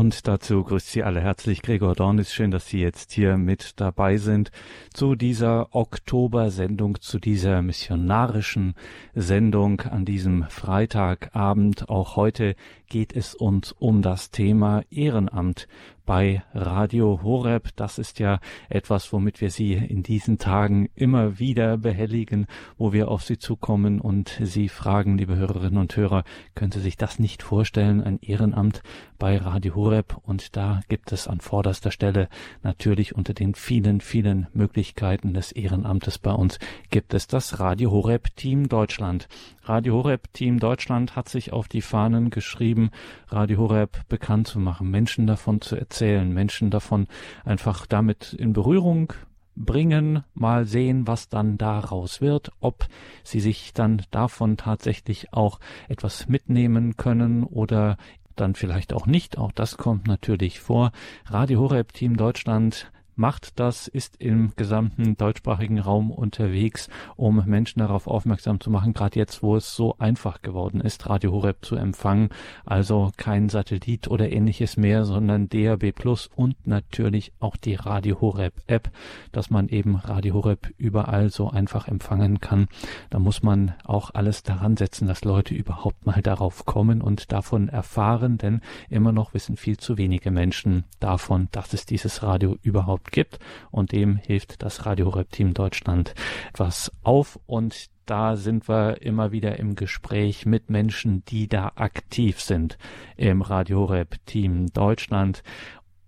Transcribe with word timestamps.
Und 0.00 0.26
dazu 0.26 0.64
grüßt 0.64 0.92
Sie 0.92 1.02
alle 1.02 1.20
herzlich 1.20 1.60
Gregor 1.60 1.94
Dornis. 1.94 2.32
Schön, 2.32 2.50
dass 2.50 2.66
Sie 2.66 2.80
jetzt 2.80 3.12
hier 3.12 3.36
mit 3.36 3.78
dabei 3.78 4.16
sind 4.16 4.50
zu 4.94 5.14
dieser 5.14 5.74
Oktober-Sendung, 5.74 7.02
zu 7.02 7.18
dieser 7.18 7.60
missionarischen 7.60 8.76
Sendung 9.14 9.82
an 9.82 10.06
diesem 10.06 10.44
Freitagabend. 10.44 11.90
Auch 11.90 12.16
heute 12.16 12.56
geht 12.90 13.16
es 13.16 13.34
uns 13.34 13.72
um 13.72 14.02
das 14.02 14.30
Thema 14.30 14.82
Ehrenamt 14.90 15.68
bei 16.10 16.42
Radio 16.54 17.20
Horeb. 17.22 17.68
Das 17.76 17.96
ist 17.96 18.18
ja 18.18 18.40
etwas, 18.68 19.12
womit 19.12 19.40
wir 19.40 19.50
Sie 19.50 19.74
in 19.74 20.02
diesen 20.02 20.38
Tagen 20.38 20.90
immer 20.96 21.38
wieder 21.38 21.78
behelligen, 21.78 22.46
wo 22.76 22.92
wir 22.92 23.08
auf 23.08 23.22
Sie 23.22 23.38
zukommen 23.38 24.00
und 24.00 24.40
Sie 24.42 24.68
fragen, 24.68 25.18
liebe 25.18 25.36
Hörerinnen 25.36 25.78
und 25.78 25.96
Hörer, 25.96 26.24
können 26.56 26.72
Sie 26.72 26.80
sich 26.80 26.96
das 26.96 27.20
nicht 27.20 27.44
vorstellen, 27.44 28.02
ein 28.02 28.18
Ehrenamt 28.22 28.82
bei 29.20 29.36
Radio 29.36 29.76
Horeb? 29.76 30.16
Und 30.22 30.56
da 30.56 30.80
gibt 30.88 31.12
es 31.12 31.28
an 31.28 31.40
vorderster 31.40 31.92
Stelle 31.92 32.28
natürlich 32.64 33.14
unter 33.14 33.32
den 33.32 33.54
vielen, 33.54 34.00
vielen 34.00 34.48
Möglichkeiten 34.52 35.32
des 35.32 35.52
Ehrenamtes 35.52 36.18
bei 36.18 36.32
uns 36.32 36.58
gibt 36.90 37.14
es 37.14 37.28
das 37.28 37.60
Radio 37.60 37.92
Horeb 37.92 38.34
Team 38.34 38.68
Deutschland. 38.68 39.28
Radio 39.62 39.94
Horeb 39.94 40.32
Team 40.32 40.58
Deutschland 40.58 41.14
hat 41.14 41.28
sich 41.28 41.52
auf 41.52 41.68
die 41.68 41.82
Fahnen 41.82 42.30
geschrieben, 42.30 42.79
Radio 43.28 43.58
Horeb 43.58 44.08
bekannt 44.08 44.48
zu 44.48 44.58
machen, 44.58 44.90
Menschen 44.90 45.26
davon 45.26 45.60
zu 45.60 45.76
erzählen, 45.76 46.32
Menschen 46.32 46.70
davon 46.70 47.06
einfach 47.44 47.84
damit 47.84 48.32
in 48.32 48.54
Berührung 48.54 49.12
bringen, 49.56 50.24
mal 50.32 50.64
sehen, 50.64 51.06
was 51.06 51.28
dann 51.28 51.58
daraus 51.58 52.20
wird, 52.20 52.50
ob 52.60 52.86
sie 53.22 53.40
sich 53.40 53.74
dann 53.74 54.02
davon 54.10 54.56
tatsächlich 54.56 55.32
auch 55.32 55.60
etwas 55.88 56.28
mitnehmen 56.28 56.96
können 56.96 57.44
oder 57.44 57.98
dann 58.36 58.54
vielleicht 58.54 58.92
auch 58.92 59.06
nicht. 59.06 59.36
Auch 59.38 59.52
das 59.52 59.76
kommt 59.76 60.06
natürlich 60.06 60.60
vor. 60.60 60.92
Radio 61.26 61.60
Horeb 61.60 61.92
Team 61.92 62.16
Deutschland 62.16 62.90
macht 63.20 63.60
das, 63.60 63.86
ist 63.86 64.16
im 64.16 64.54
gesamten 64.56 65.14
deutschsprachigen 65.14 65.78
Raum 65.78 66.10
unterwegs, 66.10 66.88
um 67.16 67.44
Menschen 67.44 67.80
darauf 67.80 68.06
aufmerksam 68.06 68.60
zu 68.60 68.70
machen, 68.70 68.94
gerade 68.94 69.18
jetzt, 69.18 69.42
wo 69.42 69.56
es 69.56 69.76
so 69.76 69.94
einfach 69.98 70.40
geworden 70.40 70.80
ist, 70.80 71.08
Radio 71.08 71.30
Horeb 71.30 71.58
zu 71.62 71.76
empfangen. 71.76 72.30
Also 72.64 73.12
kein 73.18 73.50
Satellit 73.50 74.08
oder 74.08 74.32
ähnliches 74.32 74.78
mehr, 74.78 75.04
sondern 75.04 75.50
DAB 75.50 75.92
Plus 75.92 76.30
und 76.34 76.66
natürlich 76.66 77.32
auch 77.40 77.58
die 77.58 77.74
Radio 77.74 78.22
Horeb 78.22 78.54
App, 78.66 78.90
dass 79.32 79.50
man 79.50 79.68
eben 79.68 79.96
Radio 79.96 80.34
Horeb 80.34 80.72
überall 80.78 81.28
so 81.28 81.50
einfach 81.50 81.88
empfangen 81.88 82.40
kann. 82.40 82.68
Da 83.10 83.18
muss 83.18 83.42
man 83.42 83.74
auch 83.84 84.14
alles 84.14 84.44
daran 84.44 84.78
setzen, 84.78 85.06
dass 85.06 85.24
Leute 85.24 85.54
überhaupt 85.54 86.06
mal 86.06 86.22
darauf 86.22 86.64
kommen 86.64 87.02
und 87.02 87.32
davon 87.32 87.68
erfahren, 87.68 88.38
denn 88.38 88.62
immer 88.88 89.12
noch 89.12 89.34
wissen 89.34 89.58
viel 89.58 89.76
zu 89.76 89.98
wenige 89.98 90.30
Menschen 90.30 90.84
davon, 91.00 91.48
dass 91.52 91.74
es 91.74 91.84
dieses 91.84 92.22
Radio 92.22 92.56
überhaupt 92.62 93.09
gibt 93.10 93.38
und 93.70 93.92
dem 93.92 94.16
hilft 94.16 94.62
das 94.62 94.86
Radio 94.86 95.06
Horeb 95.06 95.30
Team 95.30 95.54
Deutschland 95.54 96.14
etwas 96.48 96.92
auf 97.02 97.38
und 97.46 97.90
da 98.06 98.34
sind 98.34 98.68
wir 98.68 99.02
immer 99.02 99.30
wieder 99.30 99.60
im 99.60 99.76
Gespräch 99.76 100.44
mit 100.44 100.68
Menschen, 100.68 101.24
die 101.26 101.46
da 101.46 101.72
aktiv 101.76 102.40
sind 102.40 102.76
im 103.16 103.40
Radio 103.40 103.80
Horeb 103.80 104.16
Team 104.26 104.66
Deutschland. 104.72 105.44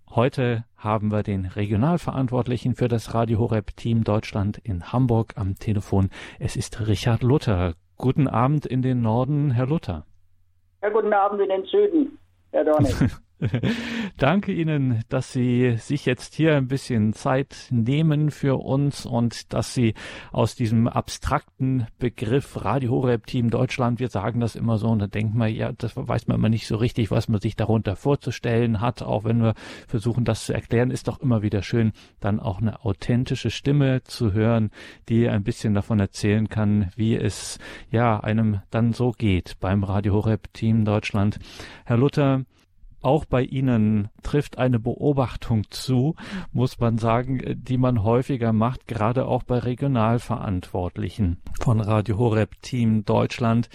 Heute 0.09 0.65
haben 0.75 1.11
wir 1.11 1.23
den 1.23 1.45
Regionalverantwortlichen 1.45 2.75
für 2.75 2.89
das 2.89 3.13
Radio 3.13 3.39
Horeb 3.39 3.77
Team 3.77 4.03
Deutschland 4.03 4.57
in 4.57 4.91
Hamburg 4.91 5.33
am 5.37 5.55
Telefon. 5.55 6.09
Es 6.39 6.57
ist 6.57 6.85
Richard 6.85 7.23
Luther. 7.23 7.73
Guten 7.95 8.27
Abend 8.27 8.65
in 8.65 8.81
den 8.81 9.01
Norden, 9.01 9.51
Herr 9.51 9.67
Luther. 9.67 10.05
Ja, 10.81 10.89
guten 10.89 11.13
Abend 11.13 11.39
in 11.41 11.47
den 11.49 11.63
Süden, 11.65 12.19
Herr 12.51 12.65
Dornig. 12.65 12.93
Danke 14.17 14.53
Ihnen, 14.53 15.03
dass 15.09 15.33
Sie 15.33 15.75
sich 15.77 16.05
jetzt 16.05 16.35
hier 16.35 16.55
ein 16.55 16.67
bisschen 16.67 17.13
Zeit 17.13 17.67
nehmen 17.71 18.31
für 18.31 18.57
uns 18.63 19.05
und 19.05 19.53
dass 19.53 19.73
Sie 19.73 19.93
aus 20.31 20.55
diesem 20.55 20.87
abstrakten 20.87 21.87
Begriff 21.99 22.63
Radio 22.63 22.91
Horeb 22.91 23.27
Team 23.27 23.49
Deutschland, 23.49 23.99
wir 23.99 24.09
sagen 24.09 24.39
das 24.39 24.55
immer 24.55 24.77
so 24.77 24.87
und 24.87 24.99
da 24.99 25.07
denkt 25.07 25.35
man, 25.35 25.53
ja, 25.53 25.71
das 25.71 25.95
weiß 25.95 26.27
man 26.27 26.37
immer 26.37 26.49
nicht 26.49 26.67
so 26.67 26.77
richtig, 26.77 27.11
was 27.11 27.27
man 27.27 27.41
sich 27.41 27.55
darunter 27.55 27.95
vorzustellen 27.95 28.81
hat, 28.81 29.01
auch 29.01 29.23
wenn 29.23 29.41
wir 29.41 29.53
versuchen, 29.87 30.25
das 30.25 30.45
zu 30.45 30.53
erklären, 30.53 30.91
ist 30.91 31.07
doch 31.07 31.19
immer 31.19 31.41
wieder 31.41 31.61
schön, 31.61 31.91
dann 32.19 32.39
auch 32.39 32.59
eine 32.59 32.85
authentische 32.85 33.49
Stimme 33.49 34.03
zu 34.03 34.33
hören, 34.33 34.71
die 35.09 35.27
ein 35.27 35.43
bisschen 35.43 35.73
davon 35.73 35.99
erzählen 35.99 36.49
kann, 36.49 36.91
wie 36.95 37.15
es 37.15 37.59
ja 37.89 38.19
einem 38.19 38.61
dann 38.69 38.93
so 38.93 39.11
geht 39.11 39.59
beim 39.59 39.83
Radio 39.83 40.13
Horeb 40.13 40.53
Team 40.53 40.85
Deutschland. 40.85 41.39
Herr 41.85 41.97
Luther, 41.97 42.45
auch 43.03 43.25
bei 43.25 43.43
Ihnen 43.43 44.09
trifft 44.23 44.57
eine 44.57 44.79
Beobachtung 44.79 45.63
zu, 45.69 46.15
muss 46.51 46.79
man 46.79 46.97
sagen, 46.97 47.41
die 47.55 47.77
man 47.77 48.03
häufiger 48.03 48.53
macht, 48.53 48.87
gerade 48.87 49.25
auch 49.25 49.43
bei 49.43 49.59
Regionalverantwortlichen 49.59 51.37
von 51.59 51.79
Radio 51.79 52.17
Horeb 52.17 52.61
Team 52.61 53.05
Deutschland, 53.05 53.69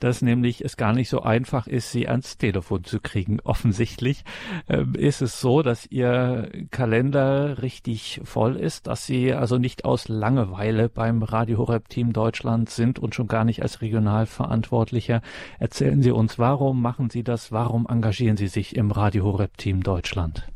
dass 0.00 0.22
nämlich 0.22 0.64
es 0.64 0.76
gar 0.76 0.92
nicht 0.92 1.08
so 1.08 1.22
einfach 1.22 1.66
ist, 1.66 1.92
sie 1.92 2.08
ans 2.08 2.38
Telefon 2.38 2.84
zu 2.84 3.00
kriegen. 3.00 3.38
Offensichtlich 3.44 4.24
äh, 4.68 4.84
ist 4.98 5.22
es 5.22 5.40
so, 5.40 5.62
dass 5.62 5.86
ihr 5.90 6.50
Kalender 6.70 7.62
richtig 7.62 8.20
voll 8.24 8.56
ist, 8.56 8.86
dass 8.86 9.06
sie 9.06 9.32
also 9.32 9.58
nicht 9.58 9.84
aus 9.84 10.08
Langeweile 10.08 10.88
beim 10.88 11.22
Radio 11.22 11.58
Horeb 11.58 11.88
Team 11.88 12.12
Deutschland 12.12 12.70
sind 12.70 12.98
und 12.98 13.14
schon 13.14 13.28
gar 13.28 13.44
nicht 13.44 13.62
als 13.62 13.80
Regionalverantwortlicher. 13.80 15.22
Erzählen 15.58 16.02
Sie 16.02 16.10
uns, 16.10 16.38
warum 16.38 16.82
machen 16.82 17.10
Sie 17.10 17.22
das? 17.22 17.52
Warum 17.52 17.86
engagieren 17.88 18.36
Sie 18.36 18.48
sich 18.48 18.76
im 18.76 18.90
Radio 18.90 19.24
Horeb 19.24 19.56
Team 19.56 19.82
Deutschland? 19.82 20.46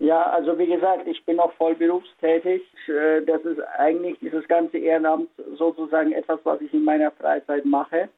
Ja, 0.00 0.22
also 0.30 0.56
wie 0.58 0.66
gesagt, 0.66 1.06
ich 1.08 1.24
bin 1.24 1.40
auch 1.40 1.52
voll 1.54 1.74
berufstätig. 1.74 2.62
Äh, 2.86 3.22
das 3.22 3.42
ist 3.42 3.60
eigentlich 3.78 4.18
dieses 4.20 4.46
ganze 4.46 4.78
Ehrenamt 4.78 5.28
sozusagen 5.56 6.12
etwas, 6.12 6.38
was 6.44 6.60
ich 6.60 6.72
in 6.72 6.84
meiner 6.84 7.10
Freizeit 7.10 7.64
mache. 7.64 8.08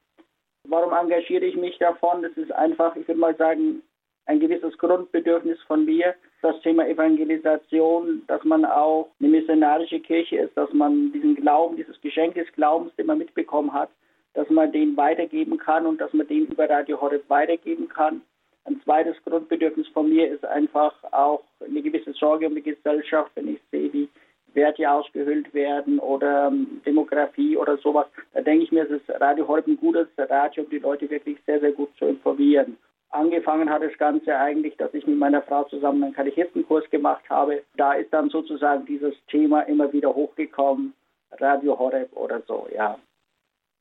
Warum 0.70 0.92
engagiere 0.92 1.44
ich 1.44 1.56
mich 1.56 1.76
davon? 1.78 2.22
Das 2.22 2.30
ist 2.36 2.52
einfach, 2.52 2.94
ich 2.94 3.06
würde 3.08 3.20
mal 3.20 3.36
sagen, 3.36 3.82
ein 4.26 4.38
gewisses 4.38 4.78
Grundbedürfnis 4.78 5.58
von 5.66 5.84
mir, 5.84 6.14
das 6.42 6.60
Thema 6.60 6.86
Evangelisation, 6.86 8.22
dass 8.28 8.44
man 8.44 8.64
auch 8.64 9.10
eine 9.18 9.30
missionarische 9.30 9.98
Kirche 9.98 10.36
ist, 10.38 10.56
dass 10.56 10.72
man 10.72 11.10
diesen 11.12 11.34
Glauben, 11.34 11.76
dieses 11.76 12.00
Geschenk 12.00 12.34
des 12.34 12.50
Glaubens, 12.52 12.94
den 12.94 13.06
man 13.06 13.18
mitbekommen 13.18 13.72
hat, 13.72 13.90
dass 14.34 14.48
man 14.48 14.70
den 14.70 14.96
weitergeben 14.96 15.58
kann 15.58 15.86
und 15.86 16.00
dass 16.00 16.12
man 16.12 16.28
den 16.28 16.46
über 16.46 16.70
Radio 16.70 17.00
Horeb 17.00 17.28
weitergeben 17.28 17.88
kann. 17.88 18.22
Ein 18.64 18.80
zweites 18.84 19.16
Grundbedürfnis 19.24 19.88
von 19.88 20.08
mir 20.08 20.30
ist 20.30 20.44
einfach 20.44 20.94
auch 21.10 21.42
eine 21.60 21.82
gewisse 21.82 22.12
Sorge 22.12 22.46
um 22.46 22.54
die 22.54 22.62
Gesellschaft, 22.62 23.32
wenn 23.34 23.48
ich 23.48 23.60
sehe, 23.72 23.92
wie 23.92 24.08
Werte 24.54 24.90
ausgehöhlt 24.90 25.52
werden 25.54 25.98
oder 25.98 26.48
ähm, 26.48 26.80
Demografie 26.84 27.56
oder 27.56 27.76
sowas. 27.78 28.06
Da 28.32 28.40
denke 28.40 28.64
ich 28.64 28.72
mir, 28.72 28.84
es 28.84 28.90
ist 28.90 29.10
Radio 29.20 29.46
Horeb 29.46 29.66
ein 29.66 29.76
gutes 29.76 30.08
Radio, 30.16 30.64
um 30.64 30.70
die 30.70 30.78
Leute 30.78 31.08
wirklich 31.10 31.38
sehr, 31.46 31.60
sehr 31.60 31.72
gut 31.72 31.90
zu 31.98 32.06
informieren. 32.06 32.76
Angefangen 33.10 33.68
hat 33.68 33.82
das 33.82 33.96
Ganze 33.98 34.36
eigentlich, 34.36 34.76
dass 34.76 34.94
ich 34.94 35.06
mit 35.06 35.18
meiner 35.18 35.42
Frau 35.42 35.64
zusammen 35.64 36.04
einen 36.04 36.14
Katechistenkurs 36.14 36.88
gemacht 36.90 37.28
habe. 37.28 37.62
Da 37.76 37.94
ist 37.94 38.12
dann 38.12 38.30
sozusagen 38.30 38.86
dieses 38.86 39.14
Thema 39.26 39.62
immer 39.62 39.92
wieder 39.92 40.14
hochgekommen, 40.14 40.94
Radio 41.32 41.78
Horeb 41.78 42.10
oder 42.16 42.40
so, 42.46 42.68
ja 42.74 42.98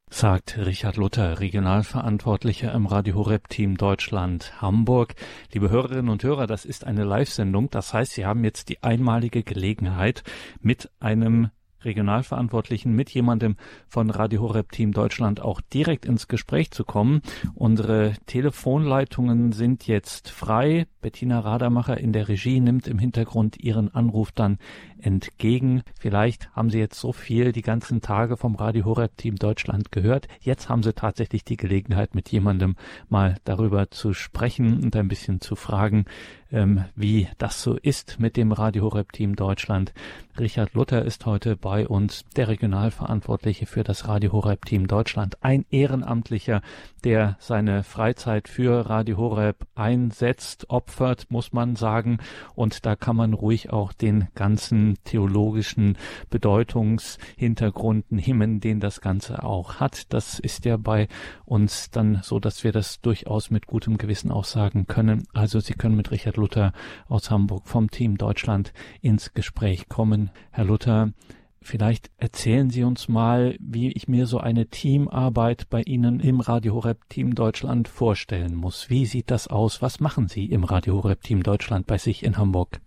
sagt 0.10 0.58
Richard 0.58 0.98
Luther, 0.98 1.40
Regionalverantwortlicher 1.40 2.74
im 2.74 2.86
Radio 2.86 3.16
Horeb 3.16 3.48
Team 3.50 3.78
Deutschland 3.78 4.62
Hamburg. 4.62 5.16
Liebe 5.54 5.70
Hörerinnen 5.70 6.10
und 6.10 6.24
Hörer, 6.24 6.48
das 6.48 6.66
ist 6.66 6.86
eine 6.86 7.04
Live-Sendung. 7.04 7.70
Das 7.70 7.94
heißt, 7.94 8.14
Sie 8.14 8.26
haben 8.26 8.44
jetzt 8.44 8.70
die 8.70 8.82
einmalige 8.84 9.44
Gelegenheit, 9.44 10.24
mit 10.62 10.90
einem 11.00 11.50
Regionalverantwortlichen 11.84 12.94
mit 12.94 13.10
jemandem 13.10 13.56
von 13.88 14.10
Radio 14.10 14.42
Horeb 14.42 14.72
Team 14.72 14.92
Deutschland 14.92 15.42
auch 15.42 15.62
direkt 15.62 16.06
ins 16.06 16.28
Gespräch 16.28 16.72
zu 16.72 16.84
kommen. 16.84 17.22
Unsere 17.56 18.14
Telefonleitungen 18.26 19.52
sind 19.52 19.88
jetzt 19.88 20.30
frei. 20.30 20.88
Bettina 21.02 21.40
Radermacher 21.40 21.98
in 21.98 22.12
der 22.12 22.28
Regie 22.28 22.60
nimmt 22.60 22.88
im 22.88 23.00
Hintergrund 23.00 23.58
Ihren 23.58 23.94
Anruf 23.94 24.32
dann 24.32 24.58
entgegen. 25.02 25.84
Vielleicht 26.00 26.52
haben 26.52 26.70
Sie 26.70 26.80
jetzt 26.80 27.00
so 27.00 27.14
viel 27.14 27.52
die 27.52 27.62
ganzen 27.62 28.02
Tage 28.02 28.38
vom 28.38 28.56
Radio 28.56 28.86
Horeb 28.86 29.16
Team 29.18 29.36
Deutschland 29.38 29.92
gehört. 29.92 30.28
Jetzt 30.42 30.70
haben 30.70 30.84
Sie 30.84 30.94
tatsächlich 30.94 31.44
die 31.44 31.58
Gelegenheit, 31.58 32.16
mit 32.16 32.30
jemandem 32.30 32.76
mal 33.08 33.36
darüber 33.46 33.90
zu 33.92 34.14
sprechen 34.14 34.84
und 34.84 34.96
ein 34.96 35.08
bisschen 35.08 35.42
zu 35.42 35.56
fragen, 35.56 36.06
ähm, 36.52 36.86
wie 36.96 37.28
das 37.38 37.62
so 37.62 37.76
ist 37.76 38.20
mit 38.20 38.38
dem 38.38 38.52
Radio 38.52 38.84
Horeb 38.84 39.12
Team 39.12 39.36
Deutschland. 39.36 39.94
Richard 40.40 40.74
Luther 40.74 41.04
ist 41.04 41.26
heute 41.26 41.56
bei 41.56 41.88
uns 41.88 42.26
der 42.36 42.48
Regionalverantwortliche 42.48 43.66
für 43.66 43.84
das 43.84 44.08
Radio 44.08 44.32
Horeb 44.32 44.66
Team 44.66 44.88
Deutschland, 44.88 45.38
ein 45.42 45.66
Ehrenamtlicher, 45.70 46.62
der 47.04 47.38
seine 47.40 47.84
Freizeit 47.84 48.48
für 48.48 48.90
Radio 48.90 49.18
Horeb 49.18 49.66
einsetzt, 49.76 50.70
opfert, 50.70 51.28
muss 51.30 51.54
man 51.54 51.76
sagen. 51.76 52.20
Und 52.56 52.86
da 52.86 52.96
kann 52.96 53.16
man 53.16 53.34
ruhig 53.34 53.72
auch 53.72 53.94
den 53.94 54.28
ganzen 54.36 54.98
theologischen 55.04 55.98
Bedeutungshintergrund 56.30 58.12
nehmen, 58.12 58.60
den 58.60 58.80
das 58.80 59.02
Ganze 59.02 59.44
auch 59.44 59.76
hat. 59.76 60.14
Das 60.14 60.40
ist 60.40 60.66
ja 60.66 60.78
bei 60.78 61.08
uns 61.46 61.90
dann 61.92 62.20
so, 62.24 62.40
dass 62.40 62.64
wir 62.64 62.72
das 62.72 63.02
durchaus 63.02 63.50
mit 63.50 63.68
gutem 63.68 63.98
Gewissen 63.98 64.32
auch 64.32 64.46
sagen 64.46 64.88
können. 64.88 65.28
Also 65.34 65.60
Sie 65.60 65.74
können 65.74 65.96
mit 65.96 66.12
Richard 66.12 66.38
Luther 66.38 66.74
aus 67.08 67.32
Hamburg 67.32 67.68
vom 67.68 67.90
Team 67.90 68.18
Deutschland 68.18 68.74
ins 69.02 69.34
Gespräch 69.34 69.90
kommen. 69.90 70.32
Herr 70.52 70.66
Luther, 70.66 71.14
Vielleicht 71.62 72.10
erzählen 72.18 72.70
Sie 72.70 72.84
uns 72.84 73.10
mal, 73.10 73.56
wie 73.60 73.92
ich 73.92 74.08
mir 74.08 74.26
so 74.26 74.38
eine 74.38 74.68
Teamarbeit 74.68 75.70
bei 75.70 75.82
Ihnen 75.82 76.20
im 76.20 76.40
Radio 76.40 76.74
Horeb 76.74 76.98
Team 77.10 77.36
Deutschland 77.36 77.88
vorstellen 77.88 78.56
muss. 78.56 78.90
Wie 78.90 79.06
sieht 79.06 79.30
das 79.30 79.50
aus? 79.50 79.82
Was 79.82 80.00
machen 80.00 80.28
Sie 80.28 80.46
im 80.46 80.64
Radio 80.64 81.04
Horeb 81.04 81.22
Team 81.22 81.44
Deutschland 81.44 81.86
bei 81.86 81.98
sich 81.98 82.24
in 82.24 82.38
Hamburg? 82.38 82.80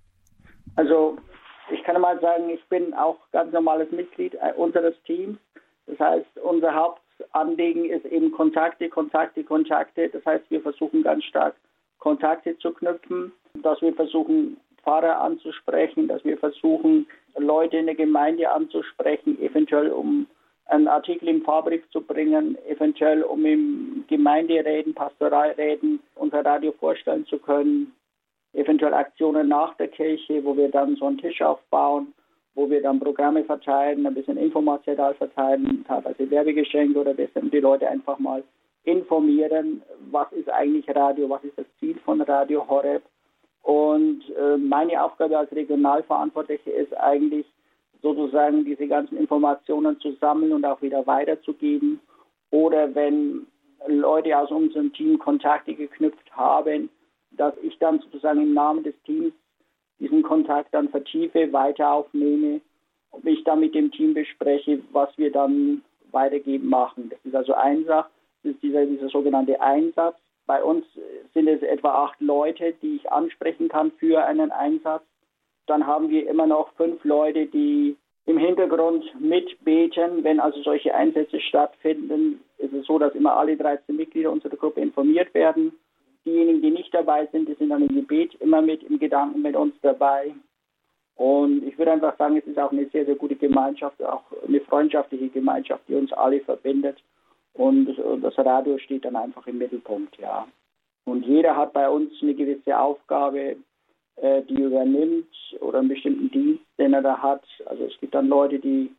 Also, 0.76 1.18
ich 1.70 1.82
kann 1.84 2.00
mal 2.00 2.18
sagen, 2.20 2.48
ich 2.48 2.64
bin 2.68 2.94
auch 2.94 3.18
ganz 3.30 3.52
normales 3.52 3.90
Mitglied 3.92 4.34
äh, 4.34 4.52
unseres 4.56 4.94
Teams. 5.04 5.38
Das 5.86 5.98
heißt, 5.98 6.38
unser 6.42 6.74
Hauptanliegen 6.74 7.84
ist 7.84 8.06
eben 8.06 8.32
Kontakte, 8.32 8.88
Kontakte, 8.88 9.44
Kontakte. 9.44 10.08
Das 10.08 10.24
heißt, 10.24 10.44
wir 10.48 10.62
versuchen 10.62 11.02
ganz 11.02 11.24
stark 11.24 11.54
Kontakte 11.98 12.58
zu 12.58 12.72
knüpfen, 12.72 13.32
dass 13.62 13.80
wir 13.82 13.92
versuchen, 13.94 14.56
Pfarrer 14.82 15.20
anzusprechen, 15.20 16.08
dass 16.08 16.24
wir 16.24 16.38
versuchen, 16.38 17.06
Leute 17.36 17.78
in 17.78 17.86
der 17.86 17.94
Gemeinde 17.94 18.50
anzusprechen, 18.50 19.40
eventuell 19.40 19.90
um 19.90 20.26
einen 20.66 20.88
Artikel 20.88 21.28
im 21.28 21.42
Fahrbrief 21.42 21.88
zu 21.90 22.00
bringen, 22.00 22.56
eventuell 22.66 23.22
um 23.22 23.44
im 23.44 24.04
Gemeinderäden, 24.08 24.94
Pastoralräden 24.94 26.00
unser 26.14 26.44
Radio 26.44 26.72
vorstellen 26.72 27.26
zu 27.26 27.38
können, 27.38 27.92
eventuell 28.52 28.94
Aktionen 28.94 29.48
nach 29.48 29.74
der 29.76 29.88
Kirche, 29.88 30.44
wo 30.44 30.56
wir 30.56 30.70
dann 30.70 30.96
so 30.96 31.06
einen 31.06 31.18
Tisch 31.18 31.42
aufbauen, 31.42 32.12
wo 32.54 32.68
wir 32.68 32.82
dann 32.82 33.00
Programme 33.00 33.44
verteilen, 33.44 34.06
ein 34.06 34.14
bisschen 34.14 34.36
Infomaterial 34.36 35.14
verteilen, 35.14 35.84
teilweise 35.86 36.30
Werbegeschenke 36.30 36.98
oder 36.98 37.14
das, 37.14 37.30
die 37.34 37.60
Leute 37.60 37.88
einfach 37.88 38.18
mal 38.18 38.42
informieren, 38.84 39.82
was 40.10 40.30
ist 40.32 40.50
eigentlich 40.50 40.88
Radio, 40.94 41.28
was 41.30 41.44
ist 41.44 41.56
das 41.56 41.66
Ziel 41.78 41.98
von 42.04 42.20
Radio 42.20 42.66
Horeb. 42.68 43.02
Und 43.62 44.22
äh, 44.36 44.56
meine 44.56 45.02
Aufgabe 45.02 45.38
als 45.38 45.52
Regionalverantwortlicher 45.52 46.72
ist 46.72 46.96
eigentlich 46.96 47.46
sozusagen 48.02 48.64
diese 48.64 48.88
ganzen 48.88 49.16
Informationen 49.16 49.98
zu 50.00 50.12
sammeln 50.20 50.52
und 50.52 50.64
auch 50.64 50.82
wieder 50.82 51.06
weiterzugeben. 51.06 52.00
Oder 52.50 52.94
wenn 52.94 53.46
Leute 53.86 54.36
aus 54.36 54.50
unserem 54.50 54.92
Team 54.92 55.18
Kontakte 55.18 55.74
geknüpft 55.74 56.30
haben, 56.32 56.90
dass 57.30 57.54
ich 57.62 57.78
dann 57.78 58.00
sozusagen 58.00 58.42
im 58.42 58.54
Namen 58.54 58.82
des 58.82 58.94
Teams 59.04 59.32
diesen 59.98 60.22
Kontakt 60.22 60.74
dann 60.74 60.88
vertiefe, 60.88 61.52
weiter 61.52 61.92
aufnehme 61.92 62.60
und 63.10 63.24
mich 63.24 63.44
dann 63.44 63.60
mit 63.60 63.74
dem 63.74 63.90
Team 63.92 64.14
bespreche, 64.14 64.80
was 64.90 65.16
wir 65.16 65.30
dann 65.30 65.82
weitergeben 66.10 66.68
machen. 66.68 67.10
Das 67.10 67.18
ist 67.24 67.34
also 67.34 67.54
eine 67.54 67.84
Sache. 67.84 68.10
Das 68.42 68.52
ist 68.54 68.62
dieser, 68.62 68.84
dieser 68.84 69.08
sogenannte 69.08 69.60
Einsatz. 69.60 70.16
Bei 70.46 70.62
uns 70.62 70.84
sind 71.34 71.48
es 71.48 71.62
etwa 71.62 72.04
acht 72.04 72.20
Leute, 72.20 72.74
die 72.82 72.96
ich 72.96 73.10
ansprechen 73.10 73.68
kann 73.68 73.92
für 73.92 74.24
einen 74.24 74.50
Einsatz. 74.50 75.04
Dann 75.66 75.86
haben 75.86 76.10
wir 76.10 76.28
immer 76.28 76.46
noch 76.46 76.72
fünf 76.74 77.04
Leute, 77.04 77.46
die 77.46 77.96
im 78.26 78.38
Hintergrund 78.38 79.04
mitbeten. 79.20 80.24
Wenn 80.24 80.40
also 80.40 80.60
solche 80.62 80.94
Einsätze 80.94 81.40
stattfinden, 81.40 82.40
ist 82.58 82.72
es 82.72 82.86
so, 82.86 82.98
dass 82.98 83.14
immer 83.14 83.36
alle 83.36 83.56
13 83.56 83.94
Mitglieder 83.96 84.30
unserer 84.30 84.56
Gruppe 84.56 84.80
informiert 84.80 85.32
werden. 85.34 85.72
Diejenigen, 86.24 86.62
die 86.62 86.70
nicht 86.70 86.94
dabei 86.94 87.26
sind, 87.32 87.48
die 87.48 87.54
sind 87.54 87.70
dann 87.70 87.82
im 87.82 87.94
Gebet 87.94 88.34
immer 88.36 88.62
mit 88.62 88.82
im 88.84 88.98
Gedanken 88.98 89.42
mit 89.42 89.56
uns 89.56 89.74
dabei. 89.82 90.34
Und 91.16 91.66
ich 91.66 91.76
würde 91.78 91.92
einfach 91.92 92.16
sagen, 92.16 92.36
es 92.36 92.46
ist 92.46 92.58
auch 92.58 92.72
eine 92.72 92.86
sehr, 92.86 93.04
sehr 93.04 93.16
gute 93.16 93.36
Gemeinschaft, 93.36 94.02
auch 94.02 94.24
eine 94.46 94.60
freundschaftliche 94.60 95.28
Gemeinschaft, 95.28 95.82
die 95.88 95.94
uns 95.94 96.12
alle 96.12 96.40
verbindet. 96.40 97.02
Und 97.54 97.96
das 98.22 98.38
Radio 98.38 98.78
steht 98.78 99.04
dann 99.04 99.16
einfach 99.16 99.46
im 99.46 99.58
Mittelpunkt, 99.58 100.16
ja. 100.18 100.46
Und 101.04 101.26
jeder 101.26 101.56
hat 101.56 101.72
bei 101.72 101.88
uns 101.88 102.12
eine 102.22 102.34
gewisse 102.34 102.78
Aufgabe, 102.78 103.56
äh, 104.16 104.42
die 104.42 104.62
übernimmt 104.62 105.34
oder 105.60 105.80
einen 105.80 105.88
bestimmten 105.88 106.30
Dienst, 106.30 106.64
den 106.78 106.92
er 106.92 107.02
da 107.02 107.18
hat. 107.18 107.44
Also 107.66 107.84
es 107.84 107.98
gibt 108.00 108.14
dann 108.14 108.28
Leute, 108.28 108.58
die 108.58 108.90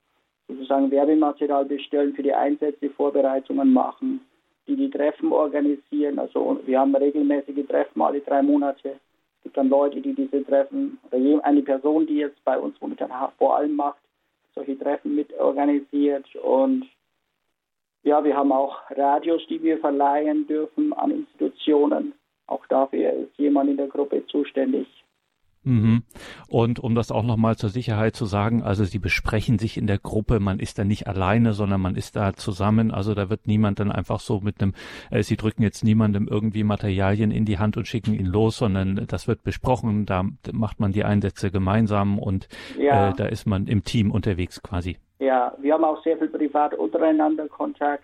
sozusagen 0.48 0.92
Werbematerial 0.92 1.66
bestellen, 1.66 2.14
für 2.14 2.24
die 2.24 2.34
Einsätze 2.34 2.90
Vorbereitungen 2.90 3.72
machen, 3.72 4.22
die 4.68 4.76
die 4.76 4.90
Treffen 4.90 5.32
organisieren. 5.32 6.20
Also 6.20 6.60
wir 6.66 6.80
haben 6.80 6.96
regelmäßige 6.96 7.66
Treffen 7.68 8.02
alle 8.02 8.20
drei 8.20 8.42
Monate. 8.42 9.00
Es 9.38 9.44
gibt 9.44 9.58
dann 9.58 9.70
Leute, 9.70 10.02
die 10.02 10.14
diese 10.14 10.44
Treffen, 10.44 11.00
oder 11.10 11.46
eine 11.46 11.62
Person, 11.62 12.06
die 12.06 12.18
jetzt 12.18 12.44
bei 12.44 12.58
uns 12.58 12.80
momentan 12.82 13.12
vor 13.38 13.58
allem 13.58 13.76
macht, 13.76 14.00
solche 14.56 14.78
Treffen 14.78 15.16
mit 15.16 15.34
organisiert 15.40 16.26
und 16.36 16.86
ja, 18.04 18.24
wir 18.24 18.36
haben 18.36 18.52
auch 18.52 18.80
Radios, 18.92 19.42
die 19.48 19.62
wir 19.64 19.80
verleihen 19.80 20.46
dürfen 20.48 20.94
an 20.94 21.12
Institutionen. 21.12 22.14
Auch 22.48 22.66
dafür 22.68 23.12
ist 23.14 23.38
jemand 23.38 23.70
in 23.70 23.78
der 23.78 23.88
Gruppe 23.88 24.26
zuständig. 24.28 24.88
Mhm. 25.63 26.04
Und 26.48 26.80
um 26.80 26.94
das 26.94 27.12
auch 27.12 27.24
nochmal 27.24 27.56
zur 27.56 27.69
Sicherheit 27.69 28.15
zu 28.15 28.25
sagen, 28.25 28.63
also 28.63 28.83
Sie 28.83 29.00
besprechen 29.00 29.60
sich 29.60 29.77
in 29.77 29.88
der 29.88 29.98
Gruppe, 29.98 30.39
man 30.39 30.60
ist 30.60 30.77
da 30.77 30.83
nicht 30.83 31.07
alleine, 31.07 31.54
sondern 31.54 31.81
man 31.81 31.95
ist 31.95 32.15
da 32.15 32.33
zusammen. 32.33 32.92
Also 32.92 33.15
da 33.15 33.30
wird 33.30 33.48
niemand 33.48 33.80
dann 33.80 33.92
einfach 33.92 34.19
so 34.19 34.42
mit 34.42 34.62
einem, 34.62 34.74
äh, 35.10 35.24
Sie 35.24 35.38
drücken 35.38 35.63
jetzt 35.63 35.83
niemandem 35.83 36.27
irgendwie 36.27 36.63
Materialien 36.63 37.31
in 37.31 37.45
die 37.45 37.60
Hand 37.60 37.77
und 37.77 37.88
schicken 37.88 38.13
ihn 38.13 38.25
los, 38.25 38.57
sondern 38.57 39.06
das 39.07 39.27
wird 39.27 39.44
besprochen, 39.44 40.06
da 40.06 40.25
macht 40.51 40.80
man 40.80 40.92
die 40.92 41.04
Einsätze 41.04 41.50
gemeinsam 41.50 42.19
und 42.19 42.48
ja. 42.77 43.10
äh, 43.10 43.13
da 43.15 43.25
ist 43.25 43.45
man 43.45 43.68
im 43.68 43.83
Team 43.83 44.12
unterwegs 44.12 44.62
quasi. 44.62 44.98
Ja, 45.19 45.54
wir 45.60 45.74
haben 45.74 45.86
auch 45.86 46.04
sehr 46.04 46.18
viel 46.18 46.27
privat 46.27 46.74
untereinander 46.74 47.48
Kontakt. 47.48 48.04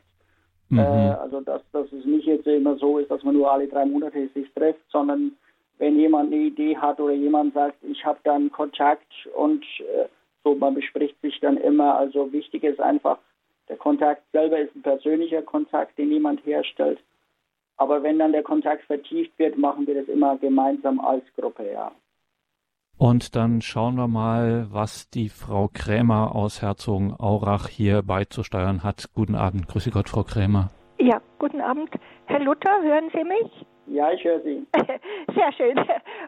Mhm. 0.69 0.79
Äh, 0.79 0.81
also 0.81 1.41
dass, 1.41 1.61
dass 1.71 1.91
es 1.91 2.05
nicht 2.05 2.25
jetzt 2.25 2.47
immer 2.47 2.77
so 2.77 2.99
ist, 2.99 3.11
dass 3.11 3.23
man 3.23 3.33
nur 3.33 3.51
alle 3.51 3.67
drei 3.67 3.85
Monate 3.85 4.29
sich 4.33 4.49
trifft, 4.53 4.79
sondern 4.89 5.33
wenn 5.79 5.97
jemand 5.99 6.31
eine 6.31 6.43
Idee 6.43 6.77
hat 6.77 6.99
oder 6.99 7.13
jemand 7.13 7.53
sagt, 7.53 7.77
ich 7.83 8.05
habe 8.05 8.19
dann 8.23 8.51
Kontakt 8.51 9.11
und 9.35 9.63
äh, 9.79 10.07
so, 10.43 10.55
man 10.55 10.75
bespricht 10.75 11.19
sich 11.21 11.39
dann 11.39 11.57
immer. 11.57 11.97
Also 11.97 12.31
wichtig 12.31 12.63
ist 12.63 12.79
einfach, 12.79 13.17
der 13.67 13.77
Kontakt 13.77 14.23
selber 14.31 14.59
ist 14.59 14.75
ein 14.75 14.81
persönlicher 14.81 15.41
Kontakt, 15.41 15.97
den 15.97 16.11
jemand 16.11 16.45
herstellt. 16.45 16.99
Aber 17.77 18.03
wenn 18.03 18.19
dann 18.19 18.33
der 18.33 18.43
Kontakt 18.43 18.83
vertieft 18.83 19.37
wird, 19.39 19.57
machen 19.57 19.87
wir 19.87 19.95
das 19.95 20.07
immer 20.07 20.37
gemeinsam 20.37 20.99
als 20.99 21.23
Gruppe, 21.35 21.71
ja. 21.71 21.91
Und 22.97 23.37
dann 23.37 23.61
schauen 23.61 23.95
wir 23.95 24.09
mal, 24.09 24.67
was 24.71 25.09
die 25.09 25.29
Frau 25.29 25.69
Krämer 25.73 26.35
aus 26.35 26.61
Herzogenaurach 26.61 27.69
hier 27.69 28.01
beizusteuern 28.01 28.83
hat. 28.83 29.09
Guten 29.13 29.35
Abend. 29.35 29.69
Grüße 29.69 29.91
Gott, 29.91 30.09
Frau 30.09 30.23
Krämer. 30.23 30.71
Ja, 30.99 31.21
guten 31.37 31.61
Abend. 31.61 31.89
Herr 32.25 32.41
Luther, 32.41 32.81
hören 32.83 33.09
Sie 33.13 33.23
mich? 33.23 33.65
Ja, 33.89 34.11
ich 34.11 34.23
höre 34.23 34.39
Sie. 34.41 34.65
Sehr 35.35 35.51
schön. 35.53 35.75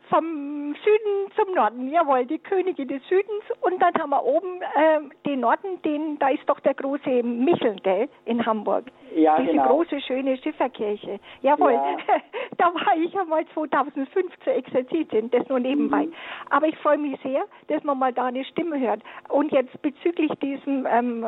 Vom 0.10 0.76
Süden 0.84 1.32
zum 1.36 1.54
Norden. 1.54 1.90
Jawohl, 1.90 2.26
die 2.26 2.40
Könige 2.40 2.86
des 2.86 3.02
Südens. 3.08 3.44
Und 3.62 3.80
dann 3.82 3.94
haben 3.96 4.10
wir 4.10 4.24
oben 4.24 4.62
äh, 4.62 5.00
den 5.28 5.42
Norden, 5.42 5.82
den, 5.84 6.18
da 6.20 6.30
ist 6.30 6.48
doch 6.48 6.60
der 6.62 6.74
große 6.74 7.24
Micheln, 7.24 7.80
gell, 7.84 8.10
in 8.26 8.46
Hamburg. 8.46 8.86
Ja, 9.16 9.38
Diese 9.40 9.52
genau. 9.52 9.68
große, 9.68 10.02
schöne 10.02 10.38
Schifferkirche. 10.38 11.20
Jawohl. 11.42 11.74
Ja. 11.74 11.98
da 12.58 12.74
war 12.74 12.98
ich 12.98 13.14
ja 13.14 13.24
mal 13.26 13.46
2005 13.54 14.32
zur 14.44 14.54
Exerzitin, 14.54 15.30
das 15.30 15.48
nur 15.50 15.60
nebenbei. 15.60 16.06
Mhm. 16.06 16.14
Aber 16.50 16.68
ich 16.68 16.78
freue 16.78 16.98
mich 16.98 17.20
sehr, 17.22 17.44
dass 17.68 17.84
man 17.84 18.00
mal 18.00 18.14
da 18.14 18.26
eine 18.26 18.44
Stimme 18.46 18.80
hört. 18.80 19.02
Und 19.30 19.52
jetzt 19.52 19.82
bezüglich 19.82 20.32
diesem 20.42 20.88
ähm, 20.90 21.26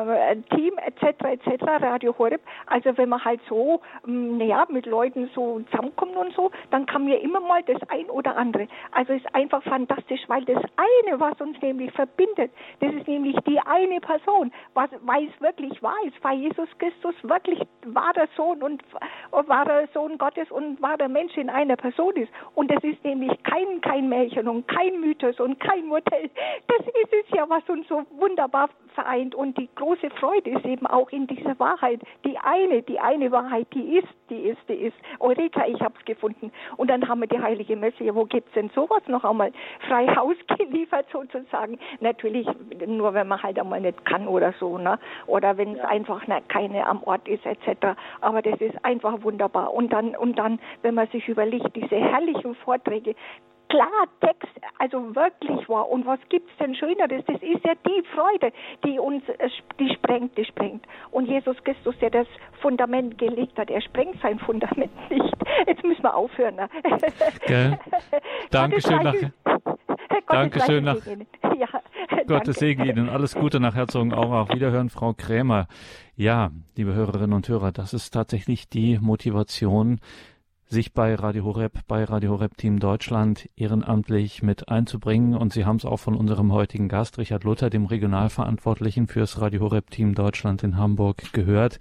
Team 0.50 0.74
etc. 0.78 1.24
etc. 1.24 1.62
Radio 1.80 2.14
Horeb, 2.18 2.40
also 2.66 2.96
wenn 2.96 3.08
man 3.08 3.24
halt 3.24 3.40
so, 3.48 3.80
ähm, 4.06 4.38
naja, 4.38 4.66
mit 4.68 4.86
Leuten 4.86 5.30
so 5.34 5.60
zusammenkommt 5.70 6.16
und 6.24 6.34
so, 6.34 6.50
dann 6.70 6.86
kann 6.86 7.04
mir 7.04 7.20
immer 7.20 7.40
mal 7.40 7.62
das 7.62 7.80
ein 7.88 8.06
oder 8.10 8.36
andere. 8.36 8.66
Also 8.92 9.12
ist 9.12 9.34
einfach 9.34 9.62
fantastisch, 9.62 10.22
weil 10.28 10.44
das 10.44 10.62
eine, 10.76 11.20
was 11.20 11.40
uns 11.40 11.60
nämlich 11.60 11.92
verbindet, 11.92 12.50
das 12.80 12.92
ist 12.92 13.06
nämlich 13.06 13.36
die 13.46 13.60
eine 13.60 14.00
Person, 14.00 14.52
was, 14.74 14.90
weil 15.02 15.26
es 15.26 15.40
wirklich 15.40 15.82
wahr 15.82 15.96
ist, 16.04 16.22
weil 16.22 16.38
Jesus 16.38 16.68
Christus 16.78 17.14
wirklich 17.22 17.60
war 17.86 18.12
der 18.14 18.28
Sohn 18.36 18.62
und 18.62 18.82
war 19.30 19.64
Sohn 19.92 20.18
Gottes 20.18 20.50
und 20.50 20.80
war 20.82 20.96
der 20.96 21.08
Mensch 21.08 21.36
in 21.36 21.50
einer 21.50 21.76
Person 21.76 22.14
ist. 22.16 22.32
Und 22.54 22.70
das 22.70 22.82
ist 22.82 23.02
nämlich 23.04 23.32
kein, 23.42 23.80
kein 23.80 24.08
Märchen 24.08 24.48
und 24.48 24.66
kein 24.68 25.00
Mythos 25.00 25.38
und 25.40 25.58
kein 25.60 25.86
Modell. 25.86 26.30
Das 26.68 26.86
ist 26.86 27.12
es 27.12 27.36
ja, 27.36 27.48
was 27.48 27.68
uns 27.68 27.86
so 27.88 28.02
wunderbar 28.10 28.68
vereint. 28.94 29.34
Und 29.34 29.56
die 29.58 29.68
große 29.74 30.10
Freude 30.10 30.50
ist 30.50 30.64
eben 30.64 30.86
auch 30.86 31.10
in 31.10 31.26
dieser 31.26 31.58
Wahrheit. 31.58 32.00
Die 32.24 32.38
eine, 32.38 32.82
die 32.82 32.98
eine 32.98 33.30
Wahrheit, 33.32 33.66
die 33.74 33.98
ist, 33.98 34.08
die 34.30 34.48
ist, 34.48 34.60
die 34.68 34.74
ist. 34.74 34.96
Eureka, 35.20 35.66
ich 35.66 35.80
habe 35.80 35.94
es 35.98 36.04
gefunden. 36.14 36.50
Und 36.76 36.90
dann 36.90 37.06
haben 37.08 37.20
wir 37.20 37.28
die 37.28 37.40
heilige 37.40 37.76
Messe. 37.76 38.04
Ja, 38.04 38.14
wo 38.14 38.24
gibt's 38.24 38.52
denn 38.54 38.64
denn 38.64 38.70
sowas 38.74 39.02
noch 39.06 39.24
einmal 39.24 39.52
frei 39.86 40.06
Haus 40.14 40.36
geliefert 40.58 41.06
sozusagen? 41.12 41.78
Natürlich 42.00 42.46
nur, 42.86 43.14
wenn 43.14 43.28
man 43.28 43.42
halt 43.42 43.58
einmal 43.58 43.80
nicht 43.80 44.04
kann 44.04 44.26
oder 44.26 44.52
so, 44.58 44.78
ne? 44.78 44.98
Oder 45.26 45.56
wenn 45.56 45.72
es 45.72 45.78
ja. 45.78 45.88
einfach 45.88 46.26
ne, 46.26 46.42
keine 46.48 46.86
am 46.86 47.02
Ort 47.04 47.28
ist 47.28 47.44
etc. 47.46 47.96
Aber 48.20 48.42
das 48.42 48.60
ist 48.60 48.84
einfach 48.84 49.22
wunderbar. 49.22 49.72
Und 49.72 49.92
dann 49.92 50.16
und 50.16 50.38
dann, 50.38 50.58
wenn 50.82 50.94
man 50.94 51.08
sich 51.08 51.28
überlegt, 51.28 51.74
diese 51.76 51.96
herrlichen 51.96 52.54
Vorträge, 52.56 53.14
klar 53.74 54.06
Text, 54.20 54.48
also 54.78 55.14
wirklich 55.14 55.68
war. 55.68 55.88
Und 55.88 56.06
was 56.06 56.20
gibt's 56.28 56.52
denn 56.60 56.74
Schöneres? 56.74 57.24
Das 57.26 57.42
ist 57.42 57.64
ja 57.64 57.74
die 57.86 58.02
Freude, 58.14 58.52
die 58.84 58.98
uns, 58.98 59.22
äh, 59.28 59.48
die 59.78 59.92
sprengt, 59.94 60.36
die 60.38 60.44
sprengt. 60.44 60.84
Und 61.10 61.26
Jesus 61.26 61.56
Christus, 61.64 61.94
der 62.00 62.10
das 62.10 62.26
Fundament 62.60 63.18
gelegt 63.18 63.58
hat, 63.58 63.70
er 63.70 63.82
sprengt 63.82 64.20
sein 64.22 64.38
Fundament 64.38 64.92
nicht. 65.10 65.34
Jetzt 65.66 65.82
müssen 65.84 66.02
wir 66.02 66.14
aufhören. 66.14 66.56
Ne? 66.56 66.68
Gell? 67.46 67.78
Dankeschön. 68.50 69.02
Nach, 69.02 69.14
Dankeschön. 70.28 70.84
Nach, 70.84 70.96
ja, 71.58 71.68
Gottes 72.26 72.56
Segen 72.56 72.84
Ihnen. 72.84 73.08
Alles 73.08 73.34
Gute 73.34 73.60
nach 73.60 73.74
Herzogenaurach. 73.74 74.42
Auf 74.42 74.54
Wiederhören, 74.54 74.90
Frau 74.90 75.14
Krämer. 75.14 75.66
Ja, 76.16 76.50
liebe 76.76 76.94
Hörerinnen 76.94 77.32
und 77.32 77.48
Hörer, 77.48 77.72
das 77.72 77.92
ist 77.92 78.10
tatsächlich 78.10 78.68
die 78.68 78.98
Motivation, 79.00 79.98
sich 80.68 80.92
bei 80.92 81.14
Radio 81.14 81.44
Horeb, 81.44 81.80
bei 81.86 82.04
Radio 82.04 82.32
Horeb 82.32 82.56
Team 82.56 82.80
Deutschland 82.80 83.48
ehrenamtlich 83.56 84.42
mit 84.42 84.68
einzubringen. 84.68 85.36
Und 85.36 85.52
Sie 85.52 85.64
haben 85.64 85.76
es 85.76 85.84
auch 85.84 85.98
von 85.98 86.16
unserem 86.16 86.52
heutigen 86.52 86.88
Gast, 86.88 87.18
Richard 87.18 87.44
Luther, 87.44 87.70
dem 87.70 87.86
Regionalverantwortlichen 87.86 89.06
fürs 89.06 89.40
Radio 89.40 89.60
Horeb 89.60 89.90
Team 89.90 90.14
Deutschland 90.14 90.62
in 90.62 90.76
Hamburg, 90.76 91.32
gehört. 91.32 91.78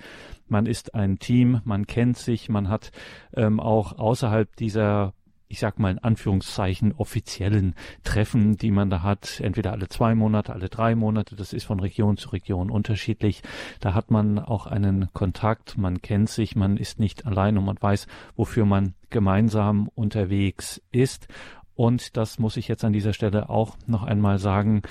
Man 0.48 0.66
ist 0.66 0.94
ein 0.94 1.20
Team, 1.20 1.62
man 1.64 1.88
kennt 1.88 2.18
sich, 2.18 2.50
man 2.50 2.70
hat 2.70 2.92
ähm, 3.36 3.60
auch 3.60 3.98
außerhalb 3.98 4.56
dieser 4.56 5.14
ich 5.54 5.60
sag 5.60 5.78
mal 5.78 5.92
in 5.92 6.00
Anführungszeichen 6.00 6.94
offiziellen 6.94 7.76
Treffen, 8.04 8.58
die 8.58 8.72
man 8.72 8.90
da 8.90 9.04
hat, 9.04 9.40
entweder 9.40 9.72
alle 9.72 9.88
zwei 9.88 10.16
Monate, 10.16 10.52
alle 10.52 10.68
drei 10.68 10.96
Monate, 10.96 11.36
das 11.36 11.54
ist 11.54 11.66
von 11.66 11.80
Region 11.80 12.18
zu 12.18 12.30
Region 12.30 12.72
unterschiedlich. 12.72 13.44
Da 13.80 13.94
hat 13.94 14.10
man 14.10 14.40
auch 14.40 14.66
einen 14.66 15.14
Kontakt, 15.14 15.78
man 15.78 16.02
kennt 16.02 16.32
sich, 16.32 16.56
man 16.56 16.76
ist 16.76 17.00
nicht 17.00 17.28
allein 17.28 17.56
und 17.60 17.66
man 17.66 17.78
weiß, 17.80 18.08
wofür 18.36 18.66
man 18.66 18.96
gemeinsam 19.12 19.90
unterwegs 19.94 20.82
ist. 20.92 21.28
Und 21.76 22.18
das 22.18 22.40
muss 22.40 22.58
ich 22.58 22.68
jetzt 22.68 22.84
an 22.84 22.92
dieser 22.94 23.14
Stelle 23.14 23.48
auch 23.48 23.78
noch 23.86 24.02
einmal 24.02 24.40
sagen. 24.40 24.82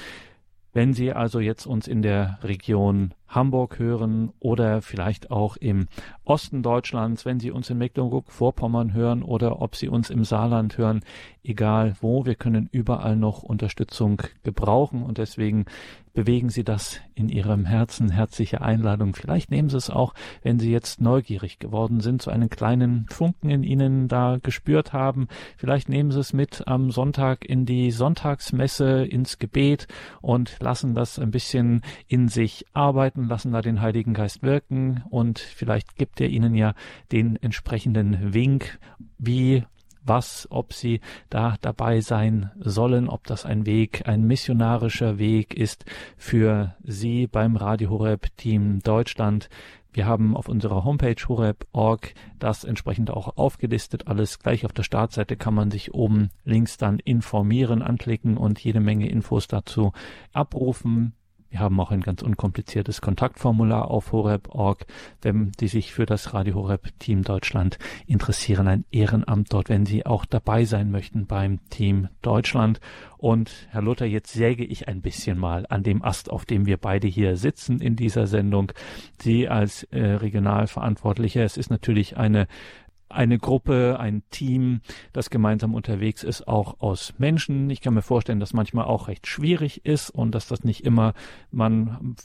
Wenn 0.73 0.95
Sie 0.95 1.13
also 1.13 1.41
jetzt 1.41 1.67
uns 1.67 1.89
in 1.89 2.03
der 2.03 2.39
Region 2.45 3.15
Hamburg 3.35 3.79
hören 3.79 4.33
oder 4.39 4.83
vielleicht 4.83 5.31
auch 5.31 5.57
im 5.57 5.89
Osten 6.25 6.63
Deutschlands, 6.63 7.25
wenn 7.25 7.41
Sie 7.41 7.51
uns 7.51 7.69
in 7.71 7.79
Mecklenburg-Vorpommern 7.79 8.93
hören 8.93 9.23
oder 9.23 9.61
ob 9.61 9.75
Sie 9.75 9.89
uns 9.89 10.11
im 10.11 10.25
Saarland 10.25 10.79
hören, 10.79 11.01
egal 11.43 11.97
wo, 12.01 12.25
wir 12.25 12.37
können 12.37 12.69
überall 12.71 13.17
noch 13.17 13.43
Unterstützung 13.43 14.23
gebrauchen 14.45 15.03
und 15.03 15.19
deswegen 15.19 15.65
bewegen 16.15 16.51
Sie 16.51 16.65
das 16.65 17.01
in 17.15 17.29
Ihrem 17.29 17.65
Herzen. 17.65 18.11
Herzliche 18.11 18.61
Einladung. 18.61 19.15
Vielleicht 19.15 19.51
nehmen 19.51 19.69
Sie 19.69 19.77
es 19.77 19.91
auch, 19.91 20.15
wenn 20.43 20.59
Sie 20.59 20.71
jetzt 20.71 21.01
neugierig 21.01 21.59
geworden 21.59 22.01
sind, 22.01 22.23
so 22.23 22.31
einen 22.31 22.51
kleinen 22.51 23.07
Funken 23.09 23.51
in 23.51 23.63
Ihnen 23.63 24.09
da 24.09 24.39
gespürt 24.43 24.93
haben. 24.93 25.29
Vielleicht 25.57 25.89
nehmen 25.89 26.11
Sie 26.11 26.21
es 26.21 26.33
mit 26.33 26.67
am 26.67 26.91
Sonntag 26.91 27.45
in 27.45 27.65
die 27.65 27.91
Sonntagsmesse, 27.91 29.05
ins 29.05 29.39
Gebet 29.39 29.89
und 30.21 30.59
lassen 30.61 30.95
das 30.95 31.19
ein 31.19 31.31
bisschen 31.31 31.83
in 32.09 32.29
sich 32.29 32.67
arbeiten, 32.73 33.22
lassen 33.29 33.53
da 33.53 33.63
den 33.63 33.81
Heiligen 33.81 34.15
Geist 34.15 34.43
wirken 34.43 35.03
und 35.11 35.39
vielleicht 35.39 35.97
gibt 35.97 36.21
er 36.21 36.29
Ihnen 36.29 36.55
ja 36.55 36.75
den 37.11 37.37
entsprechenden 37.37 38.35
Wink, 38.35 38.79
wie 39.19 39.65
was, 40.05 40.49
ob 40.51 40.73
sie 40.73 41.01
da 41.31 41.57
dabei 41.61 42.01
sein 42.01 42.51
sollen, 42.59 43.09
ob 43.09 43.27
das 43.27 43.47
ein 43.47 43.67
Weg, 43.67 44.09
ein 44.09 44.25
missionarischer 44.25 45.19
Weg 45.19 45.55
ist 45.55 45.85
für 46.17 46.75
sie 46.83 47.27
beim 47.27 47.57
Radio 47.57 47.91
Horeb 47.91 48.37
Team 48.37 48.81
Deutschland. 48.81 49.49
Wir 49.93 50.07
haben 50.07 50.37
auf 50.37 50.49
unserer 50.49 50.85
Homepage 50.85 51.23
horeb.org 51.29 52.15
das 52.39 52.65
entsprechend 52.65 53.11
auch 53.11 53.37
aufgelistet. 53.37 54.09
Alles 54.09 54.39
gleich 54.39 54.65
auf 54.65 54.73
der 54.73 54.85
Startseite 54.85 55.37
kann 55.37 55.55
man 55.55 55.71
sich 55.71 55.93
oben 55.93 56.31
links 56.45 56.79
dann 56.79 56.99
informieren, 56.99 57.83
anklicken 57.83 58.39
und 58.39 58.59
jede 58.59 58.81
Menge 58.81 59.09
Infos 59.09 59.49
dazu 59.49 59.93
abrufen. 60.33 61.13
Wir 61.53 61.61
haben 61.61 61.79
auch 61.81 61.91
ein 61.91 62.01
ganz 62.01 62.23
unkompliziertes 62.23 63.03
Kontaktformular 63.03 63.91
auf 63.91 64.13
horeb.org, 64.13 64.87
wenn 65.21 65.53
Sie 65.61 65.69
sich 65.69 65.93
für 65.93 66.07
das 66.07 66.33
Radio 66.33 66.55
Horeb 66.55 66.99
Team 66.99 67.25
Deutschland 67.25 67.79
interessieren, 68.07 68.67
ein 68.69 68.87
Ehrenamt 68.91 69.53
dort, 69.53 69.69
wenn 69.69 69.85
Sie 69.85 70.07
auch 70.07 70.25
dabei 70.25 70.65
sein 70.65 70.91
möchten 70.91 71.27
beim 71.27 71.61
Team 71.69 72.09
Deutschland. 72.23 72.81
Und 73.19 73.69
Herr 73.69 73.83
Luther, 73.83 74.07
jetzt 74.07 74.33
säge 74.33 74.65
ich 74.65 74.89
ein 74.89 75.03
bisschen 75.03 75.39
mal 75.39 75.67
an 75.69 75.83
dem 75.83 76.03
Ast, 76.03 76.31
auf 76.31 76.47
dem 76.47 76.65
wir 76.65 76.79
beide 76.79 77.07
hier 77.07 77.37
sitzen 77.37 77.83
in 77.83 77.97
dieser 77.97 78.27
Sendung. 78.27 78.73
Sie 79.21 79.47
als 79.47 79.83
äh, 79.85 80.03
Regionalverantwortlicher, 80.03 81.45
es 81.45 81.59
ist 81.59 81.69
natürlich 81.69 82.17
eine 82.17 82.49
eine 83.13 83.39
Gruppe, 83.39 83.99
ein 84.01 84.23
Team, 84.31 84.81
das 85.13 85.31
gemeinsam 85.31 85.75
unterwegs 85.75 86.23
ist, 86.23 86.49
auch 86.49 86.81
aus 86.81 87.15
Menschen. 87.19 87.71
Ich 87.71 87.81
kann 87.81 87.95
mir 87.95 88.03
vorstellen, 88.03 88.41
dass 88.41 88.53
manchmal 88.53 88.87
auch 88.87 89.09
recht 89.09 89.27
schwierig 89.27 89.85
ist 89.85 90.11
und 90.11 90.35
dass 90.35 90.49
das 90.49 90.65
nicht 90.65 90.85
immer 90.85 91.15
man 91.51 92.17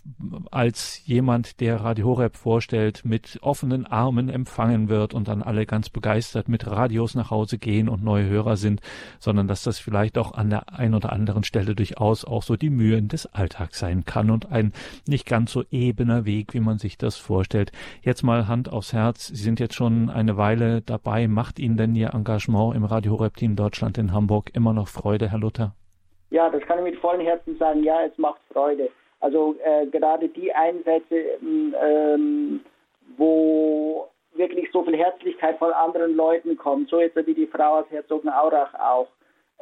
als 0.51 1.01
jemand, 1.06 1.60
der 1.60 1.82
Radio 1.82 2.08
Horeb 2.08 2.36
vorstellt, 2.36 3.03
mit 3.03 3.39
offenen 3.41 3.86
Armen 3.86 4.29
empfangen 4.29 4.89
wird 4.89 5.13
und 5.13 5.27
dann 5.27 5.44
alle 5.44 5.65
ganz 5.65 5.89
begeistert 5.89 6.50
mit 6.50 6.67
Radios 6.67 7.15
nach 7.15 7.32
Hause 7.32 7.58
gehen 7.58 7.89
und 7.89 8.03
neue 8.03 8.27
Hörer 8.27 8.58
sind, 8.58 8.82
sondern 9.20 9.48
dass 9.48 9.63
das 9.63 9.79
vielleicht 9.79 10.17
auch 10.17 10.34
an 10.34 10.50
der 10.50 10.74
einen 10.74 10.94
oder 10.94 11.12
anderen 11.12 11.44
Stelle 11.44 11.75
durchaus 11.75 12.25
auch 12.25 12.44
so 12.44 12.56
die 12.56 12.70
Mühen 12.70 13.08
des 13.08 13.25
Alltags 13.27 13.79
sein 13.79 14.06
kann 14.06 14.29
und 14.29 14.51
ein 14.51 14.74
nicht 15.08 15.25
ganz 15.25 15.51
so 15.51 15.63
ebener 15.72 16.25
Weg, 16.25 16.53
wie 16.53 16.60
man 16.60 16.77
sich 16.77 16.98
das 16.98 17.17
vorstellt. 17.17 17.72
Jetzt 18.01 18.24
mal 18.24 18.48
Hand 18.48 18.70
aufs 18.70 18.94
Herz. 18.94 19.27
Sie 19.27 19.36
sind 19.36 19.60
jetzt 19.60 19.75
schon 19.75 20.10
eine 20.10 20.38
Weile 20.38 20.76
dabei. 20.81 21.27
Macht 21.27 21.60
Ihnen 21.60 21.77
denn 21.77 21.96
Ihr 21.96 22.13
Engagement 22.13 22.75
im 22.75 22.86
Radio 22.86 23.13
Horeb 23.13 23.36
Team 23.36 23.55
Deutschland 23.55 23.98
in 23.98 24.13
Hamburg 24.13 24.51
immer 24.53 24.74
noch 24.74 24.88
Freude, 24.88 25.31
Herr 25.31 25.39
Luther? 25.39 25.74
Ja, 26.29 26.50
das 26.50 26.62
kann 26.63 26.79
ich 26.79 26.84
mit 26.84 27.00
vollem 27.00 27.22
Herzen 27.22 27.57
sagen. 27.57 27.84
Ja, 27.84 28.03
es 28.03 28.17
macht 28.17 28.41
Freude. 28.51 28.89
Also 29.19 29.55
äh, 29.63 29.88
gerade 29.88 30.27
die 30.29 30.53
Einsätze, 30.53 31.15
ähm, 31.41 32.62
wo 33.17 34.07
wirklich 34.36 34.69
so 34.72 34.84
viel 34.84 34.98
Herzlichkeit 34.98 35.57
von 35.57 35.72
anderen 35.72 36.15
Leuten 36.15 36.55
kommt, 36.57 36.89
so 36.89 37.00
jetzt 37.00 37.15
wie 37.25 37.34
die 37.34 37.48
Frau 37.48 37.79
aus 37.79 37.86
Herzogenaurach 37.89 38.74
auch. 38.75 39.07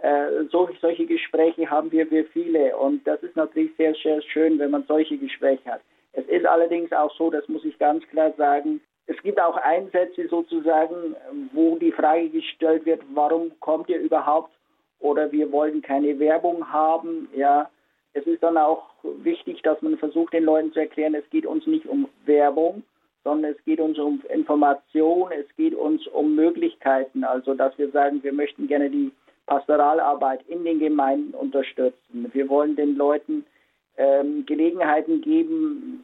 Äh, 0.02 0.44
so, 0.52 0.70
solche 0.82 1.06
Gespräche 1.06 1.70
haben 1.70 1.92
wir 1.92 2.10
wir 2.12 2.26
viele 2.26 2.76
und 2.76 3.08
das 3.08 3.24
ist 3.24 3.36
natürlich 3.36 3.72
sehr, 3.78 3.96
sehr 4.04 4.22
schön, 4.22 4.60
wenn 4.60 4.72
man 4.72 4.84
solche 4.88 5.18
Gespräche 5.18 5.72
hat. 5.72 5.82
Es 6.12 6.26
ist 6.28 6.46
allerdings 6.46 6.92
auch 6.92 7.14
so, 7.16 7.30
das 7.30 7.48
muss 7.48 7.64
ich 7.64 7.78
ganz 7.80 8.06
klar 8.08 8.34
sagen, 8.38 8.82
es 9.08 9.22
gibt 9.22 9.40
auch 9.40 9.58
Einsätze 9.58 10.28
sozusagen, 10.28 11.16
wo 11.54 11.78
die 11.78 11.92
Frage 11.92 12.30
gestellt 12.30 12.86
wird, 12.86 13.02
warum 13.14 13.52
kommt 13.60 13.90
ihr 13.90 14.00
überhaupt 14.00 14.52
oder 15.00 15.32
wir 15.32 15.52
wollen 15.52 15.82
keine 15.82 16.18
Werbung 16.20 16.72
haben. 16.72 17.30
Ja, 17.36 17.70
es 18.14 18.26
ist 18.26 18.42
dann 18.42 18.58
auch 18.58 18.90
wichtig, 19.04 19.62
dass 19.62 19.82
man 19.82 19.98
versucht, 19.98 20.34
den 20.34 20.46
Leuten 20.46 20.74
zu 20.74 20.80
erklären, 20.80 21.16
es 21.16 21.30
geht 21.30 21.46
uns 21.46 21.68
nicht 21.68 21.86
um 21.86 22.08
Werbung, 22.26 22.84
sondern 23.24 23.52
es 23.52 23.64
geht 23.66 23.80
uns 23.80 24.00
um 24.00 24.22
Information, 24.34 25.32
es 25.32 25.48
geht 25.56 25.76
uns 25.76 26.08
um 26.08 26.36
Möglichkeiten. 26.36 27.24
Also, 27.24 27.54
dass 27.54 27.78
wir 27.78 27.92
sagen, 27.92 28.24
wir 28.24 28.34
möchten 28.34 28.68
gerne 28.68 28.90
die 28.90 29.12
Pastoralarbeit 29.46 30.42
in 30.48 30.64
den 30.64 30.80
Gemeinden 30.80 31.34
unterstützen. 31.36 32.32
Wir 32.34 32.50
wollen 32.50 32.76
den 32.76 32.96
Leuten 32.96 33.46
ähm, 33.98 34.46
Gelegenheiten 34.46 35.22
geben, 35.22 36.04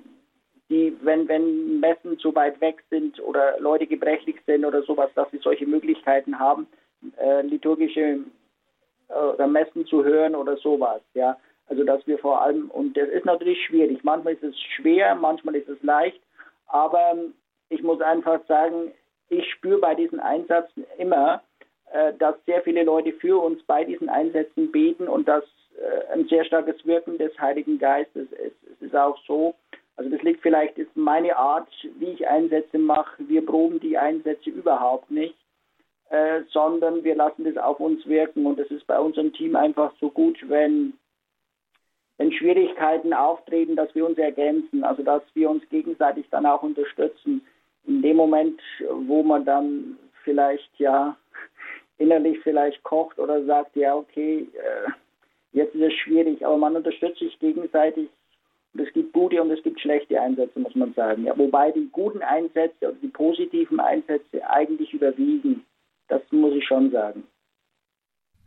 die, 0.72 0.98
wenn, 1.02 1.28
wenn 1.28 1.80
Messen 1.82 2.18
zu 2.18 2.34
weit 2.34 2.60
weg 2.62 2.82
sind 2.90 3.20
oder 3.20 3.60
Leute 3.60 3.86
gebrechlich 3.86 4.38
sind 4.48 4.66
oder 4.66 4.82
sowas, 4.84 5.12
dass 5.14 5.30
sie 5.30 5.40
solche 5.40 5.68
Möglichkeiten 5.68 6.40
haben, 6.40 6.66
äh, 7.18 7.42
liturgische 7.42 8.20
äh, 9.10 9.48
Messen 9.48 9.86
zu 9.86 10.04
hören 10.04 10.34
oder 10.34 10.58
sowas, 10.58 11.02
ja. 11.14 11.38
Also 11.68 11.84
dass 11.84 12.06
wir 12.08 12.18
vor 12.18 12.42
allem, 12.42 12.72
und 12.72 12.98
das 12.98 13.10
ist 13.10 13.26
natürlich 13.26 13.64
schwierig, 13.66 14.04
manchmal 14.04 14.34
ist 14.34 14.44
es 14.44 14.60
schwer, 14.76 15.14
manchmal 15.16 15.56
ist 15.56 15.70
es 15.70 15.82
leicht, 15.84 16.22
aber 16.68 17.16
ich 17.70 17.84
muss 17.84 18.02
einfach 18.02 18.40
sagen, 18.48 18.92
ich 19.30 19.50
spüre 19.52 19.80
bei 19.80 19.96
diesen 19.96 20.20
Einsätzen 20.20 20.86
immer, 20.98 21.42
äh, 21.92 22.14
dass 22.18 22.36
sehr 22.46 22.62
viele 22.62 22.84
Leute 22.84 23.14
für 23.14 23.42
uns 23.42 23.62
bei 23.64 23.84
diesen 23.84 24.10
Einsätzen 24.10 24.72
beten 24.72 25.08
und 25.08 25.28
dass 25.28 25.44
äh, 25.78 26.14
ein 26.14 26.28
sehr 26.28 26.46
starkes 26.46 26.86
Wirken 26.86 27.18
des 27.18 27.38
Heiligen 27.40 27.78
Geistes 27.78 28.32
ist. 28.32 28.56
Es 28.72 28.82
ist 28.82 28.96
auch 28.96 29.18
so, 29.26 29.56
also 30.02 30.16
das 30.16 30.24
liegt 30.24 30.42
vielleicht, 30.42 30.80
ist 30.80 30.98
meine 30.98 31.38
Art, 31.38 31.70
wie 32.00 32.08
ich 32.08 32.28
Einsätze 32.28 32.80
mache. 32.80 33.22
Wir 33.28 33.46
proben 33.46 33.80
die 33.80 34.00
Einsätze 34.00 34.50
überhaupt 34.50 35.12
nicht, 35.12 35.36
äh, 36.10 36.42
sondern 36.50 37.04
wir 37.04 37.14
lassen 37.14 37.44
das 37.44 37.56
auf 37.58 37.80
uns 37.80 38.04
wirken. 38.08 38.48
Und 38.48 38.58
es 38.58 38.72
ist 38.72 38.88
bei 38.88 39.00
unserem 39.00 39.32
Team 39.32 39.56
einfach 39.56 39.94
so 40.00 40.10
gut, 40.10 40.40
wenn, 40.50 40.94
wenn 42.18 42.32
Schwierigkeiten 42.32 43.14
auftreten, 43.14 43.76
dass 43.76 43.94
wir 43.94 44.08
uns 44.08 44.18
ergänzen, 44.18 44.84
also 44.84 45.04
dass 45.04 45.22
wir 45.36 45.52
uns 45.52 45.62
gegenseitig 45.70 46.26
dann 46.32 46.48
auch 46.48 46.64
unterstützen. 46.64 47.46
In 47.86 48.02
dem 48.02 48.18
Moment, 48.18 48.60
wo 48.90 49.22
man 49.22 49.46
dann 49.46 50.00
vielleicht 50.24 50.80
ja 50.80 51.16
innerlich 52.00 52.40
vielleicht 52.40 52.82
kocht 52.82 53.20
oder 53.20 53.46
sagt, 53.46 53.76
ja, 53.76 53.96
okay, 53.96 54.48
äh, 54.56 54.92
jetzt 55.52 55.76
ist 55.76 55.84
es 55.84 55.94
schwierig, 55.94 56.44
aber 56.44 56.58
man 56.58 56.76
unterstützt 56.76 57.20
sich 57.20 57.38
gegenseitig. 57.38 58.10
Und 58.74 58.82
es 58.82 58.94
gibt 58.94 59.14
gute 59.14 59.42
und 59.42 59.52
es 59.52 59.62
gibt 59.64 59.82
schlechte 59.82 60.20
Einsätze, 60.20 60.60
muss 60.60 60.76
man 60.76 60.94
sagen. 60.94 61.26
Ja, 61.26 61.38
wobei 61.38 61.72
die 61.72 61.90
guten 61.92 62.22
Einsätze 62.22 62.90
oder 62.90 62.98
die 63.02 63.08
positiven 63.08 63.80
Einsätze 63.80 64.48
eigentlich 64.50 64.94
überwiegen. 64.94 65.66
Das 66.08 66.22
muss 66.32 66.54
ich 66.54 66.66
schon 66.66 66.92
sagen. 66.92 67.24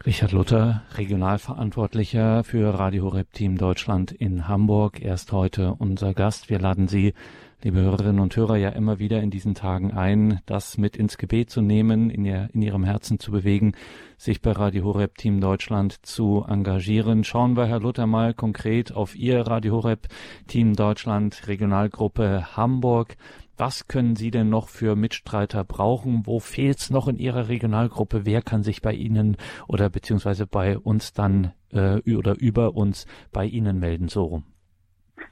Richard 0.07 0.33
Luther, 0.33 0.83
Regionalverantwortlicher 0.99 2.45
für 2.45 2.79
Radio 2.79 3.05
Horeb 3.05 3.33
Team 3.33 3.57
Deutschland 3.57 4.13
in 4.13 4.49
Hamburg, 4.49 5.01
erst 5.01 5.33
heute 5.33 5.77
unser 5.79 6.13
Gast. 6.13 6.51
Wir 6.51 6.59
laden 6.59 6.89
Sie, 6.89 7.15
liebe 7.63 7.81
Hörerinnen 7.81 8.21
und 8.21 8.37
Hörer, 8.37 8.57
ja 8.57 8.69
immer 8.69 8.99
wieder 8.99 9.23
in 9.23 9.31
diesen 9.31 9.55
Tagen 9.55 9.93
ein, 9.93 10.41
das 10.45 10.77
mit 10.77 10.99
ins 10.99 11.17
Gebet 11.17 11.49
zu 11.49 11.63
nehmen, 11.63 12.11
in, 12.11 12.27
ihr, 12.27 12.51
in 12.53 12.61
Ihrem 12.61 12.85
Herzen 12.85 13.19
zu 13.19 13.31
bewegen, 13.31 13.73
sich 14.19 14.43
bei 14.43 14.53
Radio 14.53 14.85
Horeb 14.85 15.17
Team 15.17 15.41
Deutschland 15.41 16.05
zu 16.05 16.45
engagieren. 16.47 17.25
Schauen 17.25 17.57
wir, 17.57 17.65
Herr 17.65 17.81
Luther, 17.81 18.07
mal 18.07 18.35
konkret 18.35 18.93
auf 18.93 19.17
Ihr 19.17 19.41
Radio 19.41 19.77
Horeb 19.77 20.09
Team 20.49 20.77
Deutschland 20.77 21.49
Regionalgruppe 21.49 22.55
Hamburg. 22.59 23.17
Was 23.57 23.87
können 23.87 24.17
Sie 24.17 24.31
denn 24.31 24.51
noch 24.51 24.69
für 24.69 24.97
Mitstreiter 24.97 25.63
brauchen? 25.65 26.23
Wo 26.25 26.41
fehlt 26.41 26.79
es 26.79 26.91
noch 26.91 27.07
in 27.07 27.17
Ihrer 27.17 27.49
Regionalgruppe? 27.49 28.27
Wer 28.27 28.43
kann 28.43 28.63
sich 28.63 28.83
bei 28.83 28.93
Ihnen 28.93 29.37
oder 29.69 29.91
beziehungsweise 29.91 30.47
bei 30.47 30.77
uns 30.77 31.13
dann 31.13 31.53
äh, 31.73 32.01
oder 32.17 32.35
über 32.41 32.75
uns 32.75 33.07
bei 33.33 33.45
Ihnen 33.45 33.79
melden? 33.79 34.09
So 34.09 34.25
rum. 34.25 34.45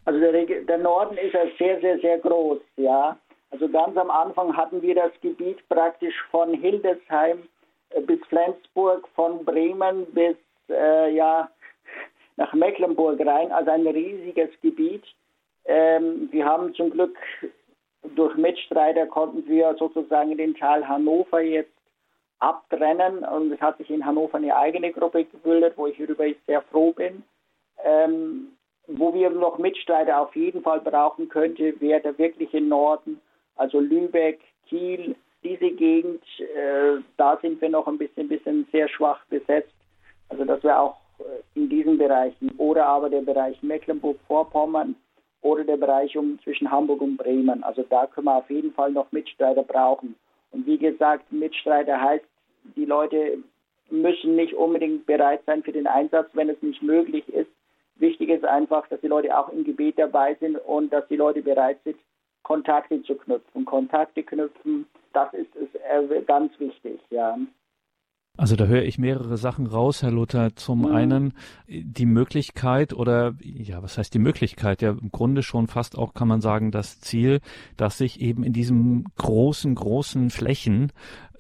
Also 0.05 0.21
der, 0.21 0.33
der 0.45 0.79
Norden 0.79 1.17
ist 1.17 1.35
ja 1.35 1.45
sehr, 1.59 1.81
sehr, 1.81 1.99
sehr 1.99 2.19
groß, 2.19 2.61
ja. 2.77 3.19
Also 3.51 3.69
ganz 3.69 3.97
am 3.97 4.11
Anfang 4.11 4.57
hatten 4.57 4.81
wir 4.83 4.95
das 4.95 5.13
Gebiet 5.21 5.59
praktisch 5.69 6.15
von 6.31 6.55
Hildesheim 6.55 7.43
äh, 7.91 8.01
bis 8.01 8.21
Flensburg, 8.29 9.07
von 9.15 9.45
Bremen 9.45 10.07
bis 10.13 10.37
äh, 10.71 11.15
ja, 11.15 11.51
nach 12.37 12.55
Mecklenburg 12.55 13.21
rein, 13.27 13.53
also 13.53 13.71
ein 13.71 13.87
riesiges 13.87 14.51
Gebiet. 14.63 15.05
Ähm, 15.65 16.29
wir 16.33 16.45
haben 16.45 16.75
zum 16.75 16.91
Glück 16.91 17.17
durch 18.15 18.37
Mitstreiter 18.37 19.07
konnten 19.07 19.47
wir 19.47 19.75
sozusagen 19.79 20.37
den 20.37 20.55
Teil 20.55 20.87
Hannover 20.87 21.41
jetzt 21.41 21.73
abtrennen 22.39 23.25
und 23.25 23.53
es 23.53 23.61
hat 23.61 23.79
sich 23.79 23.89
in 23.91 24.05
Hannover 24.05 24.39
eine 24.39 24.57
eigene 24.57 24.93
Gruppe 24.93 25.25
gebildet, 25.25 25.75
wo 25.77 25.87
ich 25.87 25.97
darüber 25.97 26.25
sehr 26.47 26.63
froh 26.63 26.93
bin. 26.93 27.23
Ähm, 27.85 28.49
wo 28.89 29.15
wir 29.15 29.31
noch 29.31 29.59
Mitstreiter 29.59 30.21
auf 30.21 30.35
jeden 30.35 30.63
Fall 30.63 30.81
brauchen 30.81 31.29
könnte, 31.29 31.81
wäre 31.81 32.01
der 32.01 32.19
wirkliche 32.19 32.61
Norden, 32.61 33.21
also 33.57 33.79
Lübeck, 33.79 34.41
Kiel, 34.69 35.15
diese 35.45 35.71
Gegend, 35.71 36.23
äh, 36.39 37.01
da 37.17 37.39
sind 37.41 37.61
wir 37.61 37.69
noch 37.69 37.87
ein 37.87 37.99
bisschen, 37.99 38.29
bisschen 38.29 38.67
sehr 38.73 38.89
schwach 38.89 39.25
besetzt. 39.27 39.75
Also 40.29 40.45
das 40.45 40.63
wäre 40.63 40.79
auch 40.79 40.97
äh, 41.19 41.59
in 41.59 41.69
diesen 41.69 41.99
Bereichen. 41.99 42.51
Oder 42.59 42.87
aber 42.87 43.11
der 43.11 43.23
Bereich 43.23 43.61
Mecklenburg-Vorpommern, 43.63 44.97
oder 45.43 45.65
der 45.65 45.77
Bereich 45.77 46.17
um 46.17 46.39
zwischen 46.43 46.71
Hamburg 46.71 47.01
und 47.03 47.17
Bremen. 47.17 47.63
Also 47.63 47.85
da 47.89 48.07
können 48.07 48.27
wir 48.27 48.37
auf 48.37 48.51
jeden 48.51 48.73
Fall 48.73 48.93
noch 48.93 49.11
Mitstreiter 49.13 49.63
brauchen. 49.63 50.15
Und 50.53 50.67
wie 50.67 50.79
gesagt, 50.79 51.31
Mitstreiter 51.33 52.01
heißt, 52.01 52.25
die 52.77 52.85
Leute 52.85 53.39
müssen 53.91 54.37
nicht 54.37 54.55
unbedingt 54.55 55.05
bereit 55.07 55.43
sein 55.45 55.63
für 55.63 55.73
den 55.73 55.87
Einsatz, 55.87 56.31
wenn 56.35 56.49
es 56.49 56.63
nicht 56.63 56.83
möglich 56.83 57.29
ist. 57.29 57.51
Wichtig 57.97 58.31
ist 58.31 58.45
einfach, 58.45 58.87
dass 58.89 59.01
die 59.01 59.09
Leute 59.09 59.37
auch 59.37 59.51
im 59.51 59.65
Gebet 59.65 59.99
dabei 59.99 60.35
sind 60.41 60.57
und 60.57 60.93
dass 60.93 61.07
die 61.09 61.17
Leute 61.17 61.43
bereit 61.43 61.79
sind, 61.85 61.97
Kontakte 62.43 63.03
zu 63.03 63.15
knüpfen. 63.17 63.65
Kontakte 63.65 64.23
knüpfen, 64.23 64.87
das 65.13 65.33
ist, 65.35 65.55
ist 65.57 65.75
äh, 65.75 66.23
ganz 66.27 66.59
wichtig, 66.59 67.01
ja. 67.11 67.39
Also 68.39 68.57
da 68.57 68.65
höre 68.65 68.83
ich 68.83 68.99
mehrere 68.99 69.37
Sachen 69.37 69.67
raus, 69.67 70.03
Herr 70.03 70.11
Luther. 70.11 70.57
Zum 70.57 70.81
mhm. 70.81 70.87
einen 70.87 71.33
die 71.69 72.07
Möglichkeit 72.07 72.95
oder 72.95 73.35
ja, 73.43 73.83
was 73.83 73.99
heißt 73.99 74.15
die 74.15 74.19
Möglichkeit? 74.19 74.81
Ja, 74.81 74.93
im 74.93 75.13
Grunde 75.13 75.43
schon 75.43 75.67
fast 75.67 75.99
auch 75.99 76.15
kann 76.15 76.29
man 76.29 76.41
sagen 76.41 76.71
das 76.71 77.01
Ziel, 77.01 77.41
dass 77.77 77.99
sich 77.99 78.21
eben 78.21 78.43
in 78.43 78.55
diesem 78.55 79.05
großen, 79.19 79.75
großen 79.75 80.31
Flächen 80.31 80.93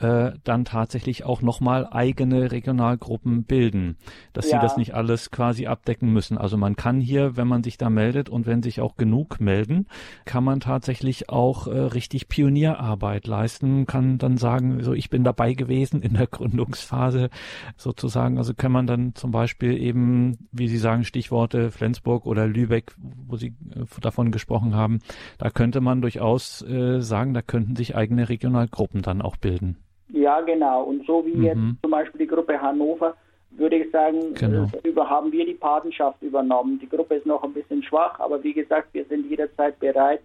äh, 0.02 0.32
dann 0.44 0.64
tatsächlich 0.64 1.24
auch 1.24 1.42
nochmal 1.42 1.86
eigene 1.90 2.50
Regionalgruppen 2.50 3.44
bilden, 3.44 3.96
dass 4.32 4.50
ja. 4.50 4.58
sie 4.58 4.62
das 4.62 4.76
nicht 4.76 4.94
alles 4.94 5.30
quasi 5.30 5.66
abdecken 5.66 6.12
müssen. 6.12 6.38
Also 6.38 6.56
man 6.56 6.76
kann 6.76 7.00
hier, 7.00 7.36
wenn 7.36 7.48
man 7.48 7.62
sich 7.62 7.78
da 7.78 7.90
meldet 7.90 8.28
und 8.28 8.46
wenn 8.46 8.62
sich 8.62 8.80
auch 8.80 8.96
genug 8.96 9.40
melden, 9.40 9.86
kann 10.24 10.44
man 10.44 10.60
tatsächlich 10.60 11.28
auch 11.28 11.66
äh, 11.66 11.78
richtig 11.78 12.28
Pionierarbeit 12.28 13.26
leisten, 13.26 13.86
kann 13.86 14.18
dann 14.18 14.36
sagen, 14.36 14.82
so 14.82 14.92
ich 14.92 15.10
bin 15.10 15.24
dabei 15.24 15.54
gewesen 15.54 16.02
in 16.02 16.14
der 16.14 16.26
Gründungsphase 16.32 17.30
sozusagen. 17.76 18.38
Also 18.38 18.54
kann 18.54 18.72
man 18.72 18.86
dann 18.86 19.14
zum 19.14 19.30
Beispiel 19.30 19.80
eben, 19.80 20.48
wie 20.50 20.68
Sie 20.68 20.78
sagen, 20.78 21.04
Stichworte 21.04 21.70
Flensburg 21.70 22.26
oder 22.26 22.46
Lübeck, 22.46 22.92
wo 22.98 23.36
Sie 23.36 23.54
äh, 23.70 23.84
davon 24.00 24.32
gesprochen 24.32 24.74
haben, 24.74 24.98
da 25.38 25.50
könnte 25.50 25.80
man 25.80 26.00
durchaus 26.00 26.62
äh, 26.62 27.00
sagen, 27.00 27.34
da 27.34 27.42
könnten 27.42 27.76
sich 27.76 27.94
eigene 27.94 28.28
Regionalgruppen 28.28 29.02
dann 29.02 29.22
auch 29.22 29.36
bilden. 29.36 29.76
Ja, 30.12 30.40
genau. 30.42 30.84
Und 30.84 31.06
so 31.06 31.24
wie 31.26 31.34
mhm. 31.34 31.44
jetzt 31.44 31.82
zum 31.82 31.90
Beispiel 31.90 32.20
die 32.20 32.26
Gruppe 32.26 32.60
Hannover, 32.60 33.16
würde 33.50 33.76
ich 33.76 33.90
sagen, 33.90 34.34
genau. 34.34 34.64
Äh, 34.64 34.88
über, 34.88 35.08
haben 35.08 35.32
wir 35.32 35.44
die 35.44 35.54
Patenschaft 35.54 36.22
übernommen. 36.22 36.78
Die 36.78 36.88
Gruppe 36.88 37.16
ist 37.16 37.26
noch 37.26 37.42
ein 37.42 37.52
bisschen 37.52 37.82
schwach, 37.82 38.18
aber 38.20 38.42
wie 38.42 38.52
gesagt, 38.52 38.88
wir 38.92 39.04
sind 39.06 39.28
jederzeit 39.28 39.78
bereit, 39.78 40.22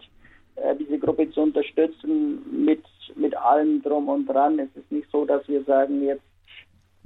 äh, 0.55 0.75
diese 0.75 0.97
Gruppe 0.99 1.29
zu 1.31 1.41
unterstützen 1.41 2.41
mit, 2.51 2.83
mit 3.15 3.35
allem 3.35 3.81
drum 3.81 4.09
und 4.09 4.27
dran. 4.27 4.59
Es 4.59 4.69
ist 4.75 4.91
nicht 4.91 5.09
so, 5.11 5.25
dass 5.25 5.47
wir 5.47 5.63
sagen, 5.63 6.03
jetzt 6.03 6.23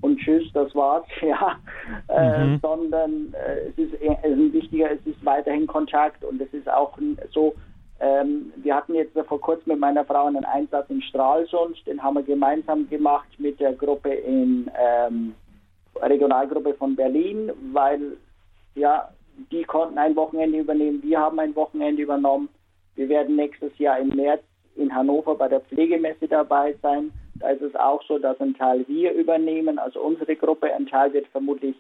und 0.02 0.18
tschüss, 0.20 0.52
das 0.54 0.74
war's, 0.74 1.06
ja, 1.22 1.60
äh, 2.08 2.46
mhm. 2.46 2.56
äh, 2.56 2.60
sondern 2.62 3.34
äh, 3.34 3.70
es, 3.70 3.78
ist, 3.78 3.94
es 4.02 4.38
ist 4.38 4.54
wichtiger, 4.54 4.92
es 4.92 5.06
ist 5.06 5.24
weiterhin 5.24 5.68
Kontakt 5.68 6.24
und 6.24 6.42
es 6.42 6.52
ist 6.54 6.68
auch 6.68 6.98
so, 7.32 7.54
ähm, 8.02 8.52
wir 8.56 8.76
hatten 8.76 8.96
jetzt 8.96 9.16
vor 9.28 9.40
kurzem 9.40 9.74
mit 9.74 9.80
meiner 9.80 10.04
Frau 10.04 10.26
einen 10.26 10.44
Einsatz 10.44 10.90
in 10.90 11.04
Stralsund, 11.04 11.86
den 11.86 12.02
haben 12.02 12.16
wir 12.16 12.24
gemeinsam 12.24 12.90
gemacht 12.90 13.30
mit 13.38 13.60
der 13.60 13.74
Gruppe 13.74 14.12
in 14.12 14.72
ähm, 14.76 15.36
Regionalgruppe 16.02 16.74
von 16.74 16.96
Berlin, 16.96 17.52
weil 17.72 18.18
ja, 18.74 19.10
die 19.52 19.64
konnten 19.66 20.00
ein 20.00 20.16
Wochenende 20.16 20.58
übernehmen, 20.58 21.04
wir 21.04 21.20
haben 21.20 21.38
ein 21.40 21.56
Wochenende 21.56 22.02
übernommen. 22.02 22.50
Wir 22.96 23.08
werden 23.08 23.36
nächstes 23.36 23.78
Jahr 23.78 24.00
im 24.00 24.10
März 24.10 24.42
in 24.76 24.94
Hannover 24.94 25.36
bei 25.36 25.48
der 25.48 25.62
Pflegemesse 25.62 26.28
dabei 26.28 26.76
sein. 26.82 27.12
Da 27.36 27.50
ist 27.50 27.62
es 27.62 27.76
auch 27.76 28.02
so, 28.08 28.18
dass 28.18 28.40
ein 28.42 28.56
Teil 28.56 28.84
wir 28.88 29.14
übernehmen, 29.14 29.78
also 29.78 30.02
unsere 30.02 30.36
Gruppe, 30.36 30.74
ein 30.74 30.88
Teil 30.88 31.14
wird 31.14 31.28
vermutlich 31.28 31.76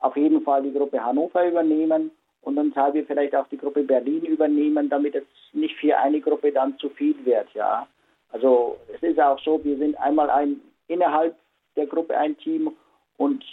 auf 0.00 0.16
jeden 0.16 0.42
Fall 0.42 0.64
die 0.64 0.72
Gruppe 0.72 1.02
Hannover 1.04 1.46
übernehmen 1.46 2.10
und 2.42 2.56
dann 2.56 2.72
Teil 2.72 2.94
wir 2.94 3.06
vielleicht 3.06 3.34
auch 3.34 3.46
die 3.48 3.56
Gruppe 3.56 3.82
Berlin 3.82 4.24
übernehmen, 4.24 4.88
damit 4.88 5.14
es 5.14 5.24
nicht 5.52 5.76
für 5.76 5.96
eine 5.96 6.20
Gruppe 6.20 6.52
dann 6.52 6.76
zu 6.78 6.90
viel 6.90 7.16
wird, 7.24 7.48
ja. 7.54 7.86
Also 8.30 8.76
es 8.94 9.02
ist 9.02 9.20
auch 9.20 9.38
so, 9.40 9.62
wir 9.64 9.76
sind 9.76 9.98
einmal 10.00 10.30
ein 10.30 10.60
innerhalb 10.88 11.36
der 11.76 11.86
Gruppe 11.86 12.16
ein 12.16 12.36
Team 12.38 12.70
und 13.16 13.44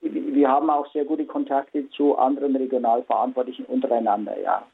wir 0.00 0.48
haben 0.48 0.68
auch 0.68 0.90
sehr 0.92 1.04
gute 1.04 1.24
Kontakte 1.24 1.88
zu 1.90 2.16
anderen 2.16 2.56
Regionalverantwortlichen 2.56 3.64
untereinander, 3.66 4.38
ja. 4.38 4.66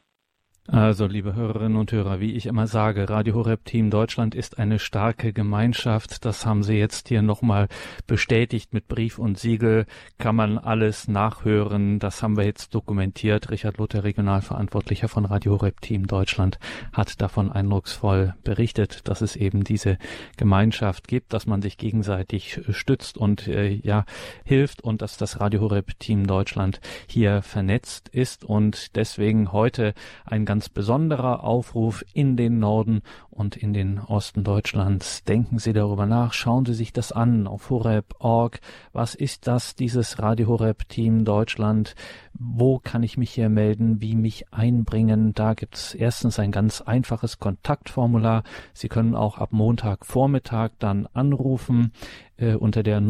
Also, 0.73 1.07
liebe 1.07 1.35
Hörerinnen 1.35 1.77
und 1.77 1.91
Hörer, 1.91 2.21
wie 2.21 2.35
ich 2.35 2.47
immer 2.47 2.69
sage, 2.69 3.11
Radio 3.11 3.35
Horeb 3.35 3.65
Team 3.65 3.91
Deutschland 3.91 4.37
ist 4.37 4.61
eine 4.61 4.79
starke 4.79 5.33
Gemeinschaft. 5.33 6.25
Das 6.25 6.47
haben 6.47 6.63
Sie 6.63 6.77
jetzt 6.77 7.09
hier 7.09 7.23
nochmal 7.23 7.67
bestätigt 8.07 8.73
mit 8.73 8.87
Brief 8.87 9.19
und 9.19 9.37
Siegel. 9.37 9.85
Kann 10.19 10.37
man 10.37 10.59
alles 10.59 11.09
nachhören. 11.09 11.99
Das 11.99 12.23
haben 12.23 12.37
wir 12.37 12.45
jetzt 12.45 12.73
dokumentiert. 12.73 13.51
Richard 13.51 13.79
Luther, 13.79 14.05
Regionalverantwortlicher 14.05 15.09
von 15.09 15.25
Radio 15.25 15.55
Horeb 15.55 15.81
Team 15.81 16.07
Deutschland, 16.07 16.61
hat 16.93 17.21
davon 17.21 17.51
eindrucksvoll 17.51 18.35
berichtet, 18.45 19.09
dass 19.09 19.23
es 19.23 19.35
eben 19.35 19.65
diese 19.65 19.99
Gemeinschaft 20.37 21.09
gibt, 21.09 21.33
dass 21.33 21.47
man 21.47 21.63
sich 21.63 21.79
gegenseitig 21.79 22.61
stützt 22.71 23.19
und 23.19 23.49
äh, 23.49 23.71
ja 23.71 24.05
hilft 24.45 24.85
und 24.85 25.03
dass 25.03 25.17
das 25.17 25.41
Radio 25.41 25.63
Horeb 25.63 25.99
Team 25.99 26.29
Deutschland 26.29 26.81
hier 27.09 27.43
vernetzt 27.43 28.09
ist 28.09 28.45
und 28.45 28.95
deswegen 28.95 29.51
heute 29.51 29.95
ein 30.25 30.45
ganz 30.45 30.60
besonderer 30.68 31.44
Aufruf 31.44 32.05
in 32.12 32.37
den 32.37 32.59
Norden 32.59 33.03
und 33.31 33.57
in 33.57 33.73
den 33.73 33.99
Osten 33.99 34.44
Deutschlands. 34.44 35.25
Denken 35.25 35.59
Sie 35.59 35.73
darüber 35.73 36.07
nach, 36.07 36.35
schauen 36.35 36.66
Sie 36.66 36.75
sich 36.75 36.92
das 36.92 37.12
an 37.12 37.46
auf 37.46 37.70
horeb.org. 37.70 38.61
Was 38.92 39.14
ist 39.14 39.46
das, 39.46 39.75
dieses 39.75 40.20
Radio 40.20 40.49
Horeb 40.49 40.88
Team 40.88 41.25
Deutschland? 41.25 41.94
Wo 42.35 42.79
kann 42.79 43.03
ich 43.03 43.16
mich 43.16 43.31
hier 43.31 43.49
melden? 43.49 44.01
Wie 44.01 44.14
mich 44.14 44.53
einbringen? 44.53 45.33
Da 45.33 45.55
gibt 45.55 45.77
es 45.77 45.94
erstens 45.94 46.38
ein 46.38 46.53
ganz 46.53 46.81
einfaches 46.81 47.38
Kontaktformular. 47.38 48.42
Sie 48.75 48.88
können 48.88 49.14
auch 49.14 49.38
ab 49.38 49.53
Montagvormittag 49.53 50.70
dann 50.79 51.07
anrufen 51.12 51.92
äh, 52.37 52.55
unter 52.55 52.83
der 52.83 53.01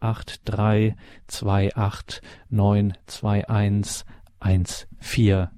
08328 0.00 2.22
921 2.50 4.04
140. 4.40 5.48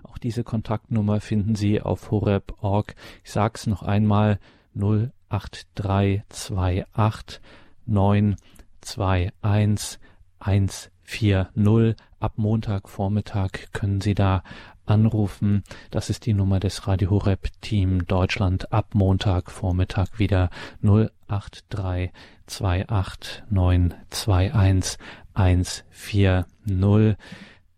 diese 0.23 0.43
Kontaktnummer 0.43 1.21
finden 1.21 1.55
Sie 1.55 1.81
auf 1.81 2.11
horeb.org. 2.11 2.95
Ich 3.23 3.31
sag's 3.31 3.67
noch 3.67 3.83
einmal 3.83 4.39
08328 4.75 7.39
921 7.85 9.99
140. 10.39 11.95
Ab 12.19 12.33
Montagvormittag 12.37 13.51
können 13.73 14.01
Sie 14.01 14.13
da 14.13 14.43
anrufen. 14.85 15.63
Das 15.89 16.09
ist 16.09 16.25
die 16.25 16.33
Nummer 16.33 16.59
des 16.59 16.87
Radio 16.87 17.09
Horeb 17.09 17.49
Team 17.61 18.05
Deutschland. 18.05 18.71
Ab 18.71 18.93
Montagvormittag 18.93 20.19
wieder 20.19 20.49
083 20.81 22.11
28 22.47 23.43
921 23.49 24.99
140. 25.33 27.17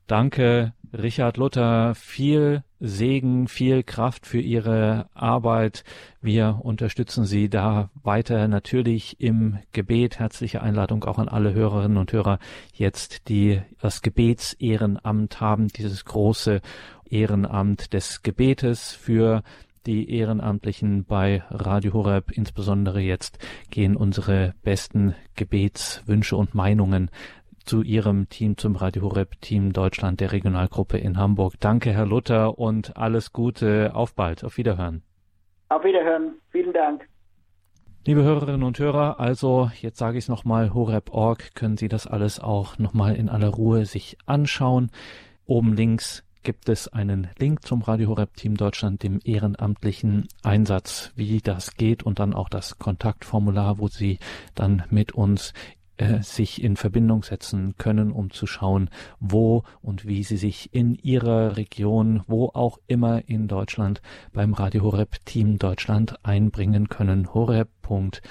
Danke, 0.08 0.73
Richard 0.93 1.38
Luther. 1.38 1.95
Viel 1.95 2.63
Segen, 2.79 3.47
viel 3.47 3.84
Kraft 3.84 4.27
für 4.27 4.39
Ihre 4.39 5.10
Arbeit. 5.13 5.84
Wir 6.21 6.60
unterstützen 6.62 7.25
Sie 7.25 7.49
da 7.49 7.89
weiter 8.03 8.47
natürlich 8.47 9.19
im 9.19 9.58
Gebet. 9.71 10.19
Herzliche 10.19 10.62
Einladung 10.62 11.03
auch 11.06 11.17
an 11.17 11.29
alle 11.29 11.53
Hörerinnen 11.53 11.97
und 11.97 12.12
Hörer 12.13 12.39
jetzt, 12.73 13.27
die 13.27 13.62
das 13.82 14.01
Gebetsehrenamt 14.01 15.41
haben, 15.41 15.67
dieses 15.69 16.06
große 16.06 16.62
Ehrenamt 17.10 17.93
des 17.93 18.21
Gebetes 18.21 18.91
für 18.91 19.41
die 19.86 20.15
Ehrenamtlichen 20.15 21.06
bei 21.06 21.43
Radio 21.49 21.93
Horeb. 21.93 22.32
Insbesondere 22.32 23.01
jetzt 23.01 23.38
gehen 23.69 23.95
unsere 23.95 24.53
besten 24.63 25.15
Gebetswünsche 25.36 26.38
und 26.38 26.56
Meinungen 26.56 27.10
zu 27.65 27.82
Ihrem 27.82 28.30
Team, 28.30 28.58
zum 28.58 28.76
Radio 28.76 29.04
Horeb 29.04 29.39
Team 29.41 29.73
Deutschland 29.73 30.19
der 30.19 30.32
Regionalgruppe 30.32 30.97
in 30.97 31.17
Hamburg. 31.17 31.56
Danke, 31.60 31.91
Herr 31.91 32.06
Luther, 32.06 32.58
und 32.60 32.97
alles 32.97 33.34
Gute. 33.34 33.95
Auf 33.95 34.15
bald. 34.15 34.43
Auf 34.43 34.58
Wiederhören. 34.58 35.04
Auf 35.69 35.84
Wiederhören. 35.84 36.36
Vielen 36.49 36.73
Dank. 36.73 37.08
Liebe 38.06 38.23
Hörerinnen 38.23 38.63
und 38.63 38.78
Hörer, 38.80 39.19
also 39.21 39.71
jetzt 39.80 39.97
sage 39.97 40.17
ich 40.17 40.26
es 40.26 40.30
nochmal, 40.30 40.73
horeb.org 40.73 41.56
können 41.56 41.78
Sie 41.78 41.88
das 41.88 42.06
alles 42.06 42.39
auch 42.39 42.78
nochmal 42.78 43.15
in 43.15 43.30
aller 43.30 43.47
Ruhe 43.47 43.86
sich 43.86 44.17
anschauen. 44.26 44.91
Oben 45.45 45.73
links 45.73 46.26
gibt 46.43 46.67
es 46.67 46.89
einen 46.89 47.30
Link 47.39 47.65
zum 47.65 47.82
Radio 47.82 48.10
Horeb 48.10 48.36
Team 48.36 48.58
Deutschland, 48.58 49.04
dem 49.04 49.19
ehrenamtlichen 49.23 50.28
Einsatz, 50.43 51.13
wie 51.15 51.39
das 51.39 51.76
geht 51.76 52.04
und 52.04 52.19
dann 52.19 52.34
auch 52.34 52.49
das 52.49 52.78
Kontaktformular, 52.78 53.80
wo 53.80 53.88
Sie 53.88 54.19
dann 54.54 54.84
mit 54.89 55.13
uns 55.13 55.54
äh, 55.97 56.21
sich 56.21 56.63
in 56.63 56.75
Verbindung 56.75 57.23
setzen 57.23 57.75
können, 57.77 58.12
um 58.12 58.32
zu 58.32 58.47
schauen, 58.47 58.89
wo 59.19 59.63
und 59.82 60.08
wie 60.08 60.23
sie 60.23 60.38
sich 60.38 60.73
in 60.73 60.95
ihrer 60.95 61.56
Region, 61.56 62.23
wo 62.27 62.47
auch 62.47 62.79
immer 62.88 63.27
in 63.29 63.47
Deutschland 63.47 64.01
beim 64.32 64.53
Radio 64.53 64.82
Horeb 64.84 65.23
Team 65.25 65.60
Deutschland 65.60 66.15
einbringen 66.23 66.89
können. 66.89 67.34
horeb.org. 67.34 68.23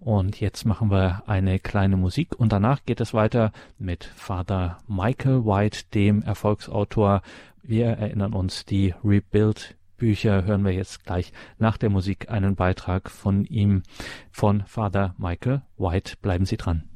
Und 0.00 0.40
jetzt 0.40 0.64
machen 0.66 0.90
wir 0.90 1.22
eine 1.26 1.58
kleine 1.58 1.96
Musik 1.96 2.38
und 2.38 2.52
danach 2.52 2.84
geht 2.84 3.00
es 3.00 3.14
weiter 3.14 3.52
mit 3.78 4.04
Father 4.04 4.78
Michael 4.86 5.46
White, 5.46 5.84
dem 5.94 6.22
Erfolgsautor. 6.22 7.22
Wir 7.62 7.86
erinnern 7.86 8.34
uns 8.34 8.66
die 8.66 8.92
Rebuild 9.02 9.76
Bücher 10.02 10.44
hören 10.44 10.64
wir 10.64 10.72
jetzt 10.72 11.04
gleich 11.04 11.32
nach 11.58 11.76
der 11.76 11.88
Musik 11.88 12.28
einen 12.28 12.56
Beitrag 12.56 13.08
von 13.08 13.44
ihm, 13.44 13.84
von 14.32 14.64
Father 14.66 15.14
Michael 15.16 15.62
White. 15.78 16.16
Bleiben 16.20 16.44
Sie 16.44 16.56
dran. 16.56 16.91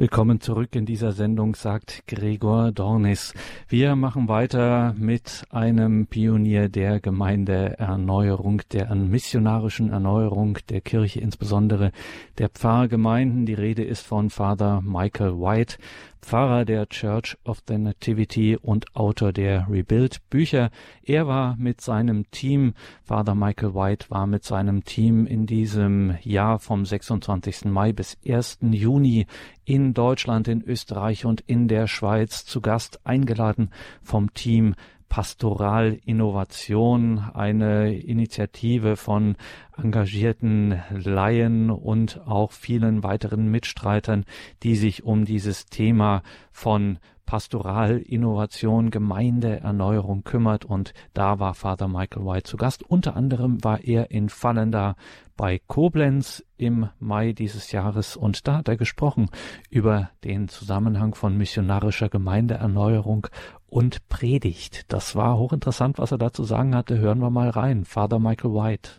Willkommen 0.00 0.40
zurück 0.40 0.76
in 0.76 0.86
dieser 0.86 1.12
Sendung, 1.12 1.54
sagt 1.54 2.04
Gregor 2.06 2.72
Dornis. 2.72 3.34
Wir 3.68 3.96
machen 3.96 4.28
weiter 4.28 4.94
mit 4.96 5.44
einem 5.50 6.06
Pionier 6.06 6.70
der 6.70 7.00
Gemeindeerneuerung, 7.00 8.62
der 8.72 8.94
missionarischen 8.94 9.90
Erneuerung 9.90 10.56
der 10.70 10.80
Kirche, 10.80 11.20
insbesondere 11.20 11.92
der 12.38 12.48
Pfarrgemeinden. 12.48 13.44
Die 13.44 13.52
Rede 13.52 13.84
ist 13.84 14.06
von 14.06 14.30
Father 14.30 14.80
Michael 14.80 15.32
White. 15.32 15.76
Pfarrer 16.22 16.64
der 16.64 16.88
Church 16.88 17.36
of 17.44 17.62
the 17.66 17.78
Nativity 17.78 18.56
und 18.56 18.94
Autor 18.94 19.32
der 19.32 19.66
Rebuild 19.68 20.18
Bücher. 20.30 20.70
Er 21.02 21.26
war 21.26 21.56
mit 21.56 21.80
seinem 21.80 22.30
Team, 22.30 22.74
Father 23.02 23.34
Michael 23.34 23.74
White 23.74 24.06
war 24.10 24.26
mit 24.26 24.44
seinem 24.44 24.84
Team 24.84 25.26
in 25.26 25.46
diesem 25.46 26.16
Jahr 26.22 26.58
vom 26.58 26.84
26. 26.84 27.66
Mai 27.66 27.92
bis 27.92 28.16
1. 28.26 28.58
Juni 28.70 29.26
in 29.64 29.94
Deutschland, 29.94 30.48
in 30.48 30.62
Österreich 30.62 31.24
und 31.24 31.42
in 31.42 31.68
der 31.68 31.86
Schweiz 31.86 32.44
zu 32.44 32.60
Gast 32.60 33.00
eingeladen 33.04 33.70
vom 34.02 34.32
Team 34.34 34.74
Pastoralinnovation, 35.10 37.18
eine 37.34 37.94
Initiative 37.94 38.96
von 38.96 39.36
engagierten 39.76 40.80
Laien 40.90 41.70
und 41.70 42.26
auch 42.26 42.52
vielen 42.52 43.02
weiteren 43.02 43.50
Mitstreitern, 43.50 44.24
die 44.62 44.76
sich 44.76 45.02
um 45.02 45.26
dieses 45.26 45.66
Thema 45.66 46.22
von 46.52 46.98
Pastoralinnovation, 47.30 48.90
Gemeindeerneuerung 48.90 50.24
kümmert 50.24 50.64
und 50.64 50.92
da 51.14 51.38
war 51.38 51.54
Father 51.54 51.86
Michael 51.86 52.26
White 52.26 52.42
zu 52.42 52.56
Gast. 52.56 52.82
Unter 52.82 53.14
anderem 53.14 53.62
war 53.62 53.84
er 53.84 54.10
in 54.10 54.28
Fallenda 54.28 54.96
bei 55.36 55.60
Koblenz 55.68 56.44
im 56.56 56.88
Mai 56.98 57.32
dieses 57.32 57.70
Jahres 57.70 58.16
und 58.16 58.48
da 58.48 58.56
hat 58.56 58.66
er 58.66 58.76
gesprochen 58.76 59.28
über 59.68 60.10
den 60.24 60.48
Zusammenhang 60.48 61.14
von 61.14 61.38
missionarischer 61.38 62.08
Gemeindeerneuerung 62.08 63.28
und 63.68 64.08
Predigt. 64.08 64.92
Das 64.92 65.14
war 65.14 65.38
hochinteressant, 65.38 66.00
was 66.00 66.10
er 66.10 66.18
dazu 66.18 66.42
sagen 66.42 66.74
hatte. 66.74 66.98
Hören 66.98 67.20
wir 67.20 67.30
mal 67.30 67.50
rein. 67.50 67.84
Father 67.84 68.18
Michael 68.18 68.54
White. 68.54 68.90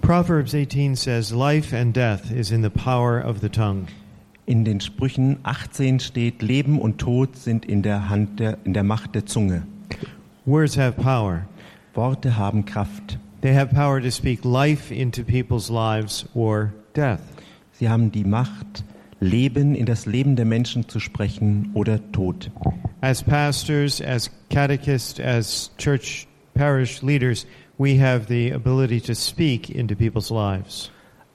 Proverbs 0.00 0.54
18 0.54 0.96
says, 0.96 1.32
Life 1.32 1.76
and 1.76 1.94
death 1.94 2.30
is 2.30 2.50
in 2.50 2.62
the 2.62 2.70
power 2.70 3.22
of 3.22 3.40
the 3.42 3.50
tongue. 3.50 3.88
In 4.50 4.64
den 4.64 4.80
Sprüchen 4.80 5.36
18 5.44 6.00
steht, 6.00 6.42
Leben 6.42 6.80
und 6.80 6.98
Tod 6.98 7.36
sind 7.36 7.64
in 7.64 7.82
der 7.82 8.08
Hand 8.08 8.40
der, 8.40 8.58
in 8.64 8.74
der 8.74 8.82
Macht 8.82 9.14
der 9.14 9.24
Zunge. 9.24 9.62
Words 10.44 10.76
have 10.76 11.00
power. 11.00 11.46
Worte 11.94 12.36
haben 12.36 12.64
Kraft. 12.64 13.20
They 13.42 13.54
have 13.54 13.72
power 13.72 14.02
to 14.02 14.10
speak 14.10 14.44
life 14.44 14.92
into 14.92 15.22
people's 15.22 15.70
lives 15.70 16.28
or 16.34 16.72
death. 16.96 17.20
Sie 17.74 17.88
haben 17.88 18.10
die 18.10 18.24
Macht, 18.24 18.82
Leben 19.20 19.76
in 19.76 19.86
das 19.86 20.06
Leben 20.06 20.34
der 20.34 20.46
Menschen 20.46 20.88
zu 20.88 20.98
sprechen 20.98 21.70
oder 21.74 22.00
Tod. 22.10 22.50
As 23.02 23.22
pastors, 23.22 24.02
as 24.02 24.32
catechists, 24.48 25.20
as 25.20 25.70
church 25.78 26.26
parish 26.54 27.02
leaders, 27.02 27.46
we 27.78 28.02
have 28.02 28.26
the 28.26 28.52
ability 28.52 29.00
to 29.00 29.14
speak 29.14 29.70
into 29.70 29.94
people's 29.94 30.28
lives. 30.28 30.90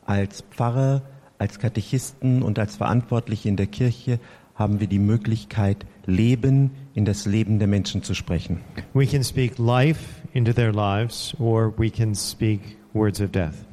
Als 0.05 0.43
Pfarrer, 0.51 1.01
als 1.45 1.59
Katechisten 1.59 2.41
und 2.41 2.57
als 2.57 2.75
Verantwortliche 2.75 3.49
in 3.49 3.55
der 3.55 3.67
Kirche 3.67 4.19
haben 4.55 4.79
wir 4.79 4.87
die 4.87 4.97
Möglichkeit, 4.97 5.85
Leben 6.07 6.71
in 6.95 7.05
das 7.05 7.27
Leben 7.27 7.59
der 7.59 7.67
Menschen 7.67 8.01
zu 8.01 8.15
sprechen. 8.15 8.61
We 8.95 9.05
can 9.05 9.23
speak 9.23 9.59
life 9.59 10.23
into 10.33 10.53
their 10.53 10.73
lives 10.73 11.35
or 11.37 11.71
we 11.77 11.91
can 11.91 12.15
speak 12.15 12.77
words 12.93 13.21
of 13.21 13.29
death. 13.29 13.63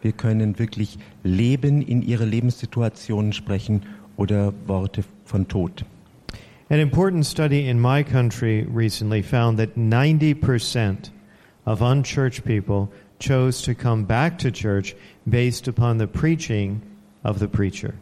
Wir 0.00 0.12
können 0.12 0.58
wirklich 0.58 0.98
Leben 1.22 1.82
in 1.82 2.00
ihre 2.00 2.24
Lebenssituationen 2.24 3.34
sprechen 3.34 3.82
oder 4.16 4.54
Worte 4.66 5.04
von 5.24 5.46
Tod. 5.48 5.84
An 6.70 6.80
important 6.80 7.26
study 7.26 7.68
in 7.68 7.78
my 7.78 8.02
country 8.02 8.66
recently 8.74 9.22
found 9.22 9.58
that 9.58 9.76
90% 9.76 11.10
of 11.66 11.82
unchurched 11.82 12.46
people 12.46 12.88
chose 13.18 13.60
to 13.60 13.74
come 13.74 14.06
back 14.06 14.38
to 14.38 14.50
church 14.50 14.96
based 15.28 15.68
upon 15.68 15.98
the 15.98 16.06
preaching 16.06 16.80
of 17.22 17.38
the 17.38 17.46
preacher. 17.46 17.94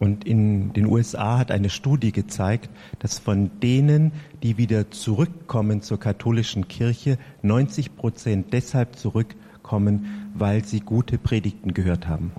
Und 0.00 0.26
in 0.26 0.72
den 0.72 0.86
USA 0.86 1.38
hat 1.38 1.50
eine 1.50 1.70
Studie 1.70 2.12
gezeigt, 2.12 2.68
dass 2.98 3.18
von 3.18 3.50
denen, 3.62 4.12
die 4.42 4.58
wieder 4.58 4.90
zurückkommen 4.90 5.82
zur 5.82 5.98
katholischen 5.98 6.68
Kirche, 6.68 7.16
90 7.42 7.96
Prozent 7.96 8.52
deshalb 8.52 8.96
zurückkommen, 8.96 10.30
weil 10.34 10.64
sie 10.64 10.80
gute 10.80 11.16
Predigten 11.16 11.74
gehört 11.74 12.08
haben. 12.08 12.32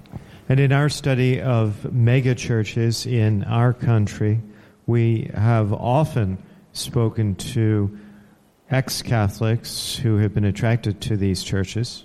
And 0.48 0.60
in 0.60 0.72
our 0.72 0.90
study 0.90 1.42
of 1.42 1.92
mega 1.92 2.36
churches 2.36 3.06
in 3.08 3.44
our 3.44 3.74
country, 3.74 4.42
we 4.86 5.32
have 5.36 5.74
often 5.74 6.38
spoken 6.72 7.36
to 7.54 7.90
ex 8.70 9.02
Catholics 9.02 10.00
who 10.04 10.20
have 10.20 10.36
been 10.36 10.46
attracted 10.46 11.02
to 11.02 11.18
these 11.18 11.44
churches. 11.44 12.05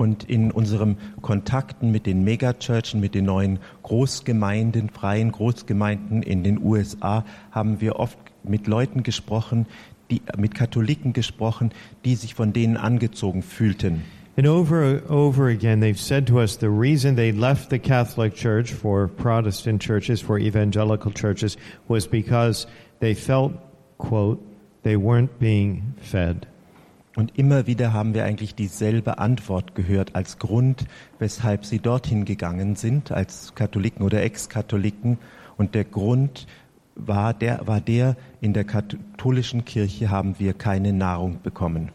Und 0.00 0.24
in 0.24 0.50
unserem 0.50 0.96
Kontakten 1.20 1.90
mit 1.90 2.06
den 2.06 2.24
Megachurchen, 2.24 3.00
mit 3.00 3.14
den 3.14 3.26
neuen 3.26 3.58
Großgemeinden, 3.82 4.88
freien 4.88 5.30
Großgemeinden 5.30 6.22
in 6.22 6.42
den 6.42 6.58
USA, 6.64 7.22
haben 7.50 7.82
wir 7.82 7.96
oft 7.96 8.16
mit 8.42 8.66
Leuten 8.66 9.02
gesprochen, 9.02 9.66
die, 10.10 10.22
mit 10.38 10.54
Katholiken 10.54 11.12
gesprochen, 11.12 11.72
die 12.06 12.14
sich 12.14 12.34
von 12.34 12.54
denen 12.54 12.78
angezogen 12.78 13.42
fühlten. 13.42 14.00
And 14.38 14.46
over 14.48 15.02
over 15.10 15.48
again, 15.48 15.82
they've 15.82 16.00
said 16.00 16.26
to 16.28 16.38
us 16.38 16.56
the 16.58 16.70
reason 16.70 17.14
they 17.14 17.30
left 17.30 17.68
the 17.68 17.78
Catholic 17.78 18.34
Church 18.34 18.72
for 18.72 19.06
Protestant 19.06 19.82
churches, 19.82 20.22
for 20.22 20.38
evangelical 20.38 21.12
churches, 21.12 21.58
was 21.88 22.08
because 22.08 22.66
they 23.00 23.14
felt, 23.14 23.52
quote, 23.98 24.40
they 24.82 24.96
weren't 24.96 25.38
being 25.38 25.92
fed. 26.00 26.46
Und 27.16 27.36
immer 27.36 27.66
wieder 27.66 27.92
haben 27.92 28.14
wir 28.14 28.24
eigentlich 28.24 28.54
dieselbe 28.54 29.18
Antwort 29.18 29.74
gehört 29.74 30.14
als 30.14 30.38
Grund, 30.38 30.86
weshalb 31.18 31.64
sie 31.64 31.80
dorthin 31.80 32.24
gegangen 32.24 32.76
sind, 32.76 33.10
als 33.10 33.54
Katholiken 33.54 34.04
oder 34.04 34.22
Ex-Katholiken. 34.22 35.18
Und 35.56 35.74
der 35.74 35.84
Grund 35.84 36.46
war 36.94 37.34
der, 37.34 37.66
war 37.66 37.80
der, 37.80 38.16
in 38.40 38.52
der 38.52 38.64
katholischen 38.64 39.64
Kirche 39.64 40.10
haben 40.10 40.38
wir 40.38 40.52
keine 40.52 40.92
Nahrung 40.92 41.40
bekommen. 41.42 41.90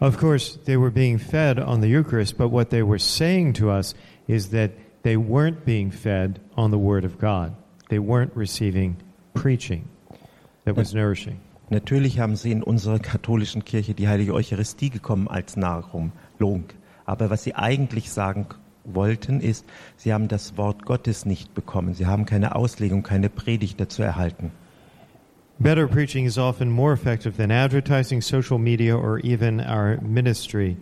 Of 0.00 0.16
course, 0.16 0.58
they 0.64 0.78
were 0.78 0.92
being 0.92 1.18
fed 1.18 1.58
on 1.58 1.82
the 1.82 1.88
Eucharist, 1.88 2.38
but 2.38 2.52
what 2.52 2.70
they 2.70 2.82
were 2.82 3.00
saying 3.00 3.54
to 3.54 3.70
us 3.70 3.96
is 4.28 4.50
that 4.50 4.70
they 5.02 5.16
weren't 5.16 5.64
being 5.64 5.90
fed 5.90 6.40
on 6.56 6.70
the 6.70 6.78
Word 6.78 7.04
of 7.04 7.18
God. 7.18 7.52
They 7.88 7.98
weren't 7.98 8.32
receiving 8.36 8.96
preaching 9.34 9.88
that 10.64 10.76
was 10.76 10.94
nourishing. 10.94 11.40
Natürlich 11.70 12.18
haben 12.18 12.36
sie 12.36 12.50
in 12.50 12.62
unserer 12.62 12.98
katholischen 12.98 13.64
Kirche 13.64 13.94
die 13.94 14.08
heilige 14.08 14.32
Eucharistie 14.32 14.90
gekommen 14.90 15.28
als 15.28 15.56
Nahrung. 15.56 16.12
Aber 17.04 17.30
was 17.30 17.44
sie 17.44 17.54
eigentlich 17.54 18.10
sagen 18.10 18.46
wollten, 18.84 19.40
ist, 19.40 19.66
sie 19.96 20.12
haben 20.12 20.28
das 20.28 20.56
Wort 20.56 20.86
Gottes 20.86 21.26
nicht 21.26 21.54
bekommen. 21.54 21.94
Sie 21.94 22.06
haben 22.06 22.24
keine 22.24 22.54
Auslegung, 22.54 23.02
keine 23.02 23.28
Predigt 23.28 23.78
dazu 23.80 24.02
erhalten. 24.02 24.50
Better 25.60 25.88
preaching 25.88 26.24
is 26.24 26.38
often 26.38 26.70
more 26.70 26.92
effective 26.92 27.36
than 27.36 27.50
advertising, 27.50 28.22
social 28.22 28.58
media, 28.58 28.96
or 28.96 29.18
even 29.24 29.60
our 29.60 30.00
ministry 30.00 30.76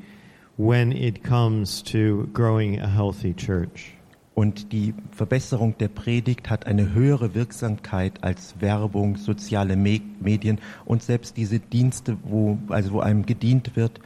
when 0.58 0.92
it 0.92 1.24
comes 1.24 1.82
to 1.82 2.28
growing 2.34 2.78
a 2.78 2.86
healthy 2.86 3.32
church. 3.32 3.95
Und 4.38 4.70
die 4.70 4.92
Verbesserung 5.12 5.78
der 5.78 5.88
Predigt 5.88 6.50
hat 6.50 6.66
eine 6.66 6.92
höhere 6.92 7.34
Wirksamkeit 7.34 8.22
als 8.22 8.60
Werbung, 8.60 9.16
soziale 9.16 9.76
Me 9.76 10.02
Medien 10.20 10.58
und 10.84 11.02
selbst 11.02 11.38
diese 11.38 11.58
Dienste, 11.58 12.18
wo, 12.22 12.58
also 12.68 12.92
wo 12.92 13.00
einem 13.00 13.24
gedient 13.24 13.76
wird, 13.76 13.98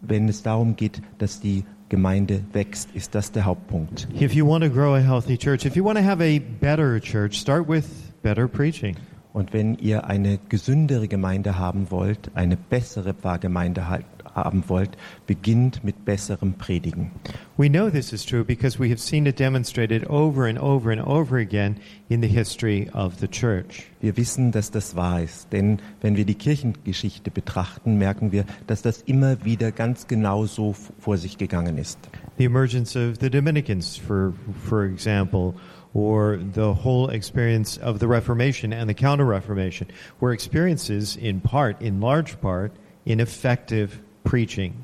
wenn 0.00 0.30
es 0.30 0.42
darum 0.42 0.76
geht, 0.76 1.02
dass 1.18 1.40
die 1.40 1.64
Gemeinde 1.90 2.42
wächst, 2.54 2.88
ist 2.94 3.14
das 3.14 3.32
der 3.32 3.44
Hauptpunkt. 3.44 4.08
If 4.18 4.32
you 4.32 4.48
want 4.48 4.64
to 4.64 4.70
grow 4.70 4.94
a 4.94 4.98
healthy 4.98 5.36
church, 5.36 5.66
if 5.66 5.76
you 5.76 5.84
want 5.84 5.98
to 5.98 6.04
have 6.04 6.24
a 6.24 6.40
better 6.60 6.98
church, 6.98 7.38
start 7.38 7.68
with 7.68 7.84
better 8.22 8.48
preaching. 8.48 8.96
Und 9.34 9.52
wenn 9.52 9.74
ihr 9.74 10.06
eine 10.06 10.38
gesündere 10.48 11.06
Gemeinde 11.06 11.58
haben 11.58 11.90
wollt, 11.90 12.30
eine 12.34 12.56
bessere 12.56 13.12
Pfarrgemeinde 13.12 13.88
haben 14.34 14.64
wollt, 14.68 14.96
beginnt 15.26 15.84
mit 15.84 16.04
besserem 16.04 16.54
Predigen. 16.54 17.10
We 17.56 17.68
know 17.68 17.88
this 17.88 18.12
is 18.12 18.26
true 18.26 18.44
because 18.44 18.78
we 18.78 18.90
have 18.90 18.98
seen 18.98 19.26
it 19.26 19.38
demonstrated 19.38 20.08
over 20.08 20.46
and 20.46 20.58
over 20.58 20.90
and 20.90 21.00
over 21.00 21.38
again 21.38 21.76
in 22.08 22.20
the 22.20 22.28
history 22.28 22.88
of 22.92 23.20
the 23.20 23.28
church. 23.28 23.86
Wir 24.00 24.16
wissen, 24.16 24.52
dass 24.52 24.70
das 24.70 24.96
wahr 24.96 25.22
ist, 25.22 25.52
denn 25.52 25.80
wenn 26.00 26.16
wir 26.16 26.24
die 26.24 26.34
Kirchengeschichte 26.34 27.30
betrachten, 27.30 27.96
merken 27.96 28.32
wir, 28.32 28.44
dass 28.66 28.82
das 28.82 29.02
immer 29.02 29.44
wieder 29.44 29.72
ganz 29.72 30.06
genau 30.06 30.46
so 30.46 30.74
vor 30.98 31.16
sich 31.16 31.38
gegangen 31.38 31.78
ist. 31.78 31.98
The 32.36 32.44
emergence 32.44 32.96
of 32.96 33.18
the 33.20 33.30
Dominicans, 33.30 33.96
for 33.96 34.34
for 34.68 34.84
example, 34.84 35.54
or 35.94 36.38
the 36.52 36.74
whole 36.74 37.08
experience 37.08 37.78
of 37.78 38.00
the 38.00 38.08
Reformation 38.08 38.72
and 38.72 38.88
the 38.88 38.94
Counter 38.94 39.24
Reformation 39.24 39.86
were 40.20 40.32
experiences 40.32 41.16
in 41.16 41.40
part, 41.40 41.80
in 41.80 42.00
large 42.00 42.40
part, 42.40 42.72
in 43.06 43.20
effective 43.20 44.00
preaching. 44.24 44.74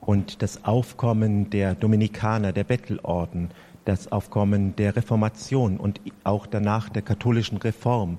Und 0.00 0.42
das 0.42 0.64
Aufkommen 0.64 1.50
der 1.50 1.76
Dominikaner, 1.76 2.52
der 2.52 2.64
Bettelorden, 2.64 3.50
das 3.84 4.10
Aufkommen 4.10 4.74
der 4.76 4.96
Reformation 4.96 5.76
und 5.76 6.00
auch 6.24 6.46
danach 6.46 6.88
der 6.88 7.02
katholischen 7.02 7.58
Reform 7.58 8.18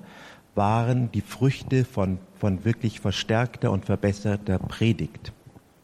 waren 0.54 1.10
die 1.12 1.20
Früchte 1.20 1.84
von, 1.84 2.18
von 2.38 2.64
wirklich 2.64 3.00
verstärkter 3.00 3.70
und 3.70 3.84
verbesserter 3.84 4.58
Predigt. 4.58 5.32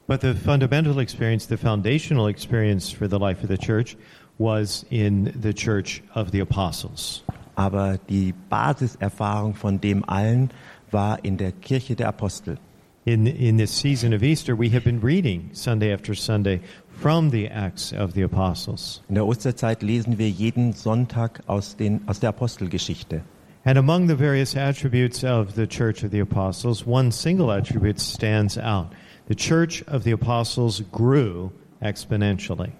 But 0.07 0.23
the 0.23 0.35
fundamental 0.35 0.99
experience, 0.99 1.47
the 1.47 1.57
foundational 1.57 2.29
experience 2.29 2.91
for 2.91 3.09
the 3.09 3.19
life 3.19 3.43
of 3.45 3.49
the 3.49 3.59
church 3.59 3.97
was 4.39 4.85
in 4.91 5.33
the 5.41 5.53
church 5.53 6.03
of 6.15 6.31
the 6.33 6.41
apostles. 6.41 7.23
Aber 7.55 7.99
die 8.09 8.35
Basiserfahrung 8.49 9.55
von 9.55 9.81
dem 9.81 10.09
allen 10.09 10.51
war 10.91 11.25
in 11.25 11.37
der 11.37 11.53
Kirche 11.53 11.95
der 11.95 12.09
Apostel. 12.09 12.59
In, 13.07 13.27
in 13.27 13.57
this 13.57 13.71
season 13.71 14.13
of 14.13 14.23
Easter, 14.23 14.55
we 14.55 14.69
have 14.71 14.85
been 14.85 15.01
reading 15.01 15.49
Sunday 15.55 15.91
after 15.91 16.15
Sunday 16.15 16.61
from 16.91 17.31
the 17.31 17.49
Acts 17.49 17.95
of 17.95 18.13
the 18.13 18.21
Apostles. 18.21 19.01
In 19.09 19.15
der 19.15 19.25
Osterzeit 19.25 19.83
lesen 19.83 20.19
wir 20.19 20.29
jeden 20.29 20.75
Sonntag 20.75 21.41
aus, 21.47 21.75
den, 21.77 22.03
aus 22.07 22.21
der 22.21 22.29
Apostelgeschichte. 22.29 23.23
And 23.65 23.79
among 23.79 24.07
the 24.07 24.15
various 24.15 24.55
attributes 24.55 25.25
of 25.25 25.55
the 25.55 25.67
Church 25.67 26.05
of 26.05 26.11
the 26.11 26.21
Apostles, 26.21 26.87
one 26.87 27.11
single 27.11 27.51
attribute 27.51 27.99
stands 27.99 28.59
out. 28.59 28.93
The 29.29 29.35
Church 29.35 29.83
of 29.89 30.05
the 30.05 30.13
Apostles 30.13 30.83
grew 30.93 31.53
exponentially. 31.81 32.73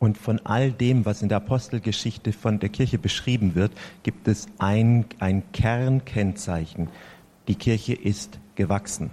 Und 0.00 0.18
von 0.18 0.40
all 0.44 0.72
dem, 0.72 1.04
was 1.04 1.22
in 1.22 1.28
der 1.28 1.38
Apostelgeschichte 1.38 2.32
von 2.32 2.58
der 2.58 2.70
Kirche 2.70 2.98
beschrieben 2.98 3.54
wird, 3.54 3.70
gibt 4.02 4.26
es 4.26 4.48
ein, 4.58 5.04
ein 5.20 5.44
Kernkennzeichen. 5.52 6.88
Die 7.46 7.54
Kirche 7.54 7.94
ist 7.94 8.40
gewachsen. 8.56 9.10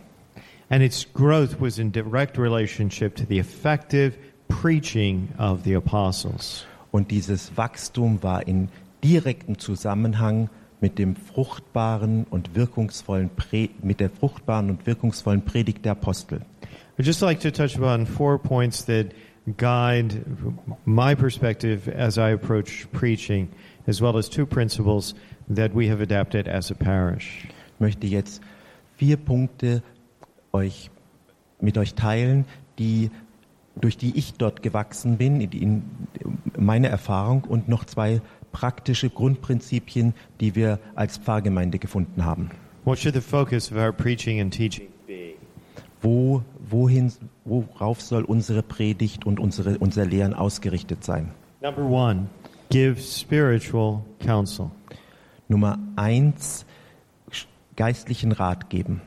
And 0.70 0.82
its 0.82 1.06
growth 1.14 1.60
was 1.60 1.80
in 1.80 1.92
direct 1.92 2.38
relationship 2.38 3.16
to 3.16 3.26
the 3.26 3.40
effective 3.40 4.18
preaching 4.48 5.30
of 5.38 5.64
the 5.64 5.74
apostles. 5.76 6.66
Und 6.92 7.12
dieses 7.12 7.52
Wachstum 7.56 8.24
war 8.24 8.48
in 8.48 8.70
direktem 9.04 9.60
Zusammenhang 9.60 10.50
mit 10.82 10.98
dem 10.98 11.16
fruchtbaren 11.16 12.26
und 12.30 12.56
wirkungsvollen 12.56 13.30
Pre 13.36 13.70
mit 13.82 14.00
der 14.00 14.10
fruchtbaren 14.10 14.70
und 14.70 14.86
wirkungsvollen 14.86 15.44
Predigt 15.44 15.86
der 15.86 15.94
Apostel. 15.94 16.42
I'd 16.98 17.06
just 17.06 17.22
like 17.22 17.40
to 17.42 17.52
touch 17.52 17.78
upon 17.78 18.06
four 18.06 18.40
points 18.40 18.86
that 18.86 19.08
guide 19.58 20.24
my 20.86 21.14
perspective 21.14 21.88
as 21.88 22.18
I 22.18 22.32
approach 22.34 22.88
preaching, 22.92 23.50
as 23.88 24.02
well 24.02 24.18
as 24.18 24.30
two 24.30 24.46
principles 24.46 25.14
that 25.50 25.74
we 25.76 25.90
have 25.90 26.02
adapted 26.02 26.48
as 26.48 26.72
a 26.72 26.76
parish. 26.76 27.48
Ich 27.76 27.80
möchte 27.80 28.08
jetzt 28.08 28.42
vier 28.98 29.18
Punkte 29.18 29.84
euch, 30.56 30.90
mit 31.60 31.78
euch 31.78 31.94
teilen, 31.94 32.46
die, 32.80 33.12
durch 33.76 33.98
die 33.98 34.18
ich 34.18 34.34
dort 34.34 34.64
gewachsen 34.64 35.18
bin, 35.18 35.42
in, 35.42 35.52
in 35.52 35.84
meine 36.58 36.88
Erfahrung 36.88 37.44
und 37.44 37.68
noch 37.68 37.84
zwei 37.86 38.22
praktische 38.52 39.10
Grundprinzipien, 39.10 40.14
die 40.40 40.56
wir 40.56 40.80
als 40.96 41.18
Pfarrgemeinde 41.18 41.78
gefunden 41.78 42.24
haben. 42.24 42.50
What 42.86 43.00
should 43.00 43.16
the 43.16 43.22
focus 43.22 43.72
of 43.72 43.78
our 43.78 43.92
preaching 43.92 44.40
and 44.40 44.54
teaching 44.54 44.88
be? 45.08 45.34
Wo, 46.02 46.44
wohin, 46.70 47.12
worauf 47.44 48.02
soll 48.02 48.24
unsere 48.24 48.64
Predigt 48.64 49.26
und 49.26 49.40
unsere, 49.40 49.78
unser 49.80 50.06
Lehren 50.06 50.34
ausgerichtet 50.34 51.04
sein? 51.04 51.32
Number 51.62 51.84
one, 51.84 52.28
give 52.70 53.02
spiritual 53.02 54.04
counsel. 54.20 54.70
Nummer 55.48 55.80
eins, 55.96 56.66
geistlichen 57.76 58.32
Rat 58.32 58.70
geben. 58.70 59.02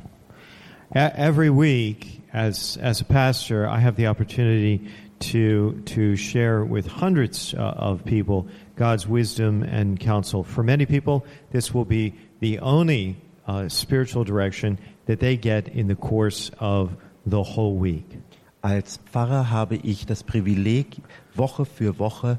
Every 0.95 1.51
week, 1.51 2.23
as 2.33 2.79
as 2.81 3.03
a 3.03 3.05
pastor, 3.05 3.69
I 3.69 3.79
have 3.79 3.97
the 3.97 4.07
opportunity 4.07 4.91
to 5.21 5.83
to 5.85 6.17
share 6.17 6.65
with 6.65 6.87
hundreds 6.87 7.53
uh, 7.53 7.59
of 7.59 8.07
people 8.07 8.49
God's 8.77 9.07
wisdom 9.07 9.63
and 9.63 10.01
counsel. 10.01 10.45
For 10.45 10.63
many 10.63 10.87
people, 10.87 11.27
this 11.53 11.75
will 11.75 11.85
be 11.85 12.15
the 12.41 12.61
only 12.61 13.17
uh, 13.47 13.69
spiritual 13.69 14.25
direction 14.25 14.79
that 15.05 15.21
they 15.21 15.37
get 15.37 15.69
in 15.69 15.89
the 15.89 15.95
course 15.95 16.51
of 16.59 16.97
the 17.27 17.43
whole 17.43 17.77
week. 17.77 18.07
Als 18.63 18.99
Pfarrer 19.13 19.51
habe 19.51 19.77
ich 19.85 20.07
das 20.07 20.23
Privileg, 20.23 21.03
Woche 21.35 21.67
für 21.67 21.99
Woche 21.99 22.39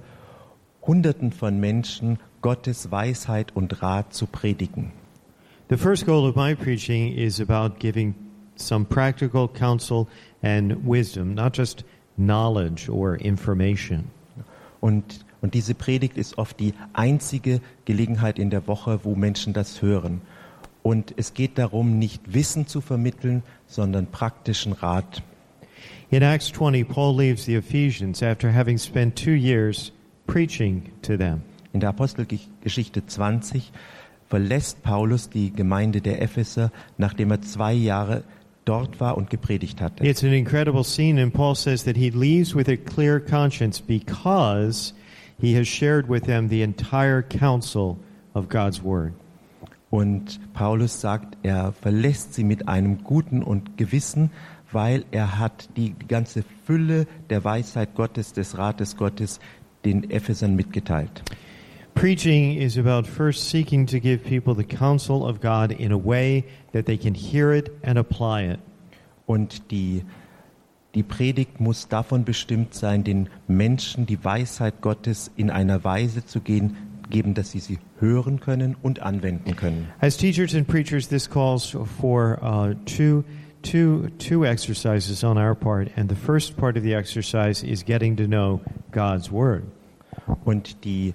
Hunderten 0.81 1.31
von 1.31 1.59
Menschen 1.59 2.17
Gottes 2.41 2.89
Weisheit 2.89 3.55
und 3.55 3.83
Rat 3.83 4.13
zu 4.13 4.25
predigen. 4.25 4.91
The 5.69 5.77
first 5.77 6.07
goal 6.07 6.27
of 6.27 6.35
my 6.35 6.55
preaching 6.55 7.13
is 7.13 7.39
about 7.39 7.77
giving 7.77 8.15
some 8.61 8.85
practical 8.85 9.47
counsel 9.47 10.07
and 10.41 10.85
wisdom, 10.85 11.33
not 11.33 11.57
just 11.57 11.83
knowledge 12.17 12.89
or 12.89 13.15
information. 13.15 14.11
Und, 14.81 15.25
und 15.41 15.53
diese 15.53 15.73
Predigt 15.73 16.17
ist 16.17 16.37
oft 16.37 16.59
die 16.59 16.73
einzige 16.93 17.61
Gelegenheit 17.85 18.39
in 18.39 18.49
der 18.49 18.67
Woche, 18.67 18.99
wo 19.03 19.15
Menschen 19.15 19.53
das 19.53 19.81
hören. 19.81 20.21
Und 20.83 21.13
es 21.17 21.33
geht 21.33 21.57
darum, 21.57 21.99
nicht 21.99 22.33
Wissen 22.33 22.67
zu 22.67 22.81
vermitteln, 22.81 23.43
sondern 23.67 24.07
praktischen 24.07 24.73
Rat. 24.73 25.21
In 26.09 26.23
Acts 26.23 26.51
20, 26.53 26.87
Paul 26.87 27.15
leaves 27.17 27.45
the 27.45 27.55
Ephesians 27.55 28.23
after 28.23 28.51
having 28.51 28.77
spent 28.77 29.15
two 29.15 29.35
years 29.35 29.91
preaching 30.25 30.91
to 31.01 31.17
them. 31.17 31.41
In 31.73 31.81
der 31.81 31.89
Apostelgeschichte 31.89 33.05
20 33.05 33.71
verlässt 34.27 34.81
Paulus 34.83 35.29
die 35.29 35.51
Gemeinde 35.51 36.01
der 36.01 36.21
Epheser, 36.21 36.71
nachdem 36.97 37.31
er 37.31 37.41
zwei 37.41 37.73
Jahre 37.73 38.23
dort 38.65 38.99
war 38.99 39.17
und 39.17 39.29
gepredigt 39.29 39.81
hatte. 39.81 40.05
It's 40.05 40.23
an 40.23 40.33
incredible 40.33 40.83
scene, 40.83 41.21
and 41.21 41.33
Paul 41.33 41.55
says 41.55 41.83
that 41.85 41.95
he 41.95 42.09
leaves 42.09 42.55
with 42.55 42.69
a 42.69 42.77
clear 42.77 43.19
conscience 43.19 43.81
because 43.81 44.93
he 45.39 45.57
has 45.57 45.67
shared 45.67 46.09
with 46.09 46.23
them 46.25 46.49
the 46.49 46.61
entire 46.61 47.21
counsel 47.21 47.97
of 48.33 48.49
God's 48.49 48.83
Word. 48.83 49.13
Und 49.89 50.39
Paulus 50.53 51.01
sagt, 51.01 51.37
er 51.41 51.73
verlässt 51.73 52.35
sie 52.35 52.43
mit 52.43 52.67
einem 52.67 53.03
guten 53.03 53.41
und 53.41 53.77
Gewissen, 53.77 54.29
weil 54.71 55.03
er 55.09 55.39
hat 55.39 55.69
die, 55.77 55.91
die 55.91 56.07
ganze 56.07 56.43
Fülle 56.65 57.07
der 57.29 57.43
Weisheit 57.43 57.95
Gottes, 57.95 58.33
des 58.33 58.57
Rates 58.57 58.97
Gottes 58.97 59.39
den 59.85 60.11
Ephesern 60.11 60.55
mitgeteilt. 60.55 61.23
Preaching 61.95 62.55
is 62.55 62.77
about 62.77 63.05
first 63.05 63.49
seeking 63.49 63.85
to 63.87 63.99
give 63.99 64.23
people 64.23 64.53
the 64.55 64.63
counsel 64.63 65.27
of 65.27 65.41
God 65.41 65.71
in 65.71 65.91
a 65.91 65.97
way 65.97 66.45
that 66.71 66.85
they 66.85 66.97
can 66.97 67.13
hear 67.13 67.51
it 67.51 67.75
and 67.83 67.97
apply 67.97 68.43
it. 68.43 68.59
Und 69.27 69.69
die, 69.69 70.03
die 70.95 71.03
Predigt 71.03 71.59
muss 71.59 71.87
davon 71.87 72.23
bestimmt 72.23 72.73
sein, 72.73 73.03
den 73.03 73.29
Menschen 73.47 74.05
die 74.05 74.23
Weisheit 74.23 74.81
Gottes 74.81 75.29
in 75.35 75.49
einer 75.51 75.83
Weise 75.83 76.25
zu 76.25 76.39
gehen, 76.39 76.77
geben, 77.09 77.33
dass 77.33 77.51
sie 77.51 77.59
sie 77.59 77.79
hören 77.99 78.39
können 78.39 78.75
und 78.81 79.01
anwenden 79.01 79.55
können. 79.55 79.87
As 79.99 80.17
teachers 80.17 80.55
and 80.55 80.67
preachers, 80.67 81.07
this 81.09 81.29
calls 81.29 81.75
for 81.99 82.39
uh, 82.41 82.73
two, 82.85 83.23
two, 83.61 84.09
two 84.17 84.45
exercises 84.45 85.23
on 85.23 85.37
our 85.37 85.55
part, 85.55 85.89
and 85.95 86.09
the 86.09 86.15
first 86.15 86.55
part 86.57 86.77
of 86.77 86.83
the 86.83 86.93
exercise 86.93 87.63
is 87.63 87.83
getting 87.83 88.15
to 88.15 88.25
know 88.25 88.61
God's 88.91 89.31
Word. 89.31 89.63
Und 90.45 90.83
die 90.83 91.13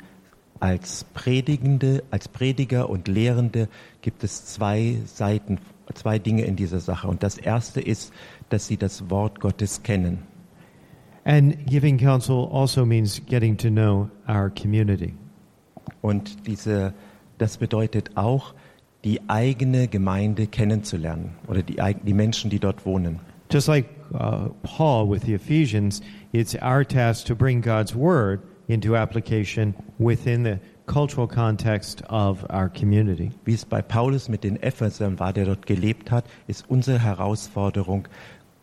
als 0.61 1.05
Predigende, 1.14 2.03
als 2.11 2.29
Prediger 2.29 2.88
und 2.88 3.09
Lehrende 3.09 3.69
gibt 4.03 4.25
es 4.25 4.47
zwei 4.47 4.99
Seiten, 5.07 5.59
zwei 5.95 6.19
Dinge 6.19 6.45
in 6.45 6.57
dieser 6.57 6.81
Sache. 6.81 7.09
Und 7.09 7.23
das 7.23 7.37
erste 7.37 7.81
ist, 7.81 8.12
dass 8.49 8.67
sie 8.67 8.77
das 8.77 9.11
Wort 9.11 9.40
Gottes 9.40 9.83
kennen. 9.83 10.23
And 11.25 11.67
giving 11.67 11.99
counsel 11.99 12.49
also 12.53 12.85
means 12.85 13.21
getting 13.27 13.57
to 13.57 13.69
know 13.69 14.11
our 14.29 14.51
community. 14.51 15.14
Und 16.03 16.47
diese, 16.47 16.93
das 17.38 17.57
bedeutet 17.57 18.11
auch, 18.14 18.55
die 19.05 19.21
eigene 19.29 19.87
Gemeinde 19.88 20.47
kennenzulernen 20.47 21.35
oder 21.47 21.62
die, 21.62 21.77
die 22.05 22.14
Menschen, 22.14 22.51
die 22.51 22.59
dort 22.59 22.87
wohnen. 22.87 23.21
Just 23.51 23.69
like 23.69 23.87
uh, 24.14 24.49
Paul 24.62 25.11
with 25.11 25.23
the 25.25 25.35
Ephesians, 25.35 26.01
it's 26.33 26.55
our 26.55 26.85
task 26.85 27.27
to 27.27 27.35
bring 27.35 27.61
God's 27.61 27.95
Word 27.95 28.40
into 28.68 28.96
application 28.96 29.74
within 29.98 30.44
the 30.44 30.59
cultural 30.87 31.27
context 31.27 32.03
of 32.09 32.44
our 32.50 32.68
community. 32.68 33.31
Wie 33.44 33.55
es 33.55 33.64
bei 33.64 33.83
Paulus 33.83 34.29
mit 34.29 34.44
den 34.44 34.62
Ephesern 34.62 35.18
war, 35.18 35.33
der 35.33 35.46
dort 35.46 35.66
gelebt 35.66 36.11
hat, 36.11 36.24
ist 36.46 36.68
unsere 36.68 37.00
Herausforderung, 37.00 38.09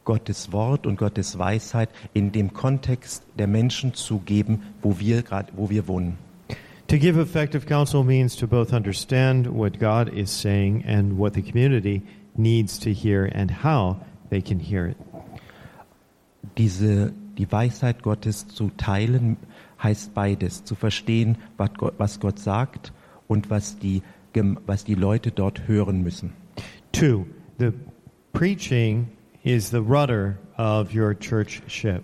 Gottes 0.03 0.51
Wort 0.51 0.87
und 0.87 0.97
Gottes 0.97 1.37
Weisheit 1.37 1.89
in 2.13 2.31
dem 2.31 2.53
Kontext 2.53 3.23
der 3.37 3.47
Menschen 3.47 3.93
zu 3.93 4.19
geben, 4.19 4.63
wo 4.81 4.99
wir 4.99 5.21
gerade, 5.21 5.51
wo 5.55 5.69
wir 5.69 5.87
wohnen. 5.87 6.17
To 6.87 6.97
give 6.97 7.17
effective 7.17 7.65
counsel 7.65 8.03
means 8.03 8.35
to 8.35 8.47
both 8.47 8.73
understand 8.73 9.47
what 9.47 9.79
God 9.79 10.09
is 10.09 10.29
saying 10.29 10.83
and 10.85 11.17
what 11.17 11.35
the 11.35 11.41
community 11.41 12.01
needs 12.35 12.77
to 12.79 12.89
hear 12.89 13.31
and 13.33 13.63
how 13.63 13.97
they 14.29 14.41
can 14.41 14.59
hear 14.59 14.87
it. 14.87 14.97
Diese, 16.57 17.13
die 17.37 17.49
Weisheit 17.49 18.03
Gottes 18.03 18.47
zu 18.47 18.71
teilen 18.75 19.37
heißt 19.81 20.13
beides, 20.13 20.63
zu 20.63 20.75
verstehen, 20.75 21.37
was 21.57 21.73
Gott, 21.73 21.93
was 21.97 22.19
Gott 22.19 22.39
sagt 22.39 22.93
und 23.27 23.49
was 23.49 23.77
die, 23.79 24.01
was 24.65 24.83
die 24.83 24.95
Leute 24.95 25.31
dort 25.31 25.67
hören 25.67 26.03
müssen. 26.03 26.33
Two, 26.91 27.25
the 27.57 27.71
preaching 28.33 29.07
is 29.43 29.69
the 29.69 29.77
rudder 29.77 30.37
of 30.57 30.93
your 30.93 31.17
church 31.17 31.61
ship. 31.67 32.03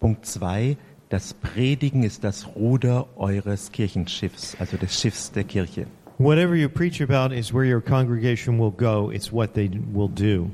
Punkt 0.00 0.26
zwei, 0.26 0.76
das 1.08 1.34
Predigen 1.34 2.02
ist 2.02 2.22
das 2.22 2.46
Ruder 2.54 3.08
eures 3.16 3.72
Kirchenschiffs, 3.72 4.56
also 4.60 4.76
des 4.76 5.00
Schiffs 5.00 5.32
der 5.32 5.44
Kirche. 5.44 5.86
Whatever 6.18 6.54
you 6.54 6.68
preach 6.68 7.00
about 7.00 7.34
is 7.34 7.52
where 7.52 7.64
your 7.64 7.80
congregation 7.80 8.58
will 8.58 8.72
go, 8.72 9.10
it's 9.10 9.32
what 9.32 9.54
they 9.54 9.70
will 9.92 10.08
do. 10.08 10.50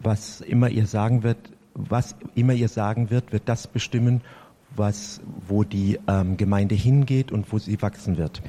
Was 0.00 0.40
immer 0.40 0.68
ihr 0.70 0.86
sagen 0.86 1.22
wird, 1.22 1.38
was 1.74 2.16
immer 2.34 2.54
ihr 2.54 2.68
sagen 2.68 3.10
wird, 3.10 3.32
wird 3.32 3.42
das 3.46 3.66
bestimmen, 3.66 4.22
was, 4.76 5.20
wo 5.46 5.64
die 5.64 5.98
ähm, 6.08 6.36
Gemeinde 6.36 6.74
hingeht 6.74 7.32
und 7.32 7.52
wo 7.52 7.58
sie 7.58 7.80
wachsen 7.80 8.16
wird. 8.16 8.42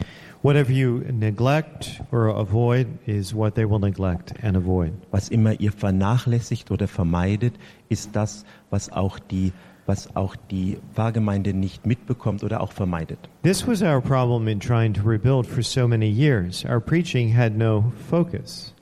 Whatever 0.44 0.72
you 0.72 1.02
neglect 1.12 2.02
or 2.12 2.36
avoid 2.36 2.88
is 3.06 3.34
what 3.34 3.56
they 3.56 3.66
will 3.66 3.80
neglect 3.80 4.34
and 4.44 4.58
avoid. 4.58 4.92
Was 5.12 5.30
immer 5.30 5.60
ihr 5.60 5.72
vernachlässigt 5.72 6.70
oder 6.70 6.88
vermeidet, 6.88 7.54
ist 7.88 8.14
das, 8.14 8.44
was 8.70 8.92
auch 8.92 9.20
die, 9.20 9.54
was 9.86 10.14
auch 10.16 10.36
die 10.52 10.80
Pfarrgemeinde 10.94 11.54
nicht 11.54 11.86
mitbekommt 11.86 12.44
oder 12.44 12.60
auch 12.60 12.74
vermeidet. 12.74 13.20
This 13.44 13.66
was 13.66 13.82
our 13.82 14.02
problem 14.02 14.50
in 14.50 14.60
trying 14.60 14.94
to 14.94 15.02
rebuild 15.04 15.48
for 15.48 15.64
so 15.64 15.88
many 15.88 16.10
years. 16.10 16.66
Our 16.66 16.82
preaching 16.82 17.34
had 17.34 17.56
no 17.56 17.94
focus. 18.10 18.74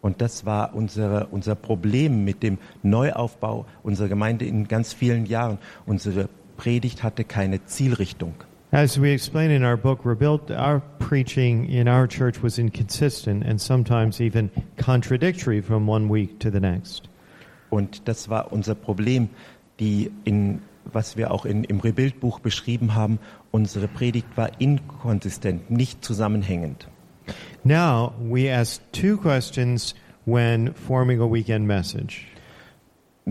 Und 0.00 0.22
das 0.22 0.46
war 0.46 0.74
unsere, 0.74 1.26
unser 1.26 1.54
Problem 1.54 2.24
mit 2.24 2.42
dem 2.42 2.58
Neuaufbau 2.82 3.66
unserer 3.82 4.08
Gemeinde 4.08 4.46
in 4.46 4.66
ganz 4.66 4.94
vielen 4.94 5.26
Jahren. 5.26 5.58
Unsere 5.84 6.30
Predigt 6.60 7.02
hatte 7.02 7.24
keine 7.24 7.64
Zielrichtung. 7.64 8.34
As 8.70 9.00
we 9.00 9.14
explain 9.14 9.50
in 9.50 9.64
our 9.64 9.78
book, 9.78 10.04
Rebuilt, 10.04 10.50
our 10.50 10.82
preaching 10.98 11.66
in 11.70 11.88
our 11.88 12.06
church 12.06 12.42
was 12.42 12.58
inconsistent 12.58 13.42
and 13.46 13.58
sometimes 13.58 14.20
even 14.20 14.50
contradictory 14.76 15.62
from 15.62 15.88
one 15.88 16.10
week 16.10 16.38
to 16.40 16.50
the 16.50 16.60
next. 16.60 17.08
Und 17.70 18.06
das 18.06 18.28
war 18.28 18.52
unser 18.52 18.74
Problem, 18.74 19.30
die 19.78 20.10
in, 20.24 20.60
was 20.84 21.16
wir 21.16 21.30
auch 21.30 21.46
in, 21.46 21.64
im 21.64 21.80
Rebuild-Buch 21.80 22.40
beschrieben 22.40 22.94
haben. 22.94 23.18
Unsere 23.52 23.88
Predigt 23.88 24.36
war 24.36 24.50
inkonsistent, 24.60 25.70
nicht 25.70 26.04
zusammenhängend. 26.04 26.88
Now, 27.64 28.12
we 28.20 28.52
ask 28.52 28.82
two 28.92 29.16
questions 29.16 29.94
when 30.26 30.74
forming 30.74 31.22
a 31.22 31.26
weekend 31.26 31.66
message. 31.66 32.29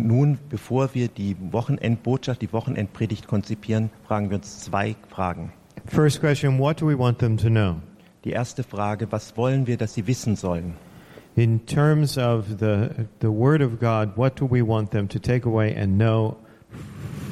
Nun, 0.07 0.39
bevor 0.49 0.93
wir 0.93 1.07
die 1.07 1.35
Wochenendbotschaft, 1.51 2.41
die 2.41 2.51
Wochenendpredigt 2.53 3.27
konzipieren, 3.27 3.89
fragen 4.07 4.29
wir 4.29 4.37
uns 4.37 4.59
zwei 4.59 4.95
Fragen. 5.09 5.51
First 5.85 6.19
question 6.19 6.59
What 6.59 6.81
do 6.81 6.87
we 6.87 6.97
want 6.97 7.19
them 7.19 7.37
to 7.37 7.49
know? 7.49 7.75
Die 8.23 8.31
erste 8.31 8.63
Frage, 8.63 9.11
was 9.11 9.35
wollen 9.37 9.67
wir, 9.67 9.77
dass 9.77 9.93
sie 9.93 10.07
wissen 10.07 10.35
sollen? 10.35 10.73
In 11.35 11.65
terms 11.65 12.17
of 12.17 12.45
the, 12.59 12.89
the 13.21 13.29
Word 13.29 13.61
of 13.61 13.79
God, 13.79 14.17
what 14.17 14.39
do 14.39 14.45
we 14.49 14.61
want 14.61 14.91
them 14.91 15.07
to 15.07 15.19
take 15.19 15.47
away 15.47 15.75
and 15.75 15.97
know 15.97 16.35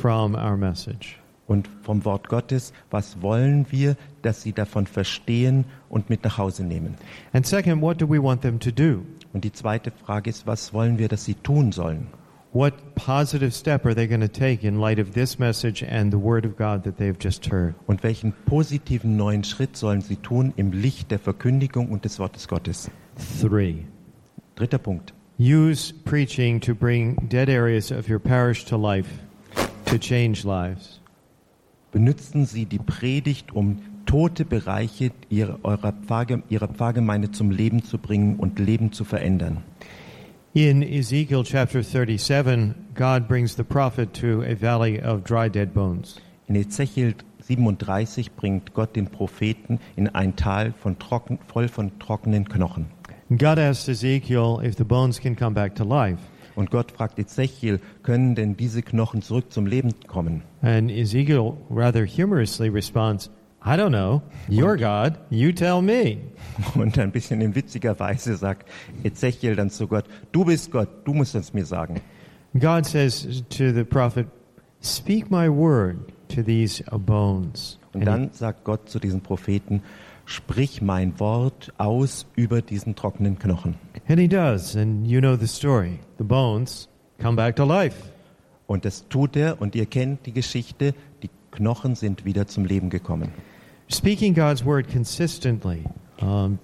from 0.02 0.36
our 0.36 0.56
message? 0.56 1.18
Und 1.48 1.70
vom 1.84 2.04
Wort 2.04 2.28
Gottes, 2.28 2.74
was 2.90 3.22
wollen 3.22 3.66
wir, 3.70 3.96
dass 4.22 4.42
sie 4.44 4.52
davon 4.52 4.86
verstehen 4.86 5.66
und 5.90 6.10
mit 6.10 6.24
nach 6.24 6.38
Hause 6.38 6.64
nehmen? 6.64 6.96
And 7.34 7.46
second, 7.46 7.82
what 7.82 8.02
do 8.02 8.08
we 8.08 8.22
want 8.22 8.42
them 8.42 8.60
to 8.60 8.72
do? 8.72 9.02
Und 9.34 9.44
die 9.44 9.52
zweite 9.52 9.92
Frage 9.92 10.30
ist, 10.30 10.46
was 10.46 10.74
wollen 10.74 10.98
wir, 10.98 11.08
dass 11.08 11.26
sie 11.26 11.36
tun 11.36 11.72
sollen? 11.72 12.08
What 12.54 12.96
positive 12.96 13.54
step 13.54 13.86
are 13.86 13.94
they 13.94 14.08
going 14.08 14.22
to 14.22 14.30
take 14.30 14.64
in 14.64 14.80
light 14.80 15.00
of 15.00 15.14
this 15.14 15.38
message 15.38 15.84
and 15.84 16.12
the 16.12 16.18
Word 16.18 16.46
of 16.46 16.56
God 16.56 16.84
that 16.86 16.98
they've 16.98 17.18
just 17.18 17.46
heard? 17.48 17.76
Und 17.88 18.04
welchen 18.04 18.34
positiven 18.46 19.18
neuen 19.18 19.44
Schritt 19.44 19.76
sollen 19.76 20.02
sie 20.02 20.16
tun 20.16 20.54
im 20.56 20.72
Licht 20.72 21.12
der 21.12 21.20
Verkündigung 21.20 21.90
und 21.90 22.06
des 22.06 22.20
Wortes 22.20 22.48
Gottes? 22.48 22.90
Three. 23.42 23.86
Dritter 24.56 24.78
Punkt. 24.80 25.14
Use 25.38 25.92
preaching 25.92 26.60
to 26.62 26.74
bring 26.74 27.16
dead 27.28 27.50
areas 27.50 27.92
of 27.92 28.10
your 28.10 28.20
parish 28.20 28.66
to 28.66 28.78
life, 28.78 29.10
to 29.86 29.98
change 29.98 30.46
lives. 30.46 31.02
Benutzen 31.92 32.46
Sie 32.46 32.66
die 32.66 32.80
Predigt, 32.80 33.54
um 33.54 33.82
tote 34.06 34.46
Bereiche 34.46 35.12
ihrer, 35.30 35.60
Pfarrgemeinde 35.60 37.32
zum 37.32 37.52
Leben 37.52 37.84
zu 37.84 37.98
bringen 37.98 38.38
und 38.38 38.58
Leben 38.58 38.94
zu 38.94 39.04
verändern. 39.04 39.64
In 40.54 40.82
Ezekiel 40.82 41.44
chapter 41.44 41.84
37, 41.84 42.94
God 42.96 43.28
brings 43.28 43.56
the 43.56 43.64
prophet 43.64 44.14
to 44.16 44.42
a 44.44 44.56
valley 44.56 45.00
of 45.00 45.24
dry 45.24 45.50
dead 45.50 45.74
bones. 45.74 46.20
In 46.48 46.56
Ezechiel 46.56 47.14
37 47.42 48.32
bringt 48.36 48.74
Gott 48.74 48.96
den 48.96 49.08
Propheten 49.08 49.80
in 49.96 50.08
ein 50.10 50.36
Tal 50.36 50.74
von 50.74 50.98
trocken, 50.98 51.38
voll 51.48 51.68
von 51.68 52.00
trockenen 52.00 52.46
Knochen. 52.46 52.88
God 53.30 53.60
asks 53.60 53.88
Ezekiel 53.88 54.60
if 54.64 54.78
the 54.78 54.86
bones 54.86 55.20
can 55.20 55.36
come 55.36 55.54
back 55.54 55.76
to 55.76 55.84
life. 55.84 56.20
Und 56.56 56.72
Gott 56.72 56.92
fragt 56.92 57.20
Ezechiel, 57.20 57.80
können 58.02 58.34
denn 58.34 58.58
diese 58.58 58.82
Knochen 58.82 59.22
zurück 59.22 59.52
zum 59.52 59.68
Leben 59.68 59.94
kommen? 60.08 60.42
And 60.62 60.90
Ezekiel 60.90 61.54
rather 61.70 62.08
humorously 62.08 62.70
responds, 62.70 63.30
I 63.66 63.76
don't 63.76 63.92
know. 63.92 64.22
You're 64.48 64.78
God. 64.78 65.18
You 65.30 65.52
tell 65.52 65.82
me. 65.82 66.20
Und 66.76 66.98
ein 66.98 67.12
bisschen 67.12 67.42
in 67.42 67.56
witziger 67.56 68.00
Weise 68.00 68.38
sagt 68.38 68.70
Ezechiel 69.04 69.56
dann 69.56 69.70
zu 69.70 69.88
Gott, 69.88 70.06
du 70.32 70.46
bist 70.46 70.72
Gott, 70.72 70.90
du 71.06 71.14
musst 71.14 71.36
es 71.36 71.54
mir 71.54 71.66
sagen. 71.66 72.02
God 72.58 72.86
says 72.86 73.44
to 73.50 73.72
the 73.74 73.84
prophet, 73.84 74.28
Speak 74.82 75.30
my 75.30 75.50
word 75.50 75.98
to 76.30 76.44
these 76.44 76.84
bones. 76.84 77.80
Und 77.94 78.06
dann 78.06 78.30
sagt 78.32 78.64
Gott 78.64 78.90
zu 78.90 79.00
diesen 79.00 79.22
Propheten, 79.22 79.82
sprich 80.26 80.82
mein 80.82 81.20
Wort 81.20 81.74
aus 81.78 82.28
über 82.36 82.62
diesen 82.62 82.96
trockenen 82.96 83.40
Knochen. 83.40 83.76
And 84.08 84.20
he 84.20 84.28
does, 84.28 84.76
and 84.76 85.08
you 85.08 85.20
know 85.20 85.36
the 85.36 85.48
story. 85.48 86.00
The 86.18 86.24
bones 86.24 86.88
come 87.22 87.36
back 87.36 87.56
to 87.56 87.66
life. 87.66 88.12
Und 88.68 88.86
das 88.86 89.08
tut 89.08 89.36
er 89.36 89.62
und 89.62 89.76
ihr 89.76 89.86
kennt 89.86 90.26
die 90.26 90.34
Geschichte, 90.34 90.94
die 91.24 91.30
Knochen 91.58 91.96
sind 91.96 92.24
wieder 92.24 92.48
zum 92.48 92.66
Leben 92.66 92.90
gekommen. 92.90 93.32
Speaking 93.90 94.34
God's 94.34 94.64
word 94.64 94.88
consistently 94.92 95.84
um, 96.22 96.60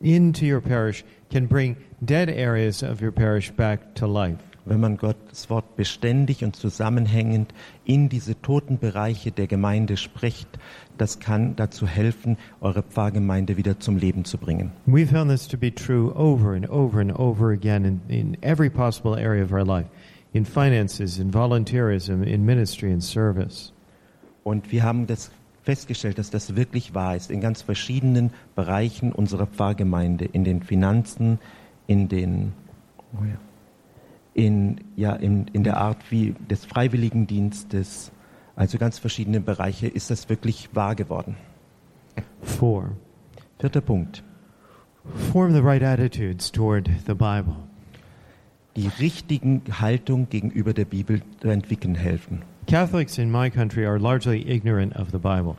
into 0.00 0.46
your 0.46 0.60
parish 0.60 1.04
can 1.30 1.46
bring 1.46 1.76
dead 2.00 2.28
areas 2.28 2.82
of 2.82 3.02
your 3.02 3.12
parish 3.12 3.50
back 3.52 3.94
to 3.96 4.06
life. 4.06 4.38
Wenn 4.66 4.80
man 4.80 4.96
Gottes 4.96 5.50
Wort 5.50 5.76
beständig 5.76 6.42
und 6.42 6.56
zusammenhängend 6.56 7.52
in 7.84 8.08
diese 8.08 8.40
toten 8.40 8.78
Bereiche 8.78 9.30
der 9.30 9.46
Gemeinde 9.46 9.98
spricht, 9.98 10.48
das 10.96 11.18
kann 11.18 11.54
dazu 11.54 11.86
helfen, 11.86 12.38
eure 12.62 12.82
Pfarrgemeinde 12.82 13.58
wieder 13.58 13.78
zum 13.78 13.98
Leben 13.98 14.24
zu 14.24 14.38
bringen. 14.38 14.72
We 14.86 15.06
found 15.06 15.30
this 15.30 15.46
to 15.48 15.58
be 15.58 15.70
true 15.70 16.14
over 16.14 16.54
and 16.54 16.66
over 16.70 16.98
and 17.00 17.12
over 17.12 17.50
again 17.50 17.84
in, 17.84 18.00
in 18.08 18.38
every 18.42 18.70
possible 18.70 19.18
area 19.18 19.44
of 19.44 19.52
our 19.52 19.66
life 19.66 19.88
in 20.32 20.44
finances, 20.44 21.18
in 21.18 21.30
volunteerism, 21.30 22.26
in 22.26 22.44
ministry 22.44 22.90
and 22.90 23.02
service. 23.02 23.70
Und 24.44 24.70
wir 24.70 24.84
haben 24.84 25.06
das 25.08 25.32
festgestellt, 25.62 26.18
dass 26.18 26.30
das 26.30 26.54
wirklich 26.54 26.94
wahr 26.94 27.16
ist 27.16 27.30
in 27.30 27.40
ganz 27.40 27.62
verschiedenen 27.62 28.30
Bereichen 28.54 29.10
unserer 29.12 29.46
Pfarrgemeinde, 29.46 30.26
in 30.26 30.44
den 30.44 30.62
Finanzen, 30.62 31.40
in 31.86 32.08
den 32.08 32.52
oh 33.14 33.24
ja, 33.24 33.38
in, 34.34 34.80
ja, 34.96 35.14
in, 35.14 35.46
in 35.48 35.64
der 35.64 35.78
Art 35.78 36.10
wie 36.10 36.34
des 36.50 36.64
Freiwilligendienstes, 36.64 38.12
also 38.56 38.78
ganz 38.78 38.98
verschiedene 38.98 39.40
Bereiche, 39.40 39.86
ist 39.86 40.10
das 40.10 40.28
wirklich 40.28 40.68
wahr 40.74 40.94
geworden. 40.94 41.36
Four, 42.42 42.90
Vierter 43.58 43.80
Punkt. 43.80 44.22
form 45.32 45.52
the 45.52 45.60
right 45.60 45.82
attitudes 45.82 46.50
toward 46.50 46.88
the 47.06 47.14
Bible. 47.14 47.56
Die 48.76 48.88
richtigen 48.98 49.62
Haltung 49.80 50.28
gegenüber 50.28 50.72
der 50.72 50.84
Bibel 50.84 51.22
zu 51.40 51.48
entwickeln 51.48 51.94
helfen. 51.94 52.42
Catholics 52.66 53.18
in 53.18 53.30
my 53.30 53.50
country 53.50 53.84
are 53.84 53.98
largely 53.98 54.48
ignorant 54.48 54.94
of 54.96 55.10
the 55.10 55.18
Bible. 55.18 55.56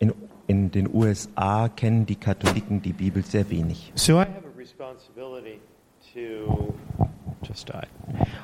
In, 0.00 0.12
in 0.48 0.70
den 0.70 0.88
USA 0.92 1.68
kennen 1.68 2.06
die 2.06 2.16
Katholiken 2.16 2.82
die 2.82 2.92
Bibel 2.92 3.22
sehr 3.22 3.48
wenig. 3.50 3.92
So 3.94 4.18
I 4.18 4.24
have 4.24 4.44
a 4.44 4.58
responsibility 4.58 5.60
to 6.14 6.74
just 7.42 7.66
died. 7.66 7.88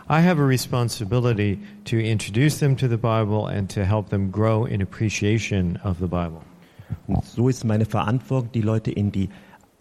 I 0.09 0.21
have 0.21 0.39
a 0.39 0.45
responsibility 0.45 1.59
to 1.87 1.99
introduce 1.99 2.59
them 2.59 2.77
to 2.77 2.89
the 2.89 2.97
Bible 2.97 3.49
and 3.49 3.69
to 3.71 3.85
help 3.85 4.11
them 4.11 4.31
grow 4.31 4.65
in 4.65 4.81
appreciation 4.81 5.79
of 5.83 5.99
the 5.99 6.07
Bible. 6.07 6.43
Und 7.09 7.25
so 7.25 7.49
ist 7.49 7.65
meine 7.65 7.85
Verantwortung, 7.85 8.53
die 8.53 8.63
Leute 8.63 8.91
in 8.91 9.11
die, 9.11 9.29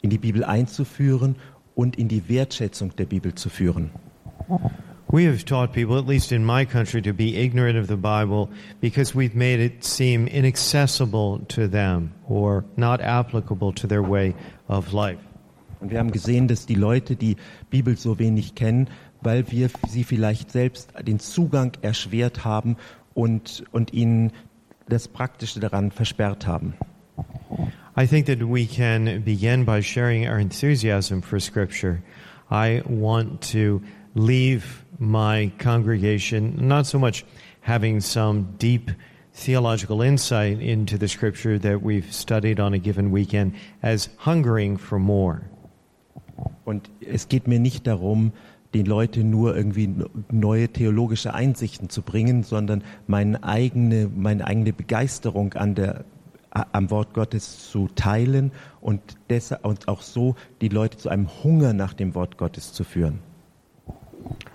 in 0.01 0.09
die 0.09 0.17
Bibel 0.17 0.43
einzuführen 0.43 1.35
und 1.75 1.97
in 1.97 2.07
die 2.07 2.27
Wertschätzung 2.29 2.95
der 2.95 3.05
Bibel 3.05 3.35
zu 3.35 3.49
führen. 3.49 3.91
We 5.13 5.25
have 5.25 5.45
taught 5.45 5.73
people, 5.73 5.99
at 5.99 6.07
least 6.07 6.31
in 6.31 6.43
my 6.43 6.65
country, 6.65 6.99
to 7.03 7.13
be 7.13 7.37
ignorant 7.37 7.77
of 7.77 7.85
the 7.85 7.95
Bible 7.95 8.49
because 8.81 9.13
we've 9.13 9.35
made 9.35 9.59
it 9.59 9.83
seem 9.83 10.25
inaccessible 10.25 11.45
to 11.49 11.67
them 11.67 12.15
or 12.27 12.65
not 12.77 12.99
applicable 12.99 13.73
to 13.73 13.85
their 13.85 14.01
way 14.01 14.33
of 14.67 14.91
life. 14.91 15.19
Und 15.79 15.91
wir 15.91 15.99
haben 15.99 16.09
gesehen, 16.09 16.47
dass 16.47 16.65
die 16.65 16.73
Leute 16.73 17.15
die 17.15 17.37
Bibel 17.69 17.95
so 17.95 18.17
wenig 18.17 18.55
kennen, 18.55 18.89
weil 19.21 19.51
wir 19.51 19.69
sie 19.87 20.03
vielleicht 20.03 20.51
selbst 20.51 20.91
den 21.03 21.19
Zugang 21.19 21.73
erschwert 21.83 22.43
haben 22.43 22.75
und, 23.13 23.65
und 23.71 23.93
ihnen 23.93 24.31
das 24.89 25.07
Praktische 25.07 25.59
daran 25.59 25.91
versperrt 25.91 26.47
haben. 26.47 26.73
I 27.95 28.07
think 28.07 28.25
that 28.25 28.39
we 28.39 28.65
can 28.65 29.21
begin 29.23 29.63
by 29.63 29.79
sharing 29.83 30.27
our 30.27 30.39
enthusiasm 30.39 31.21
for 31.21 31.39
Scripture. 31.39 32.01
I 32.49 32.81
want 32.87 33.41
to 33.51 33.81
leave 34.15 34.85
my 34.99 35.51
congregation 35.57 36.67
not 36.67 36.85
so 36.85 36.99
much 36.99 37.25
having 37.61 37.99
some 38.01 38.55
deep 38.57 38.91
theological 39.33 40.01
insight 40.01 40.59
into 40.59 40.97
the 40.97 41.07
Scripture 41.07 41.57
that 41.57 41.81
we've 41.81 42.13
studied 42.13 42.59
on 42.59 42.73
a 42.73 42.79
given 42.79 43.11
weekend 43.11 43.55
as 43.81 44.09
hungering 44.17 44.77
for 44.77 44.99
more. 44.99 45.41
Und 46.65 46.89
es 47.01 47.27
geht 47.27 47.47
mir 47.47 47.59
nicht 47.59 47.87
darum, 47.87 48.31
den 48.73 48.85
Leuten 48.85 49.29
nur 49.29 49.55
irgendwie 49.55 49.93
neue 50.31 50.67
theologische 50.67 51.33
Einsichten 51.33 51.89
zu 51.89 52.01
bringen, 52.01 52.43
sondern 52.43 52.83
meine 53.07 53.43
eigene, 53.43 54.09
meine 54.13 54.45
eigene 54.45 54.73
Begeisterung 54.73 55.53
an 55.53 55.75
der, 55.75 56.05
am 56.51 56.89
Wort 56.89 57.13
Gottes 57.13 57.69
zu 57.69 57.87
teilen 57.95 58.51
und, 58.81 59.01
deshalb, 59.29 59.65
und 59.65 59.87
auch 59.87 60.01
so 60.01 60.35
die 60.61 60.69
Leute 60.69 60.97
zu 60.97 61.09
einem 61.09 61.27
Hunger 61.43 61.73
nach 61.73 61.93
dem 61.93 62.15
Wort 62.15 62.37
Gottes 62.37 62.73
zu 62.73 62.83
führen. 62.83 63.19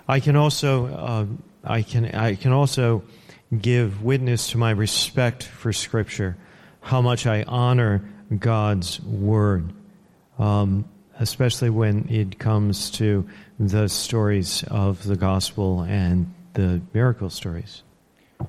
I 0.06 0.20
can 0.20 0.36
also, 0.36 0.86
uh, 0.86 1.26
I 1.64 1.82
can, 1.82 2.06
I 2.06 2.34
can 2.34 2.52
also 2.52 3.02
give 3.56 4.02
witness 4.02 4.50
to 4.50 4.58
my 4.58 4.70
respect 4.70 5.42
for 5.42 5.72
Scripture, 5.72 6.36
how 6.80 7.00
much 7.02 7.26
I 7.26 7.44
honor 7.44 8.02
God's 8.36 9.00
Word, 9.00 9.72
um, 10.38 10.84
especially 11.18 11.70
when 11.70 12.08
it 12.08 12.38
comes 12.38 12.90
to 12.92 13.28
the 13.58 13.88
stories 13.88 14.64
of 14.64 15.02
the 15.04 15.16
gospel 15.16 15.82
and 15.82 16.32
the 16.54 16.80
miracle 16.92 17.30
stories. 17.30 17.82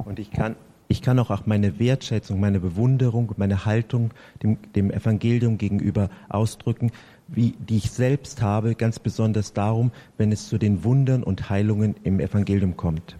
Und 0.05 0.19
ich 0.19 0.31
kann, 0.31 0.55
ich 0.89 1.03
kann 1.03 1.19
auch, 1.19 1.29
auch 1.29 1.45
meine 1.45 1.79
Wertschätzung, 1.79 2.39
meine 2.39 2.59
Bewunderung, 2.59 3.33
meine 3.37 3.63
Haltung 3.63 4.09
dem, 4.41 4.57
dem 4.75 4.91
Evangelium 4.91 5.59
gegenüber 5.59 6.09
ausdrücken, 6.29 6.91
wie, 7.27 7.53
die 7.59 7.77
ich 7.77 7.91
selbst 7.91 8.41
habe, 8.41 8.73
ganz 8.73 8.97
besonders 8.97 9.53
darum, 9.53 9.91
wenn 10.17 10.31
es 10.31 10.49
zu 10.49 10.57
den 10.57 10.83
Wundern 10.83 11.21
und 11.21 11.49
Heilungen 11.49 11.95
im 12.03 12.19
Evangelium 12.19 12.75
kommt. 12.75 13.15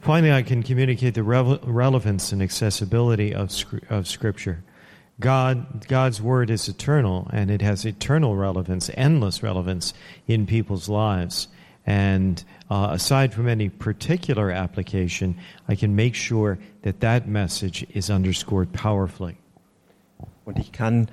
Finally, 0.00 0.32
I 0.32 0.44
can 0.44 0.62
communicate 0.62 1.14
the 1.16 1.22
relevance 1.22 2.32
and 2.32 2.40
accessibility 2.40 3.34
of, 3.34 3.50
of 3.90 4.06
Scripture. 4.06 4.58
God, 5.18 5.88
God's 5.88 6.22
Word 6.22 6.50
is 6.50 6.68
eternal, 6.68 7.26
and 7.32 7.50
it 7.50 7.60
has 7.60 7.84
eternal 7.84 8.36
relevance, 8.36 8.88
endless 8.96 9.42
relevance 9.42 9.94
in 10.28 10.46
people's 10.46 10.88
lives. 10.88 11.48
And 11.86 12.42
uh, 12.68 12.88
aside 12.90 13.32
from 13.32 13.46
any 13.46 13.68
particular 13.68 14.50
application, 14.50 15.36
I 15.68 15.76
can 15.76 15.94
make 15.94 16.16
sure 16.16 16.58
that 16.82 17.00
that 17.00 17.28
message 17.28 17.86
is 17.94 18.10
underscored 18.10 18.72
powerfully. 18.72 19.36
Und 20.44 20.58
ich 20.58 20.72
kann 20.72 21.08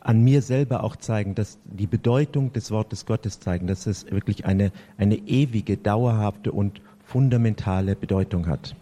an 0.00 0.22
mir 0.22 0.42
selber 0.42 0.84
auch 0.84 0.96
zeigen, 0.96 1.34
dass 1.34 1.58
die 1.64 1.86
Bedeutung 1.86 2.52
des 2.52 2.70
Wortes 2.70 3.06
Gottes 3.06 3.40
zeigen, 3.40 3.66
dass 3.66 3.86
es 3.86 4.10
wirklich 4.10 4.44
eine, 4.44 4.72
eine 4.98 5.16
ewige, 5.16 5.76
dauerhafte 5.76 6.52
und 6.52 6.80
fundamentale 7.04 7.96
Bedeutung 7.96 8.46
hat. 8.46 8.74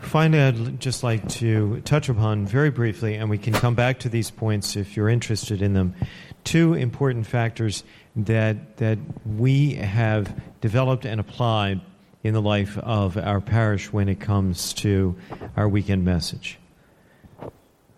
Finally, 0.00 0.40
I'd 0.40 0.80
just 0.80 1.02
like 1.02 1.28
to 1.40 1.80
touch 1.84 2.08
upon 2.08 2.46
very 2.46 2.70
briefly, 2.70 3.16
and 3.16 3.30
we 3.30 3.38
can 3.38 3.52
come 3.52 3.76
back 3.76 4.00
to 4.00 4.08
these 4.08 4.30
points 4.30 4.74
if 4.74 4.96
you're 4.96 5.10
interested 5.10 5.60
in 5.60 5.74
them, 5.74 5.94
two 6.42 6.74
important 6.74 7.26
factors 7.26 7.84
that, 8.16 8.76
that 8.78 8.98
we 9.24 9.74
have 9.74 10.34
developed 10.60 11.04
and 11.04 11.20
applied 11.20 11.80
in 12.22 12.34
the 12.34 12.42
life 12.42 12.76
of 12.78 13.16
our 13.16 13.40
parish 13.40 13.92
when 13.92 14.08
it 14.08 14.20
comes 14.20 14.74
to 14.74 15.16
our 15.56 15.68
weekend 15.68 16.04
message. 16.04 16.58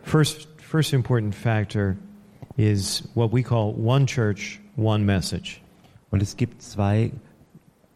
First, 0.03 0.49
first 0.61 0.93
important 0.93 1.35
factor 1.35 1.97
is 2.57 3.03
what 3.15 3.31
we 3.33 3.43
call 3.43 3.73
one 3.73 4.07
church, 4.07 4.61
one 4.77 5.05
message. 5.07 5.61
Und 6.13 6.23
es 6.23 6.37
gibt 6.37 6.63
zwei 6.63 7.11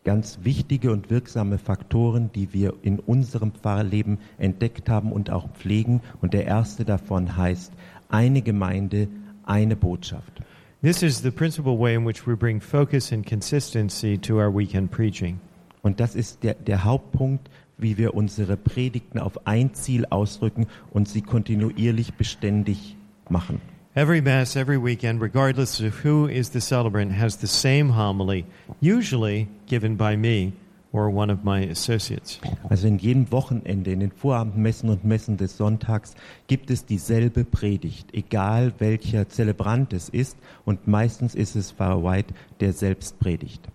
ganz 0.04 0.38
wichtige 0.42 0.92
und 0.92 1.10
wirksame 1.10 1.58
Faktoren, 1.58 2.30
die 2.32 2.52
wir 2.52 2.74
in 2.82 3.00
unserem 3.00 3.52
Pfarrleben 3.52 4.18
entdeckt 4.38 4.88
haben 4.88 5.12
und 5.12 5.30
auch 5.30 5.50
pflegen. 5.50 6.00
Und 6.22 6.32
der 6.32 6.46
erste 6.46 6.84
davon 6.84 7.36
heißt, 7.36 7.72
eine 8.08 8.40
Gemeinde, 8.40 9.08
eine 9.44 9.76
Botschaft. 9.76 10.40
This 10.82 11.02
is 11.02 11.22
the 11.22 11.30
principal 11.30 11.78
way 11.78 11.94
in 11.94 12.04
which 12.04 12.26
we 12.26 12.34
bring 12.34 12.60
focus 12.60 13.10
and 13.10 13.24
consistency 13.24 14.18
to 14.18 14.38
our 14.38 14.50
weekend 14.50 14.90
preaching. 14.90 15.40
Und 15.82 16.00
das 16.00 16.14
ist 16.14 16.42
der, 16.42 16.54
der 16.54 16.84
Hauptpunkt, 16.84 17.48
wie 17.78 17.96
wir 17.96 18.14
unsere 18.14 18.58
Predigten 18.58 19.18
auf 19.18 19.46
ein 19.46 19.72
Ziel 19.72 20.04
ausdrücken 20.10 20.66
und 20.90 21.08
sie 21.08 21.22
kontinuierlich 21.22 22.14
beständig 22.14 22.96
machen. 23.30 23.60
Every 23.94 24.20
Mass, 24.20 24.54
every 24.54 24.76
weekend, 24.76 25.22
regardless 25.22 25.80
of 25.80 26.04
who 26.04 26.26
is 26.26 26.50
the 26.52 26.60
celebrant, 26.60 27.18
has 27.18 27.40
the 27.40 27.46
same 27.46 27.96
homily, 27.96 28.44
usually 28.82 29.48
given 29.66 29.96
by 29.96 30.14
me 30.14 30.52
or 30.96 31.10
one 31.10 31.30
of 31.30 31.44
my 31.44 31.60
associates. 31.60 32.40
Also 32.70 32.88
in 32.88 32.98
jedem 32.98 33.30
Wochenende, 33.30 33.92
in 33.92 34.00
den 34.00 34.10
Vorabendmessen 34.10 34.88
und 34.88 35.04
Messen 35.04 35.36
des 35.36 35.56
Sonntags 35.56 36.14
gibt 36.46 36.70
es 36.70 36.86
dieselbe 36.86 37.44
Predigt, 37.44 38.14
egal 38.14 38.72
welcher 38.78 39.28
Zelebrant 39.28 39.92
es 39.92 40.08
ist 40.08 40.36
und 40.64 40.86
meistens 40.88 41.34
ist 41.34 41.54
es 41.54 41.72
Pfarrer 41.72 42.02
White, 42.02 42.34
der 42.60 42.72
selbst 42.72 43.18
predigt. 43.18 43.68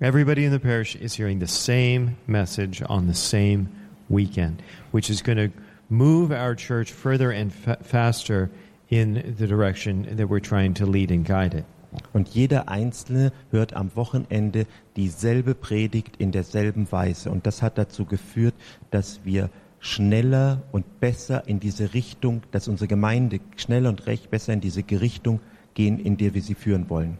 Everybody 0.00 0.44
in 0.44 0.52
the 0.52 0.58
parish 0.58 0.96
is 0.96 1.14
hearing 1.14 1.40
the 1.40 1.46
same 1.46 2.16
message 2.26 2.82
on 2.88 3.06
the 3.06 3.14
same 3.14 3.68
weekend, 4.08 4.62
which 4.92 5.10
is 5.10 5.22
going 5.22 5.36
to 5.36 5.52
move 5.90 6.32
our 6.32 6.54
church 6.54 6.90
further 6.90 7.30
and 7.30 7.52
fa 7.52 7.76
faster 7.82 8.50
in 8.88 9.34
the 9.38 9.46
direction 9.46 10.16
that 10.16 10.28
we're 10.28 10.40
trying 10.40 10.74
to 10.74 10.86
lead 10.86 11.10
and 11.10 11.24
guide 11.24 11.54
it. 11.54 11.64
Und 12.12 12.28
jeder 12.28 12.68
Einzelne 12.68 13.32
hört 13.50 13.74
am 13.74 13.94
Wochenende 13.96 14.66
dieselbe 14.96 15.54
Predigt 15.54 16.16
in 16.18 16.32
derselben 16.32 16.90
Weise. 16.92 17.30
Und 17.30 17.46
das 17.46 17.62
hat 17.62 17.78
dazu 17.78 18.04
geführt, 18.04 18.54
dass 18.90 19.20
wir 19.24 19.50
schneller 19.80 20.62
und 20.72 21.00
besser 21.00 21.48
in 21.48 21.58
diese 21.58 21.94
Richtung, 21.94 22.42
dass 22.52 22.68
unsere 22.68 22.88
Gemeinde 22.88 23.40
schneller 23.56 23.88
und 23.88 24.06
recht 24.06 24.30
besser 24.30 24.52
in 24.52 24.60
diese 24.60 24.82
Richtung 24.90 25.40
gehen, 25.74 25.98
in 25.98 26.16
der 26.16 26.34
wir 26.34 26.42
sie 26.42 26.54
führen 26.54 26.90
wollen. 26.90 27.18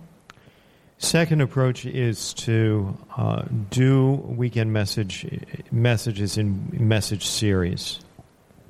Second 0.98 1.40
approach 1.40 1.86
is 1.86 2.34
to 2.34 2.94
uh, 3.16 3.42
do 3.70 4.22
weekend 4.36 4.70
message 4.70 5.26
messages 5.70 6.36
in 6.36 6.68
message 6.72 7.24
series. 7.24 8.00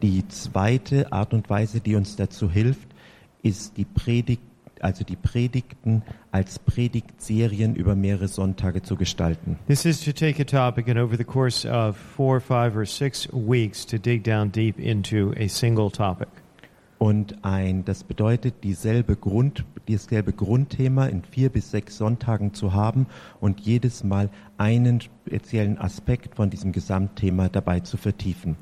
Die 0.01 0.27
zweite 0.29 1.13
Art 1.13 1.35
und 1.35 1.51
Weise, 1.51 1.81
die 1.81 1.97
uns 1.97 2.15
dazu 2.15 2.49
hilft, 2.49 2.89
ist 3.43 3.77
die 3.77 3.85
Predigt, 3.85 4.43
also 4.83 5.05
die 5.05 5.17
Predigten 5.17 6.03
als 6.31 6.59
Predigtserien 6.59 7.75
über 7.75 7.95
mehrere 7.95 8.29
Sonntage 8.29 8.83
zu 8.83 8.97
gestalten. 8.97 9.59
This 9.67 9.85
is 9.85 10.05
to 10.05 10.13
take 10.13 10.41
a 10.41 10.45
topic 10.45 10.89
and 10.89 10.99
over 10.99 11.17
the 11.17 11.25
course 11.25 11.69
of 11.69 11.97
four, 11.97 12.41
five, 12.41 12.77
or 12.77 12.87
six 12.87 13.29
weeks 13.33 13.85
to 13.87 13.99
dig 13.99 14.25
down 14.25 14.51
deep 14.51 14.79
into 14.79 15.33
a 15.37 15.49
single 15.49 15.91
topic. 15.91 16.29
Und 16.99 17.47
ein, 17.47 17.87
das 17.87 18.05
bedeutet, 18.05 18.63
dieselbe 18.63 19.17
Grund, 19.17 19.65
dieselbe 19.89 20.35
Grundthema 20.35 21.07
in 21.07 21.23
vier 21.23 21.49
bis 21.49 21.71
sechs 21.71 21.97
Sonntagen 21.97 22.53
zu 22.53 22.75
haben 22.75 23.07
und 23.41 23.61
jedes 23.61 24.05
Mal 24.05 24.29
einen 24.59 25.01
speziellen 25.01 25.79
Aspekt 25.79 26.35
von 26.35 26.51
diesem 26.51 26.73
Gesamtthema 26.73 27.49
dabei 27.49 27.81
zu 27.81 27.97
vertiefen. 27.97 28.57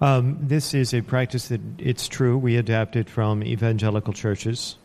Um, 0.00 0.48
this 0.48 0.72
is 0.74 0.94
a 0.94 1.02
practice 1.02 1.46
that 1.48 1.60
it's 1.78 2.08
true 2.08 2.36
we 2.36 2.58
adapted 2.58 3.08
from 3.08 3.42
evangelical 3.42 4.14
churches. 4.14 4.78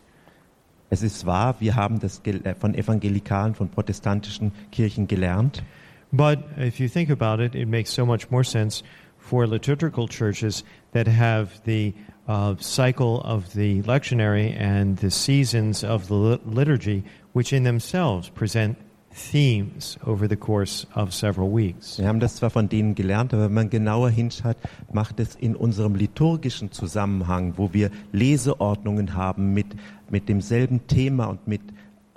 Es 0.90 1.02
ist 1.02 1.26
wahr, 1.26 1.56
wir 1.60 1.76
haben 1.76 2.00
das 2.00 2.22
äh, 2.24 2.54
von 2.54 2.74
evangelikalen, 2.74 3.54
von 3.54 3.68
protestantischen 3.68 4.52
Kirchen 4.72 5.06
gelernt. 5.06 5.62
But 6.10 6.38
if 6.58 6.80
you 6.80 6.88
think 6.88 7.10
about 7.10 7.42
it, 7.42 7.54
it 7.54 7.68
makes 7.68 7.92
so 7.92 8.06
much 8.06 8.30
more 8.30 8.44
sense 8.44 8.82
for 9.18 9.46
liturgical 9.46 10.08
churches 10.08 10.64
that 10.92 11.06
have 11.06 11.60
the 11.64 11.92
uh, 12.26 12.54
cycle 12.58 13.20
of 13.20 13.52
the 13.52 13.82
lectionary 13.82 14.54
and 14.58 14.96
the 14.98 15.10
seasons 15.10 15.84
of 15.84 16.08
the 16.08 16.14
lit- 16.14 16.46
liturgy, 16.46 17.04
which 17.34 17.52
in 17.52 17.64
themselves 17.64 18.30
present 18.30 18.78
themes 19.18 19.98
over 20.06 20.28
the 20.28 20.36
course 20.36 20.86
of 20.94 21.12
several 21.12 21.54
weeks. 21.54 21.98
Wir 21.98 22.08
haben 22.08 22.20
das 22.20 22.36
zwar 22.36 22.50
von 22.50 22.68
denen 22.68 22.94
gelernt, 22.94 23.34
aber 23.34 23.44
wenn 23.44 23.54
man 23.54 23.70
genauer 23.70 24.10
hinschaut, 24.10 24.56
macht 24.92 25.20
es 25.20 25.34
in 25.34 25.56
unserem 25.56 25.94
liturgischen 25.94 26.72
Zusammenhang, 26.72 27.54
wo 27.56 27.72
wir 27.72 27.90
Leseordnungen 28.12 29.14
haben 29.14 29.52
mit, 29.52 29.66
mit 30.08 30.28
demselben 30.28 30.86
Thema 30.86 31.26
und 31.26 31.46
mit 31.46 31.62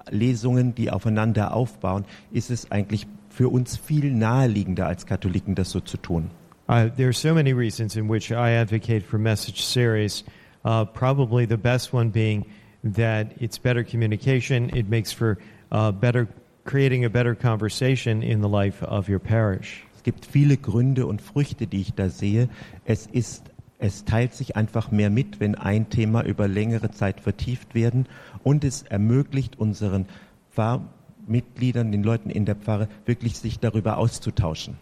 Lesungen, 0.10 0.76
die 0.76 0.92
aufeinander 0.92 1.54
aufbauen, 1.54 2.06
ist 2.32 2.52
es 2.52 2.72
eigentlich 2.72 3.08
für 3.30 3.50
uns 3.50 3.78
viel 3.78 4.12
naheliegender 4.12 4.88
als 4.88 5.06
Katholiken, 5.06 5.56
das 5.56 5.72
so 5.72 5.80
zu 5.80 5.98
tun. 5.98 6.30
Uh, 6.70 6.90
there 6.96 7.08
are 7.08 7.14
so 7.14 7.34
many 7.34 7.52
reasons 7.52 7.96
in 7.96 8.08
which 8.08 8.32
I 8.32 8.56
advocate 8.56 9.04
for 9.04 9.20
message 9.20 9.62
series. 9.64 10.24
Uh, 10.64 10.86
probably 10.86 11.46
the 11.46 11.58
best 11.58 11.94
one 11.94 12.12
being 12.12 12.46
that 12.84 13.28
it's 13.40 13.58
better 13.58 13.84
communication. 13.84 14.70
It 14.76 14.88
makes 14.88 15.12
for 15.12 15.38
uh, 15.72 15.92
better 15.92 16.28
creating 16.64 17.06
a 17.06 17.10
better 17.10 17.36
conversation 17.36 18.22
in 18.22 18.42
the 18.42 18.50
life 18.50 18.84
of 18.86 19.10
your 19.10 19.20
parish. 19.20 19.86
Es 19.96 20.04
gibt 20.04 20.26
viele 20.26 20.58
Gründe 20.58 21.06
und 21.06 21.22
Früchte, 21.22 21.68
die 21.68 21.82
ich 21.82 21.94
da 21.94 22.10
sehe. 22.10 22.50
Es 22.86 23.08
ist 23.08 23.52
es 23.84 24.06
teilt 24.06 24.36
sich 24.36 24.56
einfach 24.56 24.92
mehr 24.92 25.10
mit, 25.10 25.40
wenn 25.40 25.56
ein 25.56 25.90
Thema 25.90 26.24
über 26.24 26.48
längere 26.48 26.92
Zeit 26.92 27.20
vertieft 27.20 27.74
werden 27.74 28.06
und 28.44 28.64
es 28.64 28.84
ermöglicht 28.84 29.58
unseren 29.58 30.06
Pfarrmitgliedern, 30.52 31.92
den 31.92 32.04
Leuten 32.04 32.30
in 32.30 32.46
der 32.46 32.56
Pfarre, 32.56 32.90
wirklich 33.06 33.40
sich 33.40 33.58
darüber 33.58 33.98
auszutauschen. 33.98 34.78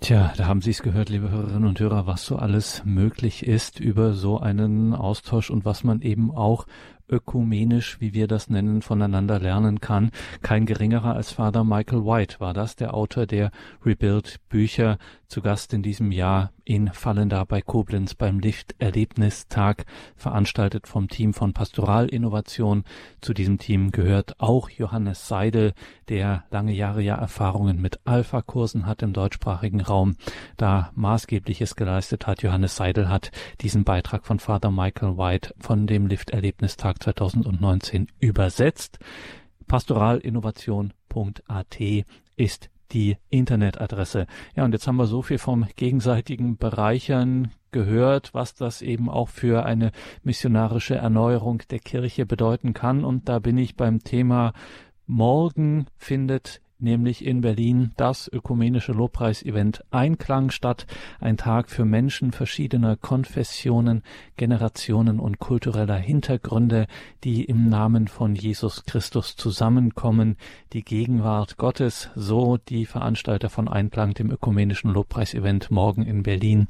Tja, 0.00 0.34
da 0.36 0.46
haben 0.46 0.60
Sie 0.60 0.72
es 0.72 0.82
gehört, 0.82 1.08
liebe 1.08 1.30
Hörerinnen 1.30 1.64
und 1.64 1.80
Hörer, 1.80 2.06
was 2.06 2.26
so 2.26 2.36
alles 2.36 2.82
möglich 2.84 3.46
ist 3.46 3.80
über 3.80 4.12
so 4.12 4.38
einen 4.38 4.94
Austausch 4.94 5.48
und 5.48 5.64
was 5.64 5.84
man 5.84 6.02
eben 6.02 6.30
auch 6.32 6.66
ökumenisch, 7.12 8.00
wie 8.00 8.14
wir 8.14 8.26
das 8.26 8.48
nennen, 8.48 8.82
voneinander 8.82 9.38
lernen 9.38 9.80
kann. 9.80 10.10
Kein 10.40 10.66
geringerer 10.66 11.14
als 11.14 11.30
Vater 11.30 11.62
Michael 11.62 12.04
White 12.04 12.40
war 12.40 12.54
das, 12.54 12.74
der 12.74 12.94
Autor 12.94 13.26
der 13.26 13.50
Rebuild 13.84 14.40
Bücher, 14.48 14.98
zu 15.28 15.40
Gast 15.40 15.72
in 15.72 15.82
diesem 15.82 16.12
Jahr 16.12 16.52
in 16.64 16.88
Fallenda 16.88 17.44
bei 17.44 17.62
Koblenz 17.62 18.14
beim 18.14 18.38
Licht-Erlebnistag, 18.38 19.86
veranstaltet 20.14 20.86
vom 20.86 21.08
Team 21.08 21.32
von 21.32 21.54
Pastoralinnovation. 21.54 22.84
Zu 23.20 23.32
diesem 23.32 23.58
Team 23.58 23.90
gehört 23.90 24.38
auch 24.40 24.68
Johannes 24.68 25.26
Seidel, 25.26 25.72
der 26.08 26.44
lange 26.50 26.72
Jahre 26.72 27.02
ja 27.02 27.16
Erfahrungen 27.16 27.80
mit 27.80 27.98
Alpha-Kursen 28.04 28.86
hat 28.86 29.02
im 29.02 29.12
deutschsprachigen 29.12 29.80
Raum, 29.80 30.16
da 30.56 30.90
maßgebliches 30.94 31.76
geleistet 31.76 32.26
hat. 32.26 32.42
Johannes 32.42 32.76
Seidel 32.76 33.08
hat 33.08 33.30
diesen 33.60 33.84
Beitrag 33.84 34.26
von 34.26 34.38
Vater 34.38 34.70
Michael 34.70 35.16
White 35.16 35.54
von 35.58 35.86
dem 35.86 36.06
Lift-Erlebnistag 36.06 37.01
2019 37.02 38.08
übersetzt. 38.18 38.98
Pastoralinnovation.at 39.66 41.80
ist 42.36 42.70
die 42.92 43.16
Internetadresse. 43.30 44.26
Ja, 44.54 44.64
und 44.64 44.72
jetzt 44.72 44.86
haben 44.86 44.96
wir 44.96 45.06
so 45.06 45.22
viel 45.22 45.38
vom 45.38 45.66
gegenseitigen 45.76 46.58
Bereichern 46.58 47.52
gehört, 47.70 48.34
was 48.34 48.54
das 48.54 48.82
eben 48.82 49.08
auch 49.08 49.28
für 49.28 49.64
eine 49.64 49.92
missionarische 50.22 50.96
Erneuerung 50.96 51.62
der 51.70 51.78
Kirche 51.78 52.26
bedeuten 52.26 52.74
kann. 52.74 53.04
Und 53.04 53.28
da 53.28 53.38
bin 53.38 53.56
ich 53.56 53.76
beim 53.76 54.04
Thema 54.04 54.52
Morgen 55.06 55.86
findet 55.96 56.60
nämlich 56.82 57.24
in 57.24 57.40
Berlin 57.40 57.92
das 57.96 58.28
ökumenische 58.32 58.92
Lobpreisevent 58.92 59.84
Einklang 59.90 60.50
statt, 60.50 60.86
ein 61.20 61.36
Tag 61.36 61.70
für 61.70 61.84
Menschen 61.84 62.32
verschiedener 62.32 62.96
Konfessionen, 62.96 64.02
Generationen 64.36 65.20
und 65.20 65.38
kultureller 65.38 65.96
Hintergründe, 65.96 66.86
die 67.22 67.44
im 67.44 67.68
Namen 67.68 68.08
von 68.08 68.34
Jesus 68.34 68.84
Christus 68.84 69.36
zusammenkommen, 69.36 70.36
die 70.72 70.82
Gegenwart 70.82 71.56
Gottes, 71.56 72.10
so 72.16 72.56
die 72.56 72.86
Veranstalter 72.86 73.48
von 73.48 73.68
Einklang, 73.68 74.14
dem 74.14 74.30
ökumenischen 74.30 74.90
Lobpreisevent 74.90 75.70
morgen 75.70 76.02
in 76.02 76.24
Berlin. 76.24 76.66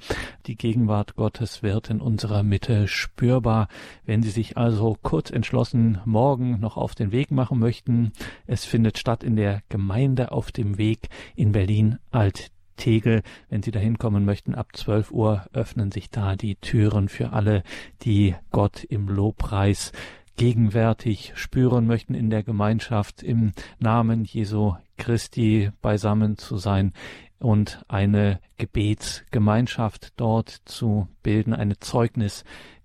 Die 0.47 0.57
Gegenwart 0.57 1.17
Gottes 1.17 1.63
wird 1.63 1.89
in 1.89 2.01
unserer 2.01 2.43
Mitte 2.43 2.87
spürbar. 2.87 3.69
Wenn 4.05 4.23
Sie 4.23 4.31
sich 4.31 4.57
also 4.59 4.97
kurz 5.03 5.31
entschlossen 5.31 6.01
morgen 6.05 6.61
noch 6.61 6.77
auf 6.77 6.95
den 6.95 7.13
Weg 7.13 7.31
machen 7.31 7.59
möchten, 7.59 8.13
es 8.47 8.65
findet 8.65 8.99
statt 8.99 9.25
in 9.25 9.37
der 9.37 9.63
Gemeinde 9.69 10.02
Gemeinde 10.03 10.33
auf 10.33 10.51
dem 10.51 10.79
Weg 10.79 11.11
in 11.37 11.53
Berlin 11.53 12.01
Alt-Tegel. 12.11 13.23
Wenn 13.49 13.63
Sie 13.63 13.71
dahin 13.71 13.99
kommen 13.99 14.25
möchten, 14.25 14.57
ab 14.57 14.71
12 14.75 15.13
Uhr 15.13 15.47
öffnen 15.53 15.93
sich 15.93 16.11
da 16.11 16.35
die 16.35 16.57
Türen 16.57 17.09
für 17.09 17.33
alle, 17.33 17.63
die 18.03 18.35
Gott 18.51 18.83
im 18.83 19.07
Lobpreis 19.07 19.93
gegenwärtig 20.37 21.35
spüren 21.37 21.87
möchten 21.87 22.15
in 22.15 22.31
der 22.31 22.43
Gemeinschaft 22.43 23.23
im 23.23 23.53
Namen 23.79 24.25
Jesu 24.25 24.75
Christi 24.97 25.71
beisammen 25.83 26.37
zu 26.37 26.57
sein 26.57 26.93
und 27.39 27.85
eine 27.87 28.41
Gebetsgemeinschaft 28.59 30.15
dort 30.17 30.49
zu 30.65 31.07
bilden, 31.23 31.55
eine 31.55 31.79
Zeugnisgemeinschaft. 31.79 32.82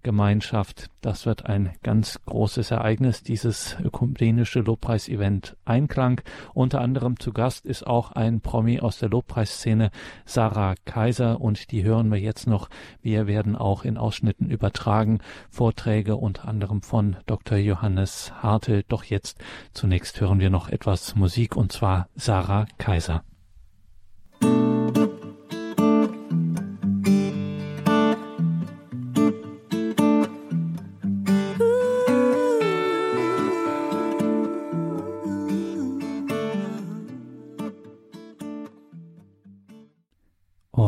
Das 1.01 1.25
wird 1.25 1.45
ein 1.45 1.73
ganz 1.83 2.19
großes 2.25 2.71
Ereignis, 2.71 3.23
dieses 3.23 3.77
ökumenische 3.83 4.59
Lobpreisevent 4.59 5.55
Einklang. 5.65 6.21
Unter 6.53 6.81
anderem 6.81 7.19
zu 7.19 7.31
Gast 7.31 7.65
ist 7.65 7.85
auch 7.85 8.11
ein 8.11 8.41
Promi 8.41 8.79
aus 8.79 8.99
der 8.99 9.09
Lobpreisszene, 9.09 9.91
Sarah 10.25 10.75
Kaiser, 10.85 11.39
und 11.41 11.71
die 11.71 11.83
hören 11.83 12.11
wir 12.11 12.19
jetzt 12.19 12.47
noch. 12.47 12.69
Wir 13.01 13.27
werden 13.27 13.55
auch 13.55 13.85
in 13.85 13.97
Ausschnitten 13.97 14.49
übertragen, 14.49 15.19
Vorträge 15.49 16.15
unter 16.15 16.47
anderem 16.47 16.81
von 16.81 17.17
Dr. 17.25 17.57
Johannes 17.57 18.33
Hartel. 18.41 18.83
Doch 18.87 19.03
jetzt 19.03 19.39
zunächst 19.73 20.19
hören 20.19 20.39
wir 20.39 20.49
noch 20.49 20.69
etwas 20.69 21.15
Musik, 21.15 21.55
und 21.55 21.71
zwar 21.71 22.07
Sarah 22.15 22.65
Kaiser. 22.77 23.23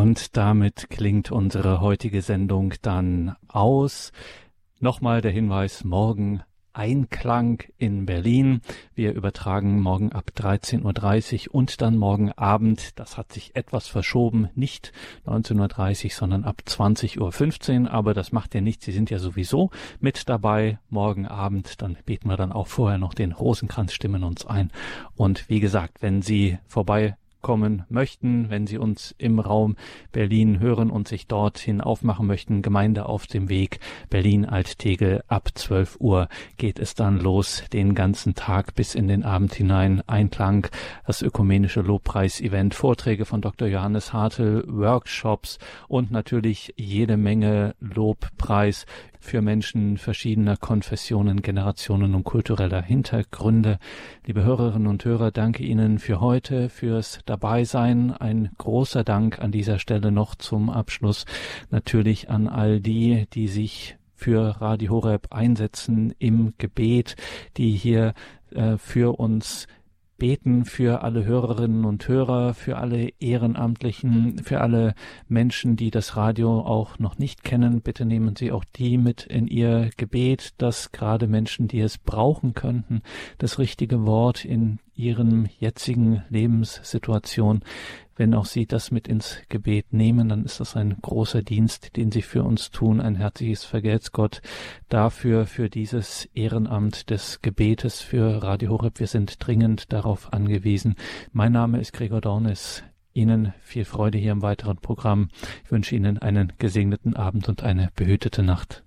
Und 0.09 0.37
damit 0.37 0.89
klingt 0.89 1.31
unsere 1.31 1.81
heutige 1.81 2.23
Sendung 2.23 2.73
dann 2.81 3.35
aus. 3.47 4.11
Nochmal 4.79 5.21
der 5.21 5.29
Hinweis, 5.29 5.83
morgen 5.83 6.41
Einklang 6.73 7.61
in 7.77 8.07
Berlin. 8.07 8.61
Wir 8.95 9.13
übertragen 9.13 9.79
morgen 9.79 10.11
ab 10.11 10.31
13.30 10.35 11.49
Uhr 11.49 11.55
und 11.55 11.79
dann 11.81 11.95
morgen 11.95 12.31
Abend, 12.31 12.97
das 12.97 13.17
hat 13.17 13.31
sich 13.31 13.55
etwas 13.55 13.87
verschoben, 13.87 14.49
nicht 14.55 14.93
19.30 15.27 16.05
Uhr, 16.05 16.11
sondern 16.11 16.43
ab 16.43 16.63
20.15 16.65 17.83
Uhr. 17.83 17.91
Aber 17.91 18.15
das 18.15 18.31
macht 18.31 18.55
ja 18.55 18.61
nichts, 18.61 18.85
Sie 18.85 18.91
sind 18.91 19.11
ja 19.11 19.19
sowieso 19.19 19.69
mit 19.99 20.27
dabei 20.27 20.79
morgen 20.89 21.27
Abend. 21.27 21.83
Dann 21.83 21.97
beten 22.03 22.29
wir 22.29 22.37
dann 22.37 22.51
auch 22.51 22.65
vorher 22.65 22.97
noch 22.97 23.13
den 23.13 23.31
Rosenkranz, 23.31 23.93
stimmen 23.93 24.23
uns 24.23 24.47
ein. 24.47 24.71
Und 25.15 25.47
wie 25.49 25.59
gesagt, 25.59 26.01
wenn 26.01 26.23
Sie 26.23 26.57
vorbei 26.65 27.15
kommen 27.41 27.83
möchten, 27.89 28.49
wenn 28.49 28.67
Sie 28.67 28.77
uns 28.77 29.15
im 29.17 29.39
Raum 29.39 29.75
Berlin 30.11 30.59
hören 30.59 30.89
und 30.89 31.07
sich 31.07 31.27
dorthin 31.27 31.81
aufmachen 31.81 32.27
möchten, 32.27 32.61
Gemeinde 32.61 33.05
auf 33.05 33.27
dem 33.27 33.49
Weg 33.49 33.79
Berlin-Alttegel 34.09 35.23
ab 35.27 35.49
12 35.53 35.97
Uhr 35.99 36.27
geht 36.57 36.79
es 36.79 36.95
dann 36.95 37.19
los, 37.19 37.63
den 37.71 37.95
ganzen 37.95 38.35
Tag 38.35 38.75
bis 38.75 38.95
in 38.95 39.07
den 39.07 39.23
Abend 39.23 39.53
hinein. 39.53 40.01
Einklang, 40.07 40.67
das 41.05 41.21
ökumenische 41.21 41.81
Lobpreis-Event, 41.81 42.73
Vorträge 42.75 43.25
von 43.25 43.41
Dr. 43.41 43.67
Johannes 43.67 44.13
Hartl, 44.13 44.63
Workshops 44.67 45.59
und 45.87 46.11
natürlich 46.11 46.73
jede 46.77 47.17
Menge 47.17 47.75
Lobpreis 47.79 48.85
für 49.19 49.41
Menschen 49.41 49.97
verschiedener 49.97 50.57
Konfessionen, 50.57 51.41
Generationen 51.41 52.15
und 52.15 52.23
kultureller 52.23 52.81
Hintergründe. 52.81 53.77
Liebe 54.25 54.43
Hörerinnen 54.43 54.87
und 54.87 55.03
Hörer, 55.05 55.31
danke 55.31 55.63
Ihnen 55.63 55.99
für 55.99 56.21
heute, 56.21 56.69
fürs 56.69 57.19
Dabeisein. 57.25 58.11
Ein 58.11 58.49
großer 58.57 59.03
Dank 59.03 59.39
an 59.39 59.51
dieser 59.51 59.77
Stelle 59.77 60.11
noch 60.11 60.35
zum 60.35 60.69
Abschluss 60.69 61.25
natürlich 61.69 62.29
an 62.29 62.47
all 62.47 62.79
die, 62.79 63.27
die 63.33 63.47
sich 63.47 63.97
für 64.15 64.61
Radio 64.61 64.91
Horeb 64.91 65.27
einsetzen 65.31 66.13
im 66.19 66.53
Gebet, 66.57 67.15
die 67.57 67.71
hier 67.71 68.13
äh, 68.51 68.77
für 68.77 69.19
uns 69.19 69.67
beten 70.19 70.65
für 70.65 71.01
alle 71.01 71.25
Hörerinnen 71.25 71.85
und 71.85 72.07
Hörer, 72.07 72.53
für 72.53 72.77
alle 72.77 73.09
Ehrenamtlichen, 73.19 74.43
für 74.43 74.61
alle 74.61 74.93
Menschen, 75.27 75.75
die 75.75 75.89
das 75.89 76.15
Radio 76.15 76.59
auch 76.59 76.99
noch 76.99 77.17
nicht 77.17 77.43
kennen. 77.43 77.81
Bitte 77.81 78.05
nehmen 78.05 78.35
Sie 78.35 78.51
auch 78.51 78.65
die 78.75 78.97
mit 78.97 79.23
in 79.23 79.47
Ihr 79.47 79.89
Gebet, 79.97 80.53
dass 80.59 80.91
gerade 80.91 81.27
Menschen, 81.27 81.67
die 81.67 81.79
es 81.79 81.97
brauchen 81.97 82.53
könnten, 82.53 83.01
das 83.39 83.57
richtige 83.57 84.05
Wort 84.05 84.45
in 84.45 84.79
ihren 84.99 85.49
jetzigen 85.59 86.23
Lebenssituation 86.29 87.61
wenn 88.19 88.33
auch 88.33 88.45
Sie 88.45 88.65
das 88.67 88.91
mit 88.91 89.07
ins 89.07 89.37
Gebet 89.47 89.93
nehmen, 89.93 90.27
dann 90.27 90.43
ist 90.43 90.59
das 90.59 90.75
ein 90.75 90.97
großer 91.01 91.41
Dienst, 91.41 91.95
den 91.95 92.11
Sie 92.11 92.21
für 92.21 92.43
uns 92.43 92.69
tun. 92.69 92.99
Ein 92.99 93.15
herzliches 93.15 93.63
Vergelt's 93.63 94.11
Gott 94.11 94.41
dafür, 94.89 95.45
für 95.45 95.69
dieses 95.69 96.25
Ehrenamt 96.35 97.09
des 97.09 97.41
Gebetes 97.41 98.01
für 98.01 98.43
Radio 98.43 98.71
Horeb. 98.71 98.99
Wir 98.99 99.07
sind 99.07 99.37
dringend 99.39 99.93
darauf 99.93 100.33
angewiesen. 100.33 100.95
Mein 101.31 101.53
Name 101.53 101.79
ist 101.79 101.93
Gregor 101.93 102.19
Dornis. 102.19 102.83
Ihnen 103.13 103.53
viel 103.61 103.85
Freude 103.85 104.17
hier 104.17 104.33
im 104.33 104.41
weiteren 104.41 104.77
Programm. 104.77 105.29
Ich 105.63 105.71
wünsche 105.71 105.95
Ihnen 105.95 106.17
einen 106.17 106.51
gesegneten 106.57 107.15
Abend 107.15 107.47
und 107.47 107.63
eine 107.63 107.89
behütete 107.95 108.43
Nacht. 108.43 108.77